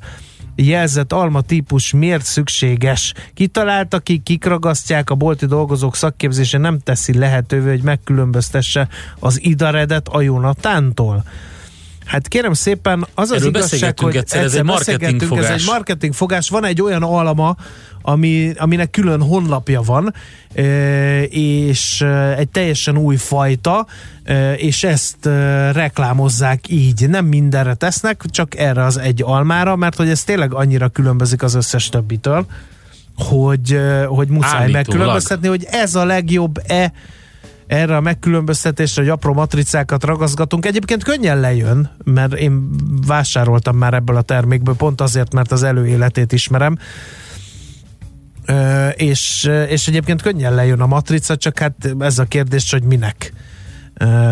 jelzett 0.55 1.13
alma 1.13 1.41
típus 1.41 1.93
miért 1.93 2.25
szükséges. 2.25 3.13
Kitalálta 3.33 3.99
ki, 3.99 4.17
kik 4.17 4.45
ragasztják, 4.45 5.09
a 5.09 5.15
bolti 5.15 5.45
dolgozók 5.45 5.95
szakképzése 5.95 6.57
nem 6.57 6.79
teszi 6.79 7.17
lehetővé, 7.17 7.69
hogy 7.69 7.83
megkülönböztesse 7.83 8.87
az 9.19 9.43
idaredet 9.43 10.07
a 10.07 10.21
Jonatántól. 10.21 11.23
Hát 12.05 12.27
kérem 12.27 12.53
szépen, 12.53 13.05
az 13.13 13.29
az 13.29 13.37
Erről 13.37 13.47
igazság, 13.49 13.99
hogy 13.99 14.15
egyszer, 14.15 14.43
ez 14.43 14.53
egy 14.53 14.63
beszélgettünk, 14.63 15.21
Ez 15.21 15.27
marketingfogás. 15.27 15.61
egy 15.61 15.67
marketingfogás. 15.67 16.49
Van 16.49 16.65
egy 16.65 16.81
olyan 16.81 17.03
alma, 17.03 17.55
ami, 18.01 18.53
aminek 18.57 18.89
külön 18.89 19.21
honlapja 19.21 19.81
van, 19.81 20.13
e, 20.53 21.23
és 21.23 22.01
e, 22.01 22.35
egy 22.37 22.49
teljesen 22.49 22.97
új 22.97 23.15
fajta, 23.15 23.85
e, 24.23 24.53
és 24.53 24.83
ezt 24.83 25.25
reklámozzák 25.71 26.69
így. 26.69 27.09
Nem 27.09 27.25
mindenre 27.25 27.73
tesznek, 27.73 28.21
csak 28.29 28.57
erre 28.57 28.83
az 28.83 28.97
egy 28.97 29.21
almára, 29.23 29.75
mert 29.75 29.95
hogy 29.95 30.09
ez 30.09 30.23
tényleg 30.23 30.53
annyira 30.53 30.89
különbözik 30.89 31.43
az 31.43 31.55
összes 31.55 31.89
többitől, 31.89 32.45
hogy, 33.15 33.79
hogy 34.07 34.27
muszáj 34.27 34.51
Állítólag. 34.51 34.71
megkülönböztetni, 34.71 35.47
hogy 35.47 35.67
ez 35.69 35.95
a 35.95 36.05
legjobb-e 36.05 36.93
erre 37.67 37.95
a 37.95 38.01
megkülönböztetésre, 38.01 39.01
hogy 39.01 39.11
apró 39.11 39.33
matricákat 39.33 40.03
ragaszgatunk. 40.03 40.65
Egyébként 40.65 41.03
könnyen 41.03 41.39
lejön, 41.39 41.95
mert 42.03 42.33
én 42.33 42.69
vásároltam 43.07 43.77
már 43.77 43.93
ebből 43.93 44.15
a 44.15 44.21
termékből, 44.21 44.75
pont 44.75 45.01
azért, 45.01 45.33
mert 45.33 45.51
az 45.51 45.63
előéletét 45.63 46.31
ismerem. 46.31 46.77
Ö, 48.45 48.87
és, 48.87 49.49
és 49.67 49.87
egyébként 49.87 50.21
könnyen 50.21 50.55
lejön 50.55 50.81
a 50.81 50.85
matrica, 50.85 51.35
csak 51.35 51.59
hát 51.59 51.95
ez 51.99 52.19
a 52.19 52.23
kérdés, 52.23 52.71
hogy 52.71 52.83
minek. 52.83 53.33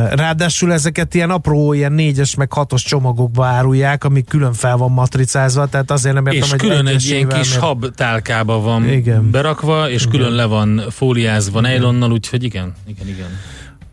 Ráadásul 0.09 0.73
ezeket 0.73 1.13
ilyen 1.13 1.29
apró, 1.29 1.73
ilyen 1.73 1.91
négyes 1.91 2.35
meg 2.35 2.53
hatos 2.53 2.83
csomagokba 2.83 3.45
árulják, 3.45 4.03
ami 4.03 4.23
külön 4.23 4.53
fel 4.53 4.77
van 4.77 4.91
matricázva, 4.91 5.65
tehát 5.65 5.91
azért 5.91 6.13
nem 6.15 6.25
értem, 6.25 6.41
És 6.41 6.49
hogy 6.49 6.59
külön 6.59 6.87
egy 6.87 7.05
ilyen 7.05 7.27
kis 7.27 7.47
miért- 7.47 7.63
hab 7.63 7.85
tálkába 7.95 8.59
van 8.59 8.89
Igen. 8.89 9.31
berakva, 9.31 9.89
és 9.89 10.07
külön 10.07 10.31
le 10.31 10.45
van 10.45 10.81
fóliázva 10.89 11.59
nejlonnal, 11.61 12.11
úgyhogy 12.11 12.43
igen, 12.43 12.73
igen, 12.87 13.07
igen. 13.07 13.27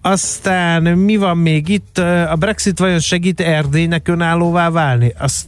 Aztán 0.03 0.83
mi 0.83 1.17
van 1.17 1.37
még 1.39 1.69
itt? 1.69 1.99
A 2.31 2.37
Brexit 2.39 2.79
vajon 2.79 2.99
segít 3.01 3.41
Erdélynek 3.41 4.09
önállóvá 4.09 4.71
válni? 4.71 5.15
Azt, 5.19 5.47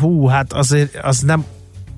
hú, 0.00 0.26
hát 0.26 0.52
azért 0.52 0.96
az 1.02 1.20
nem 1.20 1.44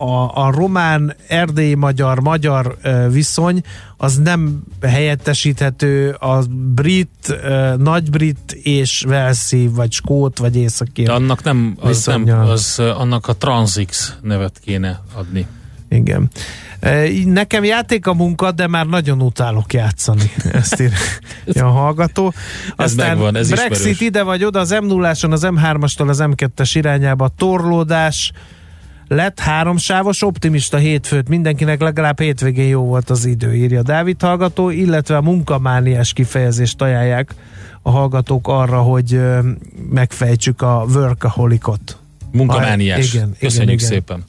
a, 0.00 0.44
a 0.46 0.50
román, 0.50 1.16
erdélyi 1.28 1.74
magyar, 1.74 2.20
magyar 2.20 2.76
viszony 3.10 3.62
az 3.96 4.18
nem 4.18 4.62
helyettesíthető 4.80 6.10
a 6.10 6.42
brit, 6.74 7.34
nagy-brit 7.76 8.52
és 8.62 9.04
velszi, 9.08 9.68
vagy 9.68 9.92
skót, 9.92 10.38
vagy 10.38 10.56
északi. 10.56 11.02
De 11.02 11.12
annak 11.12 11.42
nem, 11.42 11.76
az 11.80 12.06
nem, 12.06 12.28
az 12.28 12.78
annak 12.78 13.28
a 13.28 13.32
Transix 13.32 14.16
nevet 14.22 14.60
kéne 14.64 15.00
adni. 15.14 15.46
Igen. 15.88 16.30
Nekem 17.24 17.64
játék 17.64 18.06
a 18.06 18.14
munka, 18.14 18.52
de 18.52 18.66
már 18.66 18.86
nagyon 18.86 19.22
utálok 19.22 19.72
játszani. 19.72 20.30
Ezt 20.52 20.80
ír 20.80 20.92
a 21.62 21.64
hallgató. 21.64 22.32
Ez 22.76 22.84
Aztán 22.90 23.08
megvan, 23.08 23.36
ez 23.36 23.48
Brexit 23.48 23.76
ismerős. 23.76 24.00
ide 24.00 24.22
vagy 24.22 24.44
oda, 24.44 24.58
az 24.60 24.74
M0-áson 24.80 25.30
az 25.30 25.46
M3-astól 25.46 26.08
az 26.08 26.22
M2-es 26.22 26.70
irányába 26.72 27.28
torlódás 27.36 28.32
lett 29.14 29.40
háromsávos 29.40 30.22
optimista 30.22 30.76
hétfőt. 30.76 31.28
Mindenkinek 31.28 31.80
legalább 31.80 32.20
hétvégén 32.20 32.68
jó 32.68 32.84
volt 32.84 33.10
az 33.10 33.24
idő, 33.24 33.54
írja 33.54 33.82
Dávid 33.82 34.20
hallgató, 34.20 34.70
illetve 34.70 35.16
a 35.16 35.20
munkamániás 35.20 36.12
kifejezést 36.12 36.82
ajánlják 36.82 37.34
a 37.82 37.90
hallgatók 37.90 38.48
arra, 38.48 38.80
hogy 38.80 39.20
megfejtsük 39.90 40.62
a 40.62 40.84
workaholicot. 40.94 41.98
Munkamániás. 42.32 43.12
Igen, 43.14 43.26
igen, 43.26 43.36
Köszönjük 43.38 43.80
igen. 43.80 43.90
szépen. 43.90 44.24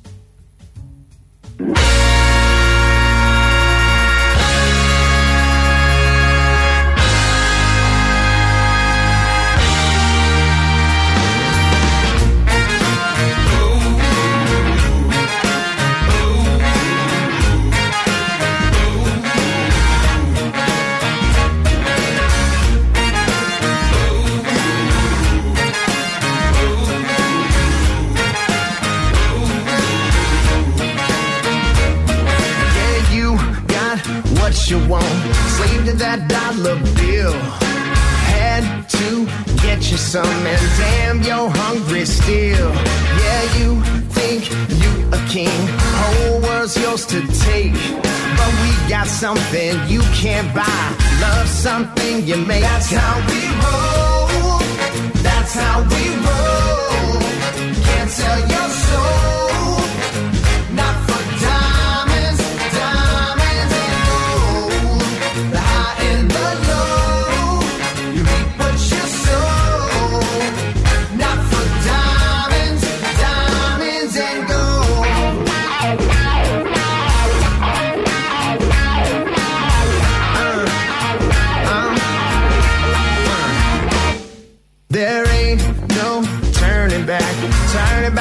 Dollar 36.64 36.80
bill. 36.96 37.34
Had 38.34 38.90
to 38.90 39.26
get 39.62 39.92
you 39.92 39.98
some, 39.98 40.26
and 40.26 40.62
damn, 40.78 41.22
you're 41.22 41.50
hungry 41.50 42.06
still. 42.06 42.72
Yeah, 43.22 43.44
you 43.58 43.82
think 44.16 44.50
you 44.82 44.92
a 45.12 45.20
king. 45.28 45.60
Whole 46.00 46.42
world's 46.42 46.78
yours 46.78 47.06
to 47.08 47.20
take. 47.46 47.74
But 48.38 48.52
we 48.62 48.72
got 48.90 49.08
something 49.08 49.74
you 49.88 50.02
can't 50.22 50.54
buy. 50.54 50.96
Love 51.22 51.48
something 51.48 52.26
you 52.26 52.38
make. 52.38 52.62
That's 52.62 52.92
how 52.92 53.16
we 53.30 53.42
roll. 53.64 54.60
That's 55.24 55.54
how 55.54 55.82
we 55.92 56.04
roll. 56.28 57.22
Can't 57.86 58.10
sell 58.10 58.40
your 58.40 58.70
soul. 58.70 59.51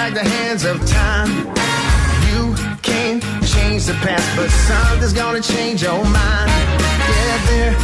Back 0.00 0.14
the 0.14 0.28
hands 0.40 0.64
of 0.64 0.76
time. 0.86 1.30
You 2.30 2.42
can't 2.80 3.22
change 3.54 3.84
the 3.84 3.96
past, 4.06 4.26
but 4.34 4.48
something's 4.68 5.12
gonna 5.12 5.42
change 5.42 5.82
your 5.82 6.02
mind. 6.20 6.50
Yeah, 7.14 7.36
there 7.50 7.74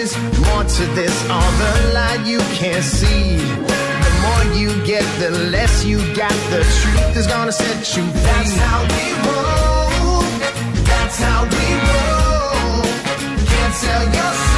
is 0.00 0.10
more 0.46 0.64
to 0.76 0.84
this, 0.98 1.14
all 1.28 1.52
the 1.64 1.72
light 1.98 2.22
you 2.24 2.40
can't 2.60 2.86
see. 2.98 3.36
The 4.04 4.12
more 4.24 4.44
you 4.60 4.70
get, 4.86 5.04
the 5.20 5.30
less 5.54 5.84
you 5.84 5.98
got. 6.22 6.38
The 6.54 6.62
truth 6.78 7.16
is 7.20 7.26
gonna 7.26 7.52
set 7.52 7.78
you 7.96 8.04
free. 8.12 8.30
That's 8.30 8.54
how 8.64 8.78
we 8.94 9.04
roll. 9.26 10.22
That's 10.90 11.18
how 11.26 11.40
we 11.54 11.66
roll. 11.90 12.82
Can't 13.50 13.74
sell 13.82 14.04
your 14.16 14.57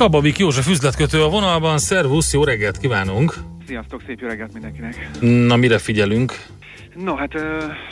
Kababik 0.00 0.38
József 0.38 0.68
üzletkötő 0.68 1.22
a 1.22 1.28
vonalban, 1.28 1.78
szervusz, 1.78 2.32
jó 2.32 2.44
reggelt 2.44 2.78
kívánunk! 2.78 3.34
Sziasztok, 3.66 4.02
szép 4.06 4.20
jó 4.20 4.28
reggelt 4.28 4.52
mindenkinek! 4.52 5.10
Na, 5.20 5.56
mire 5.56 5.78
figyelünk? 5.78 6.46
No, 6.94 7.14
hát 7.14 7.34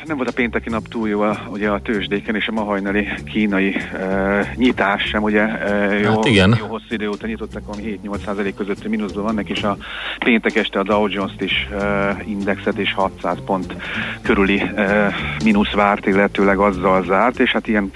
nem 0.06 0.16
volt 0.16 0.28
a 0.28 0.32
pénteki 0.32 0.68
nap 0.68 0.88
túl 0.88 1.08
jó 1.08 1.20
a, 1.20 1.38
ugye 1.50 1.70
a 1.70 1.80
tőzsdéken, 1.80 2.34
és 2.34 2.48
a 2.48 2.52
ma 2.52 2.62
hajnali 2.64 3.08
kínai 3.24 3.76
ö, 3.94 4.40
nyitás 4.54 5.02
sem, 5.02 5.22
ugye 5.22 5.48
ö, 5.68 5.98
jó, 5.98 6.10
Hát 6.10 6.24
igen. 6.24 6.56
jó 6.60 6.66
hosszú 6.66 6.84
idő 6.88 7.08
óta 7.08 7.26
nyitottak, 7.26 7.66
valami 7.66 8.00
7-8 8.04 8.52
közötti 8.56 8.88
mínuszban 8.88 9.24
vannak, 9.24 9.48
és 9.48 9.62
a 9.62 9.76
péntek 10.18 10.56
este 10.56 10.78
a 10.78 10.82
Dow 10.82 11.08
Jones-t 11.08 11.40
is 11.42 11.68
ö, 11.72 12.10
indexet 12.26 12.78
és 12.78 12.92
600 12.94 13.38
pont 13.44 13.74
körüli 14.22 14.62
ö, 14.76 15.06
mínusz 15.44 15.72
várt, 15.72 16.06
illetőleg 16.06 16.58
azzal 16.58 17.04
zárt, 17.04 17.40
és 17.40 17.52
hát 17.52 17.66
ilyen 17.68 17.90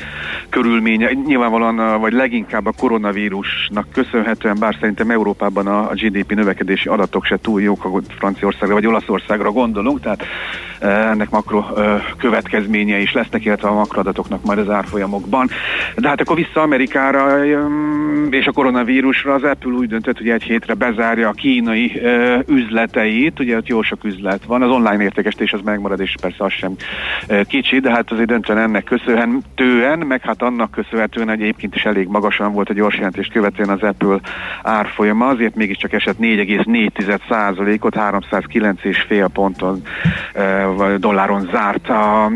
körülménye, 0.48 1.10
nyilvánvalóan, 1.26 1.78
a- 1.78 1.98
vagy 1.98 2.12
leginkább 2.12 2.66
a 2.66 2.72
koronavírusnak 2.72 3.86
köszönhetően, 3.92 4.56
bár 4.58 4.76
szerintem 4.80 5.10
Európában 5.10 5.66
a, 5.66 5.90
a 5.90 5.94
GDP 5.94 6.34
növekedési 6.34 6.88
adatok 6.88 7.24
se 7.24 7.38
túl 7.42 7.62
jók, 7.62 7.80
ha 7.80 8.00
Franciaországra 8.18 8.74
vagy 8.74 8.86
Olaszországra 8.86 9.50
gondolunk, 9.50 10.00
tehát 10.00 10.24
e, 10.78 10.90
ennek 10.92 11.30
makro 11.30 11.64
következménye 12.18 12.98
is 12.98 13.12
lesznek, 13.12 13.44
illetve 13.44 13.68
a 13.68 13.74
makroadatoknak 13.74 14.44
majd 14.44 14.58
az 14.58 14.70
árfolyamokban. 14.70 15.48
De 15.96 16.08
hát 16.08 16.20
akkor 16.20 16.36
vissza 16.36 16.60
Amerikára 16.60 17.44
és 18.30 18.46
a 18.46 18.52
koronavírusra. 18.52 19.34
Az 19.34 19.42
Apple 19.42 19.70
úgy 19.70 19.88
döntött, 19.88 20.18
hogy 20.18 20.28
egy 20.28 20.42
hétre 20.42 20.74
bezárja 20.74 21.28
a 21.28 21.32
kínai 21.32 22.00
üzleteit, 22.46 23.40
ugye 23.40 23.56
ott 23.56 23.66
jó 23.66 23.82
sok 23.82 24.04
üzlet 24.04 24.44
van, 24.44 24.62
az 24.62 24.70
online 24.70 25.02
értékesítés 25.02 25.52
az 25.52 25.60
megmarad, 25.64 26.00
és 26.00 26.14
persze 26.20 26.44
az 26.44 26.52
sem 26.52 26.72
kicsi, 27.46 27.80
de 27.80 27.90
hát 27.90 28.10
azért 28.12 28.28
döntően 28.28 28.58
ennek 28.58 28.84
köszönhetően, 28.84 29.98
meg 29.98 30.20
hát 30.20 30.42
annak 30.42 30.70
köszönhetően, 30.70 31.30
egyébként 31.30 31.74
is 31.74 31.84
elég 31.84 32.06
magasan 32.08 32.52
volt 32.52 32.70
a 32.70 32.74
gyors 32.74 32.96
jelentést 32.96 33.32
követően 33.32 33.68
az 33.68 33.82
Apple 33.82 34.20
árfolyama, 34.62 35.26
azért 35.26 35.54
mégiscsak 35.54 35.92
esett 35.92 36.16
4,4%-ot, 36.20 37.94
309,5 37.96 39.28
ponton 39.32 39.82
vagy 40.82 40.98
dolláron 40.98 41.48
zárt 41.52 41.88
a 41.88 42.30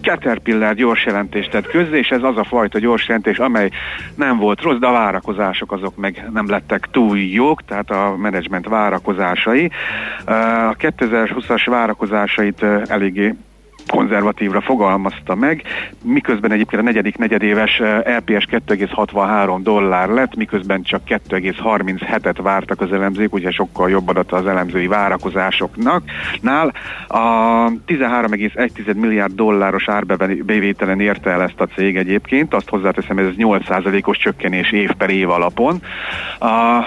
Caterpillar 0.00 0.74
gyors 0.74 1.04
jelentést 1.04 1.50
tett 1.50 1.66
közzé, 1.66 1.98
és 1.98 2.08
ez 2.08 2.22
az 2.22 2.36
a 2.36 2.44
fajta 2.44 2.78
gyors 2.78 3.06
jelentés, 3.06 3.38
amely 3.38 3.70
nem 4.14 4.38
volt 4.38 4.62
rossz, 4.62 4.78
de 4.78 4.86
a 4.86 4.92
várakozások 4.92 5.72
azok 5.72 5.96
meg 5.96 6.28
nem 6.32 6.48
lettek 6.48 6.88
túl 6.90 7.18
jók, 7.18 7.64
tehát 7.64 7.90
a 7.90 8.16
menedzsment 8.16 8.68
várakozásai. 8.68 9.70
A 10.24 10.76
2020-as 10.76 11.62
várakozásait 11.66 12.62
eléggé 12.86 13.34
konzervatívra 13.86 14.60
fogalmazta 14.60 15.34
meg, 15.34 15.62
miközben 16.02 16.52
egyébként 16.52 16.82
a 16.82 16.84
negyedik 16.84 17.16
negyedéves 17.16 17.80
eh, 17.80 18.16
LPS 18.16 18.46
2,63 18.50 19.58
dollár 19.62 20.08
lett, 20.08 20.36
miközben 20.36 20.82
csak 20.82 21.00
2,37-et 21.08 22.38
vártak 22.42 22.80
az 22.80 22.92
elemzők, 22.92 23.34
ugye 23.34 23.50
sokkal 23.50 23.90
jobb 23.90 24.08
adat 24.08 24.32
az 24.32 24.46
elemzői 24.46 24.86
várakozásoknak. 24.86 26.02
Nál 26.40 26.72
a 27.06 27.18
13,1 27.86 28.96
milliárd 28.96 29.34
dolláros 29.34 29.88
árbevételen 29.88 31.00
érte 31.00 31.30
el 31.30 31.42
ezt 31.42 31.60
a 31.60 31.66
cég 31.66 31.96
egyébként, 31.96 32.54
azt 32.54 32.68
hozzáteszem, 32.68 33.18
ez 33.18 33.26
8%-os 33.38 34.16
csökkenés 34.16 34.72
év 34.72 34.92
per 34.92 35.10
év 35.10 35.30
alapon. 35.30 35.82
A, 36.38 36.46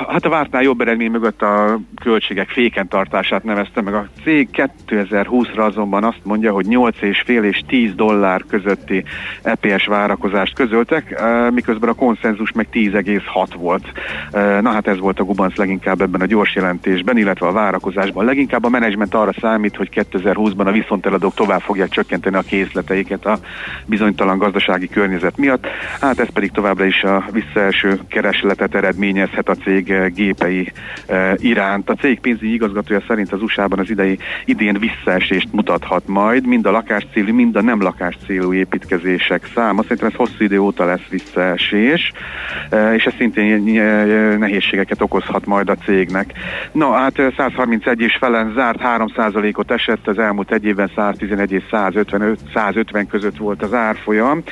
hát 0.09 0.25
a 0.25 0.29
vártnál 0.29 0.61
jobb 0.61 0.81
eredmény 0.81 1.11
mögött 1.11 1.41
a 1.41 1.79
költségek 2.01 2.49
féken 2.49 2.87
tartását 2.87 3.43
nevezte 3.43 3.81
meg 3.81 3.93
a 3.93 4.07
cég. 4.23 4.49
2020-ra 4.87 5.65
azonban 5.65 6.03
azt 6.03 6.21
mondja, 6.23 6.51
hogy 6.51 6.65
8,5 6.91 7.43
és 7.43 7.63
10 7.67 7.95
dollár 7.95 8.43
közötti 8.49 9.03
EPS 9.41 9.85
várakozást 9.85 10.55
közöltek, 10.55 11.11
eh, 11.11 11.51
miközben 11.51 11.89
a 11.89 11.93
konszenzus 11.93 12.51
meg 12.51 12.67
10,6 12.69 13.53
volt. 13.53 13.91
Eh, 14.31 14.61
Na 14.61 14.71
hát 14.71 14.87
ez 14.87 14.99
volt 14.99 15.19
a 15.19 15.23
gubanc 15.23 15.55
leginkább 15.55 16.01
ebben 16.01 16.21
a 16.21 16.25
gyors 16.25 16.55
jelentésben, 16.55 17.17
illetve 17.17 17.47
a 17.47 17.51
várakozásban. 17.51 18.25
Leginkább 18.25 18.63
a 18.63 18.69
menedzsment 18.69 19.13
arra 19.13 19.33
számít, 19.41 19.75
hogy 19.75 19.89
2020-ban 20.11 20.65
a 20.65 20.71
viszonteladók 20.71 21.33
tovább 21.33 21.61
fogják 21.61 21.89
csökkenteni 21.89 22.35
a 22.35 22.41
készleteiket 22.41 23.25
a 23.25 23.39
bizonytalan 23.85 24.37
gazdasági 24.37 24.87
környezet 24.87 25.37
miatt. 25.37 25.67
Hát 26.01 26.19
ez 26.19 26.29
pedig 26.33 26.51
továbbra 26.51 26.85
is 26.85 27.03
a 27.03 27.25
visszaeső 27.31 27.99
keresletet 28.07 28.75
eredményezhet 28.75 29.49
a 29.49 29.55
cég 29.55 29.91
eh, 29.91 30.09
gépei 30.09 30.71
iránt. 31.35 31.89
A 31.89 31.93
cég 31.93 32.19
pénzügyi 32.19 32.53
igazgatója 32.53 33.01
szerint 33.07 33.31
az 33.31 33.41
USA-ban 33.41 33.79
az 33.79 33.89
idei 33.89 34.17
idén 34.45 34.79
visszaesést 34.79 35.47
mutathat 35.51 36.07
majd, 36.07 36.47
mind 36.47 36.65
a 36.65 36.71
lakáscélú, 36.77 37.33
mind 37.33 37.55
a 37.55 37.61
nem 37.61 37.81
lakáscélú 37.81 38.53
építkezések 38.53 39.49
száma. 39.55 39.81
Szerintem 39.81 40.07
ez 40.07 40.13
hosszú 40.13 40.43
idő 40.43 40.59
óta 40.59 40.85
lesz 40.85 41.07
visszaesés, 41.09 42.11
eh, 42.69 42.93
és 42.93 43.05
ez 43.05 43.13
szintén 43.17 43.79
eh, 43.79 44.37
nehézségeket 44.37 45.01
okozhat 45.01 45.45
majd 45.45 45.69
a 45.69 45.75
cégnek. 45.75 46.33
Na, 46.71 46.91
hát 46.91 47.19
eh, 47.19 47.27
131 47.37 48.01
és 48.01 48.15
felen 48.19 48.53
zárt 48.55 48.79
3%-ot 48.83 49.71
esett, 49.71 50.07
az 50.07 50.19
elmúlt 50.19 50.51
egy 50.51 50.65
évben 50.65 50.91
111 50.95 51.51
és 51.51 51.63
155, 51.71 52.39
150 52.53 53.07
között 53.07 53.37
volt 53.37 53.63
az 53.63 53.73
árfolyam. 53.73 54.43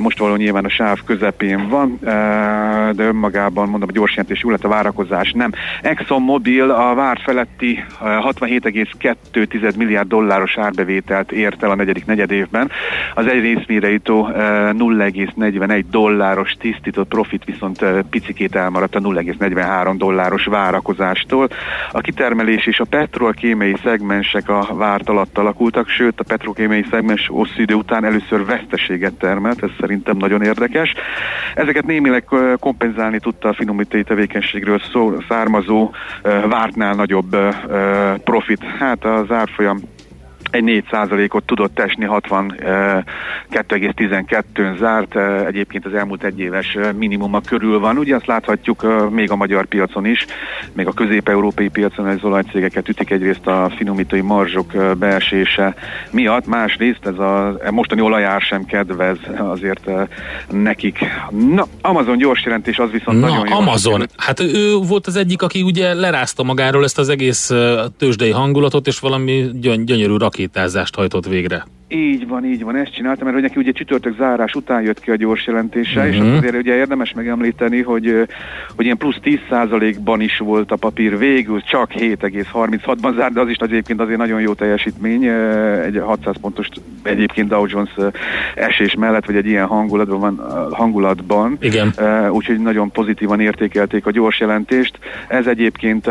Most 0.00 0.18
való 0.18 0.36
nyilván 0.36 0.64
a 0.64 0.68
sáv 0.68 0.98
közepén 1.04 1.68
van, 1.68 1.98
de 2.92 3.04
önmagában 3.04 3.68
mondom, 3.68 3.88
a 3.88 3.92
gyors 3.92 4.10
jelentés 4.10 4.42
jó 4.42 4.50
lett 4.50 4.64
a 4.64 4.68
várakozás 4.68 5.32
nem. 5.32 5.52
ExxonMobil 5.82 6.70
a 6.70 6.94
várt 6.94 7.22
feletti 7.22 7.76
eh, 7.76 7.84
67,2 8.00 9.76
milliárd 9.76 10.08
dolláros 10.08 10.58
árbevételt 10.58 11.32
ért 11.46 11.62
el 11.62 11.70
a 11.70 11.74
negyedik 11.74 12.06
negyedévben. 12.06 12.70
Az 13.14 13.26
egy 13.26 13.40
részmére 13.40 13.90
jutó 13.90 14.28
eh, 14.28 14.34
0,41 14.72 15.84
dolláros 15.90 16.52
tisztított 16.52 17.08
profit 17.08 17.44
viszont 17.44 17.82
eh, 17.82 17.98
picikét 18.10 18.54
elmaradt 18.54 18.94
a 18.94 19.00
0,43 19.00 19.94
dolláros 19.96 20.44
várakozástól. 20.44 21.48
A 21.92 22.00
kitermelés 22.00 22.66
és 22.66 22.80
a 22.80 22.84
petrolkémiai 22.84 23.76
szegmensek 23.84 24.48
a 24.48 24.68
várt 24.74 25.08
alatt 25.08 25.38
alakultak, 25.38 25.88
sőt 25.88 26.20
a 26.20 26.24
petrolkémiai 26.24 26.84
szegmens 26.90 27.26
hosszú 27.26 27.60
idő 27.60 27.74
után 27.74 28.04
először 28.04 28.44
veszteséget 28.44 29.12
termelt, 29.12 29.62
ez 29.62 29.70
szerintem 29.80 30.16
nagyon 30.16 30.42
érdekes. 30.42 30.94
Ezeket 31.54 31.86
némileg 31.86 32.24
eh, 32.30 32.52
kompenzálni 32.60 33.18
tudta 33.18 33.48
a 33.48 33.54
finomítói 33.54 34.02
tevékenységről 34.02 34.80
szó, 34.92 35.14
származó 35.28 35.90
vártnál 36.48 36.94
nagyobb 36.94 37.36
profit. 38.24 38.64
Hát 38.78 39.04
az 39.04 39.30
árfolyam 39.30 39.78
egy 40.56 40.64
4 40.64 40.84
ot 41.28 41.44
tudott 41.44 41.78
esni, 41.78 42.06
62,12-ön 42.08 44.76
zárt, 44.76 45.16
egyébként 45.46 45.86
az 45.86 45.94
elmúlt 45.94 46.24
egy 46.24 46.40
éves 46.40 46.74
eh, 46.74 46.92
minimuma 46.92 47.40
körül 47.40 47.78
van. 47.78 47.98
Ugye 47.98 48.14
azt 48.14 48.26
láthatjuk 48.26 49.10
még 49.10 49.30
a 49.30 49.36
magyar 49.36 49.66
piacon 49.66 50.06
is, 50.06 50.26
még 50.72 50.86
a 50.86 50.92
közép-európai 50.92 51.68
piacon 51.68 52.06
az 52.06 52.24
olajcégeket 52.24 52.88
ütik 52.88 53.10
egyrészt 53.10 53.46
a 53.46 53.70
finomítói 53.76 54.20
marzsok 54.20 54.72
beesése 54.98 55.74
miatt, 56.10 56.46
másrészt 56.46 57.06
ez 57.06 57.18
a 57.18 57.36
a 57.36 57.70
mostani 57.70 58.00
olajár 58.00 58.40
sem 58.40 58.64
kedvez 58.64 59.16
azért 59.38 59.90
nekik. 60.50 60.98
Na, 61.54 61.66
Amazon 61.80 62.16
gyors 62.16 62.44
jelentés 62.44 62.78
az 62.78 62.90
viszont 62.90 63.20
Na, 63.20 63.26
nagyon 63.26 63.48
jó. 63.48 63.56
Amazon. 63.56 64.06
Hát 64.16 64.40
ő 64.40 64.74
volt 64.74 65.06
az 65.06 65.16
egyik, 65.16 65.42
aki 65.42 65.62
ugye 65.62 65.94
lerázta 65.94 66.42
magáról 66.42 66.84
ezt 66.84 66.98
az 66.98 67.08
egész 67.08 67.50
tőzsdei 67.98 68.30
hangulatot, 68.30 68.86
és 68.86 68.98
valami 68.98 69.50
gyöny- 69.52 69.84
gyönyörű 69.84 70.16
rakétázást 70.46 70.94
hajtott 70.94 71.26
végre. 71.26 71.64
Így 71.88 72.28
van, 72.28 72.44
így 72.44 72.64
van, 72.64 72.76
ezt 72.76 72.94
csináltam, 72.94 73.24
mert 73.24 73.38
hogy 73.38 73.46
neki 73.48 73.60
ugye 73.60 73.72
csütörtök 73.72 74.16
zárás 74.16 74.54
után 74.54 74.82
jött 74.82 75.00
ki 75.00 75.10
a 75.10 75.16
gyors 75.16 75.46
jelentése, 75.46 76.00
uh-huh. 76.00 76.14
és 76.14 76.20
Mhm. 76.20 76.36
azért 76.36 76.56
ugye 76.56 76.74
érdemes 76.74 77.12
megemlíteni, 77.12 77.82
hogy, 77.82 78.26
hogy 78.76 78.84
ilyen 78.84 78.96
plusz 78.96 79.16
10%-ban 79.22 80.20
is 80.20 80.38
volt 80.38 80.70
a 80.70 80.76
papír 80.76 81.18
végül, 81.18 81.60
csak 81.62 81.90
7,36-ban 81.92 83.14
zárt, 83.14 83.32
de 83.32 83.40
az 83.40 83.48
is 83.48 83.56
egyébként 83.56 84.00
azért 84.00 84.18
nagyon 84.18 84.40
jó 84.40 84.52
teljesítmény, 84.52 85.24
egy 85.84 86.00
600 86.04 86.34
pontos 86.40 86.68
egyébként 87.02 87.48
Dow 87.48 87.66
Jones 87.68 87.94
esés 88.54 88.94
mellett, 88.94 89.26
vagy 89.26 89.36
egy 89.36 89.46
ilyen 89.46 89.66
hangulatban 89.66 90.20
van, 90.20 90.40
hangulatban. 90.72 91.56
Igen. 91.60 91.94
Úgyhogy 92.30 92.58
nagyon 92.60 92.90
pozitívan 92.90 93.40
értékelték 93.40 94.06
a 94.06 94.10
gyors 94.10 94.40
jelentést. 94.40 94.98
Ez 95.28 95.46
egyébként 95.46 96.10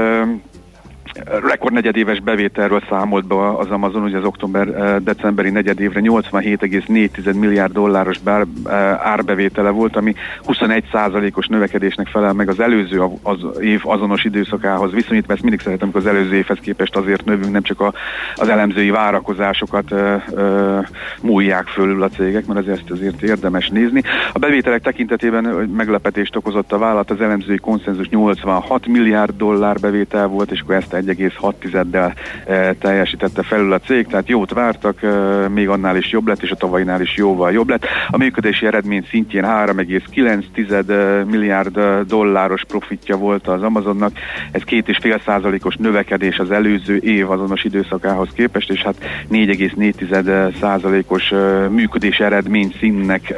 rekord 1.24 1.74
negyedéves 1.74 2.20
bevételről 2.20 2.84
számolt 2.90 3.28
be 3.28 3.50
az 3.58 3.70
Amazon, 3.70 4.04
ugye 4.04 4.18
az 4.18 4.24
október-decemberi 4.24 5.50
negyedévre 5.50 6.00
87,4 6.04 7.40
milliárd 7.40 7.74
dolláros 7.74 8.18
bár, 8.18 8.46
eh, 8.66 9.08
árbevétele 9.08 9.70
volt, 9.70 9.96
ami 9.96 10.14
21%-os 10.46 11.48
növekedésnek 11.48 12.08
felel 12.08 12.34
meg 12.34 12.50
az 12.50 12.60
előző 12.60 13.02
az 13.22 13.38
év 13.62 13.82
azonos 13.84 14.24
időszakához 14.24 14.92
viszonyítva. 14.92 15.34
Ezt 15.34 15.42
mindig 15.42 15.60
szeretem, 15.60 15.92
hogy 15.92 16.02
az 16.02 16.08
előző 16.08 16.36
évhez 16.36 16.58
képest 16.62 16.96
azért 16.96 17.26
növünk, 17.26 17.52
nem 17.52 17.62
csak 17.62 17.82
a, 17.82 17.94
az 18.36 18.50
elemzői 18.50 18.90
várakozásokat 18.90 19.92
ö, 19.92 20.16
ö, 20.32 20.80
múlják 21.22 21.68
fölül 21.68 22.04
a 22.04 22.10
cégek, 22.10 22.46
mert 22.46 22.68
ezt 22.68 22.92
azért 22.92 23.22
érdemes 23.22 23.70
nézni. 23.70 24.02
A 24.34 24.40
bevételek 24.40 24.82
tekintetében 24.82 25.44
meglepetést 25.76 26.36
okozott 26.36 26.72
a 26.72 26.78
vállalat, 26.78 27.12
az 27.12 27.22
elemzői 27.22 27.58
konszenzus 27.58 28.10
86 28.10 28.88
milliárd 28.88 29.38
dollár 29.38 29.80
bevétel 29.80 30.28
volt, 30.28 30.52
és 30.52 30.62
akkor 30.62 30.76
ezt 30.76 30.94
1,6-del 31.06 32.14
e, 32.46 32.74
teljesítette 32.74 33.44
felül 33.44 33.74
a 33.74 33.80
cég, 33.80 34.08
tehát 34.08 34.30
jót 34.30 34.54
vártak, 34.54 35.04
e, 35.04 35.08
még 35.48 35.70
annál 35.70 35.98
is 35.98 36.12
jobb 36.12 36.28
lett, 36.28 36.44
és 36.44 36.52
a 36.52 36.56
tavalyinál 36.56 37.02
is 37.02 37.16
jóval 37.16 37.52
jobb 37.52 37.70
lett. 37.70 37.86
A 38.10 38.18
működési 38.18 38.66
eredmény 38.66 39.06
szintjén 39.10 39.44
3,9 39.44 40.90
e, 40.90 41.24
milliárd 41.24 41.80
dolláros 42.08 42.64
profitja 42.68 43.18
volt 43.18 43.48
az 43.48 43.64
Amazonnak, 43.64 44.12
ez 44.52 44.62
2,5 44.66 45.22
százalékos 45.26 45.76
növekedés 45.76 46.40
az 46.40 46.52
előző 46.52 46.98
év 46.98 47.32
azonos 47.32 47.64
időszakához 47.64 48.30
képest, 48.34 48.72
és 48.72 48.82
hát 48.82 48.96
4,4 49.32 50.54
százalékos 50.60 51.34
működési 51.70 52.24
eredmény 52.24 52.74
színnek 52.80 53.34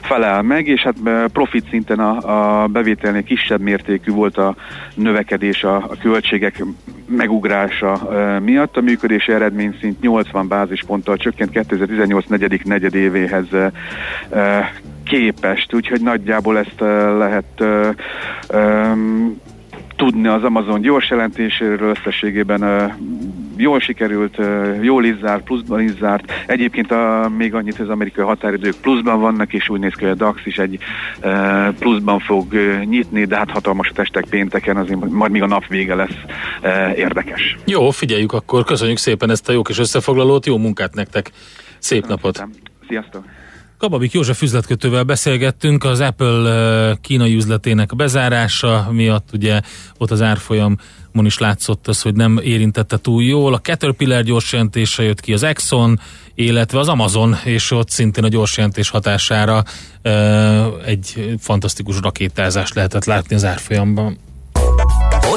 felel 0.00 0.42
meg, 0.42 0.66
és 0.66 0.82
hát 0.82 0.94
profit 1.32 1.68
szinten 1.68 1.98
a, 1.98 2.62
a 2.62 2.66
bevételnél 2.66 3.22
kisebb 3.22 3.60
mértékű 3.60 4.12
volt 4.12 4.36
a 4.36 4.54
növekedés 4.94 5.64
a, 5.64 5.76
a 5.76 5.96
költségek 6.02 6.64
megugrása 7.16 8.08
miatt. 8.42 8.76
A 8.76 8.80
működési 8.80 9.32
eredményszint 9.32 10.00
80 10.00 10.48
bázisponttal 10.48 11.16
csökkent 11.16 11.50
2018 11.50 12.26
negyedik 12.26 12.64
negyedévéhez 12.64 13.46
képest, 15.04 15.74
úgyhogy 15.74 16.00
nagyjából 16.00 16.58
ezt 16.58 16.80
lehet 17.18 17.64
tudni 19.96 20.28
az 20.28 20.44
Amazon 20.44 20.80
gyors 20.80 21.10
jelentéséről 21.10 21.90
összességében 21.90 22.92
jól 23.60 23.80
sikerült, 23.80 24.38
jól 24.80 25.04
is 25.04 25.18
zárt, 25.20 25.42
pluszban 25.42 25.80
is 25.80 25.90
zárt. 25.98 26.32
Egyébként 26.46 26.90
a, 26.92 27.30
még 27.36 27.54
annyit, 27.54 27.76
hogy 27.76 27.86
az 27.86 27.92
amerikai 27.92 28.24
határidők 28.24 28.74
pluszban 28.74 29.20
vannak, 29.20 29.52
és 29.52 29.68
úgy 29.68 29.80
néz 29.80 29.92
ki, 29.94 30.04
hogy 30.04 30.12
a 30.12 30.14
DAX 30.14 30.46
is 30.46 30.58
egy 30.58 30.78
pluszban 31.78 32.18
fog 32.18 32.54
nyitni, 32.84 33.24
de 33.24 33.36
hát 33.36 33.50
hatalmas 33.50 33.88
a 33.88 33.92
testek 33.94 34.24
pénteken, 34.24 34.76
azért 34.76 35.10
majd 35.10 35.30
még 35.30 35.42
a 35.42 35.46
nap 35.46 35.66
vége 35.66 35.94
lesz 35.94 36.16
érdekes. 36.96 37.56
Jó, 37.64 37.90
figyeljük 37.90 38.32
akkor, 38.32 38.64
köszönjük 38.64 38.98
szépen 38.98 39.30
ezt 39.30 39.48
a 39.48 39.52
jó 39.52 39.62
kis 39.62 39.78
összefoglalót, 39.78 40.46
jó 40.46 40.58
munkát 40.58 40.94
nektek, 40.94 41.30
szép 41.78 42.06
napot! 42.06 42.36
Szépen. 42.36 42.54
Sziasztok! 42.88 43.24
Kababik 43.80 44.12
József 44.12 44.42
üzletkötővel 44.42 45.02
beszélgettünk 45.02 45.84
az 45.84 46.00
Apple 46.00 46.98
kínai 47.00 47.34
üzletének 47.34 47.96
bezárása 47.96 48.88
miatt, 48.90 49.28
ugye 49.32 49.60
ott 49.98 50.10
az 50.10 50.22
árfolyamon 50.22 50.78
is 51.24 51.38
látszott 51.38 51.88
az, 51.88 52.02
hogy 52.02 52.14
nem 52.14 52.40
érintette 52.42 52.96
túl 52.96 53.22
jól. 53.22 53.54
A 53.54 53.60
Caterpillar 53.60 54.22
gyors 54.22 54.52
jelentése 54.52 55.02
jött 55.02 55.20
ki 55.20 55.32
az 55.32 55.42
Exxon, 55.42 56.00
illetve 56.34 56.78
az 56.78 56.88
Amazon, 56.88 57.36
és 57.44 57.70
ott 57.70 57.90
szintén 57.90 58.24
a 58.24 58.28
gyors 58.28 58.56
jelentés 58.56 58.88
hatására 58.88 59.64
egy 60.84 61.34
fantasztikus 61.38 62.00
rakétázást 62.00 62.74
lehetett 62.74 63.04
látni 63.04 63.34
az 63.34 63.44
árfolyamban. 63.44 64.18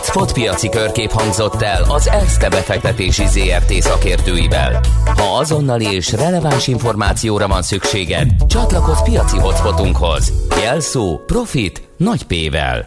Hotspot 0.04 0.34
piaci 0.34 0.70
körkép 0.70 1.12
hangzott 1.12 1.62
el 1.62 1.84
az 1.88 2.08
ESZTE 2.08 2.50
befektetési 2.50 3.26
ZRT 3.26 3.72
szakértőivel. 3.74 4.80
Ha 5.06 5.38
azonnali 5.38 5.86
és 5.86 6.12
releváns 6.12 6.68
információra 6.68 7.48
van 7.48 7.62
szükséged, 7.62 8.30
csatlakozz 8.48 9.02
piaci 9.02 9.38
hotspotunkhoz. 9.38 10.34
Jelszó 10.64 11.18
Profit 11.26 11.88
nagy 11.98 12.24
P-vel. 12.24 12.84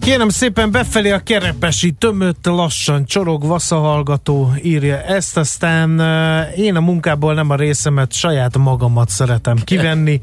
Kérem 0.00 0.28
szépen 0.28 0.70
befelé 0.70 1.10
a 1.10 1.18
kerepesi 1.18 1.92
tömött 1.92 2.46
lassan 2.46 3.04
csorog 3.04 3.46
vasszahallgató 3.46 4.52
írja 4.62 5.02
ezt, 5.02 5.36
aztán 5.36 6.00
uh, 6.00 6.58
én 6.58 6.76
a 6.76 6.80
munkából 6.80 7.34
nem 7.34 7.50
a 7.50 7.56
részemet, 7.56 8.12
saját 8.12 8.58
magamat 8.58 9.08
szeretem 9.08 9.56
kivenni, 9.64 10.20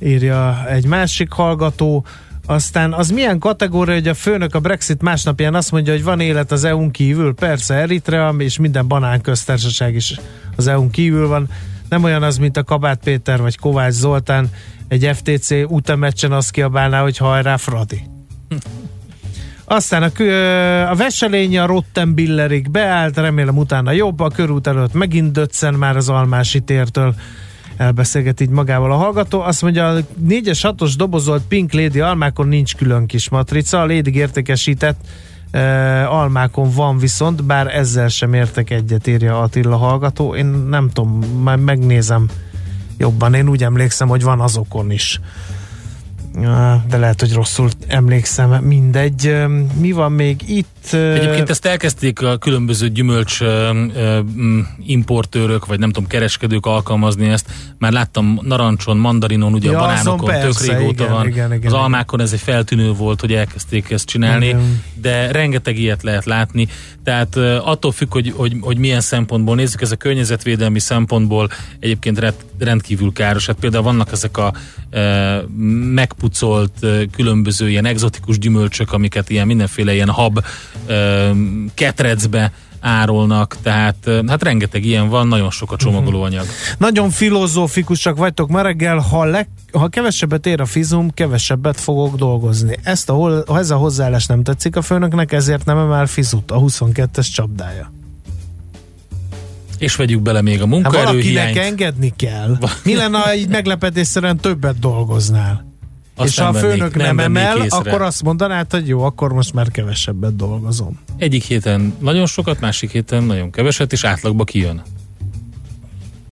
írja 0.00 0.66
egy 0.68 0.86
másik 0.86 1.32
hallgató. 1.32 2.04
Aztán 2.46 2.92
az 2.92 3.10
milyen 3.10 3.38
kategória, 3.38 3.94
hogy 3.94 4.08
a 4.08 4.14
főnök 4.14 4.54
a 4.54 4.60
Brexit 4.60 5.02
másnapján 5.02 5.54
azt 5.54 5.72
mondja, 5.72 5.92
hogy 5.92 6.04
van 6.04 6.20
élet 6.20 6.52
az 6.52 6.64
EU-n 6.64 6.90
kívül? 6.90 7.34
Persze 7.34 7.74
Eritrea, 7.74 8.34
és 8.38 8.58
minden 8.58 8.88
banán 8.88 9.20
köztársaság 9.20 9.94
is 9.94 10.20
az 10.56 10.66
EU-n 10.66 10.90
kívül 10.90 11.28
van. 11.28 11.48
Nem 11.88 12.04
olyan 12.04 12.22
az, 12.22 12.38
mint 12.38 12.56
a 12.56 12.64
Kabát 12.64 13.00
Péter 13.04 13.40
vagy 13.40 13.58
Kovács 13.58 13.92
Zoltán 13.92 14.50
egy 14.88 15.10
FTC 15.14 15.50
utamecsen 15.50 16.32
azt 16.32 16.50
kiabálná, 16.50 17.02
hogy 17.02 17.16
hajrá 17.16 17.56
Fradi. 17.56 18.02
Aztán 19.64 20.02
a, 20.02 20.22
a 20.90 20.94
Veselényi 20.94 21.58
a 21.58 21.66
Rottenbillerig 21.66 22.70
beállt, 22.70 23.16
remélem 23.16 23.58
utána 23.58 23.90
jobb, 23.90 24.20
a 24.20 24.28
körút 24.28 24.66
előtt 24.66 24.92
megint 24.92 25.32
döccen 25.32 25.74
már 25.74 25.96
az 25.96 26.08
Almási 26.08 26.60
tértől 26.60 27.14
elbeszélget 27.76 28.40
így 28.40 28.48
magával 28.48 28.92
a 28.92 28.96
hallgató. 28.96 29.40
Azt 29.40 29.62
mondja, 29.62 29.88
a 29.88 30.00
4-es 30.28 30.58
6-os 30.62 30.92
dobozolt 30.96 31.42
Pink 31.48 31.72
Lady 31.72 32.00
almákon 32.00 32.48
nincs 32.48 32.74
külön 32.74 33.06
kis 33.06 33.28
matrica, 33.28 33.80
a 33.80 33.86
Lady 33.86 34.14
értékesített 34.14 34.98
uh, 35.52 35.60
almákon 36.12 36.70
van 36.70 36.98
viszont, 36.98 37.44
bár 37.44 37.76
ezzel 37.76 38.08
sem 38.08 38.34
értek 38.34 38.70
egyet, 38.70 39.06
írja 39.06 39.40
Attila 39.40 39.76
hallgató. 39.76 40.34
Én 40.34 40.46
nem 40.46 40.90
tudom, 40.90 41.20
majd 41.42 41.60
megnézem 41.60 42.28
jobban. 42.98 43.34
Én 43.34 43.48
úgy 43.48 43.62
emlékszem, 43.62 44.08
hogy 44.08 44.22
van 44.22 44.40
azokon 44.40 44.90
is. 44.90 45.20
De 46.88 46.96
lehet, 46.96 47.20
hogy 47.20 47.32
rosszul 47.32 47.68
emlékszem, 47.86 48.50
mindegy. 48.50 49.46
Mi 49.80 49.92
van 49.92 50.12
még 50.12 50.48
itt? 50.48 50.75
Egyébként 50.92 51.50
ezt 51.50 51.66
elkezdték 51.66 52.22
a 52.22 52.36
különböző 52.36 52.88
gyümölcs 52.88 53.38
importőrök, 54.86 55.66
vagy 55.66 55.78
nem 55.78 55.90
tudom, 55.90 56.08
kereskedők 56.08 56.66
alkalmazni 56.66 57.28
ezt. 57.28 57.50
Már 57.78 57.92
láttam 57.92 58.40
narancson, 58.42 58.96
mandarinon, 58.96 59.52
ugye 59.52 59.70
Ja, 59.70 59.78
a 59.78 59.80
banánokon 59.80 60.28
persze, 60.28 60.66
tök 60.66 60.78
régóta 60.78 61.02
igen, 61.02 61.14
van. 61.14 61.26
igen, 61.26 61.52
igen, 61.52 61.66
az 61.66 61.78
almákon 61.78 62.20
ez 62.20 62.32
egy 62.32 62.40
feltűnő 62.40 62.92
volt, 62.92 63.20
hogy 63.20 63.32
elkezdték 63.32 63.90
ezt 63.90 64.06
csinálni, 64.06 64.46
Igen. 64.46 64.82
de 64.94 65.30
rengeteg 65.32 65.78
ilyet 65.78 66.02
lehet 66.02 66.24
látni. 66.24 66.68
Tehát 67.04 67.36
attól 67.64 67.92
függ, 67.92 68.12
hogy, 68.12 68.32
hogy, 68.36 68.56
hogy 68.60 68.78
milyen 68.78 69.00
szempontból 69.00 69.54
nézzük, 69.54 69.80
ez 69.80 69.90
a 69.90 69.96
környezetvédelmi 69.96 70.78
szempontból 70.78 71.48
egyébként 71.80 72.18
rend, 72.18 72.34
rendkívül 72.58 73.12
káros. 73.12 73.46
Hát 73.46 73.56
például 73.60 73.82
vannak 73.82 74.12
ezek 74.12 74.36
a 74.36 74.52
uh, 74.92 75.48
megpucolt 75.92 76.86
különböző 77.12 77.68
ilyen 77.68 77.84
egzotikus 77.84 78.38
gyümölcsök, 78.38 78.92
amiket 78.92 79.30
ilyen 79.30 79.46
mindenféle 79.46 79.94
ilyen 79.94 80.10
hab 80.10 80.44
ketrecbe 81.74 82.52
árolnak, 82.80 83.56
tehát 83.62 84.10
hát 84.26 84.42
rengeteg 84.42 84.84
ilyen 84.84 85.08
van, 85.08 85.28
nagyon 85.28 85.50
sok 85.50 85.72
a 85.72 85.76
csomagolóanyag. 85.76 86.46
Nagyon 86.78 87.10
filozófikusak 87.10 88.16
vagytok 88.16 88.48
ma 88.48 88.60
reggel, 88.60 88.98
ha, 88.98 89.24
le, 89.24 89.46
ha 89.72 89.88
kevesebbet 89.88 90.46
ér 90.46 90.60
a 90.60 90.66
fizum, 90.66 91.10
kevesebbet 91.10 91.80
fogok 91.80 92.16
dolgozni. 92.16 92.76
Ezt 92.82 93.10
a, 93.10 93.12
hol- 93.12 93.50
ez 93.50 93.70
a 93.70 93.76
hozzáállás 93.76 94.26
nem 94.26 94.42
tetszik 94.42 94.76
a 94.76 94.82
főnöknek, 94.82 95.32
ezért 95.32 95.64
nem 95.64 95.78
emel 95.78 96.06
fizut, 96.06 96.50
a 96.50 96.58
22-es 96.60 97.32
csapdája. 97.34 97.92
És 99.78 99.96
vegyük 99.96 100.20
bele 100.22 100.42
még 100.42 100.62
a 100.62 100.66
Hát 100.66 100.68
valakinek 100.82 100.92
munkaerőhiányt. 100.92 101.56
engedni 101.56 102.12
kell. 102.16 102.58
Mi 102.84 102.94
lenne, 102.94 103.18
ha 103.18 103.34
így 103.34 103.48
meglepetésszerűen 103.48 104.36
többet 104.36 104.78
dolgoznál? 104.78 105.65
Azt 106.16 106.28
és 106.28 106.38
ha 106.38 106.44
a 106.44 106.52
főnök 106.52 106.94
nem, 106.94 107.16
vennék 107.16 107.36
emel, 107.36 107.64
észre. 107.64 107.76
akkor 107.76 108.02
azt 108.02 108.22
mondanád, 108.22 108.70
hogy 108.70 108.88
jó, 108.88 109.02
akkor 109.02 109.32
most 109.32 109.52
már 109.52 109.70
kevesebbet 109.70 110.36
dolgozom. 110.36 110.98
Egyik 111.16 111.42
héten 111.42 111.94
nagyon 111.98 112.26
sokat, 112.26 112.60
másik 112.60 112.90
héten 112.90 113.22
nagyon 113.22 113.50
keveset, 113.50 113.92
és 113.92 114.04
átlagba 114.04 114.44
kijön. 114.44 114.82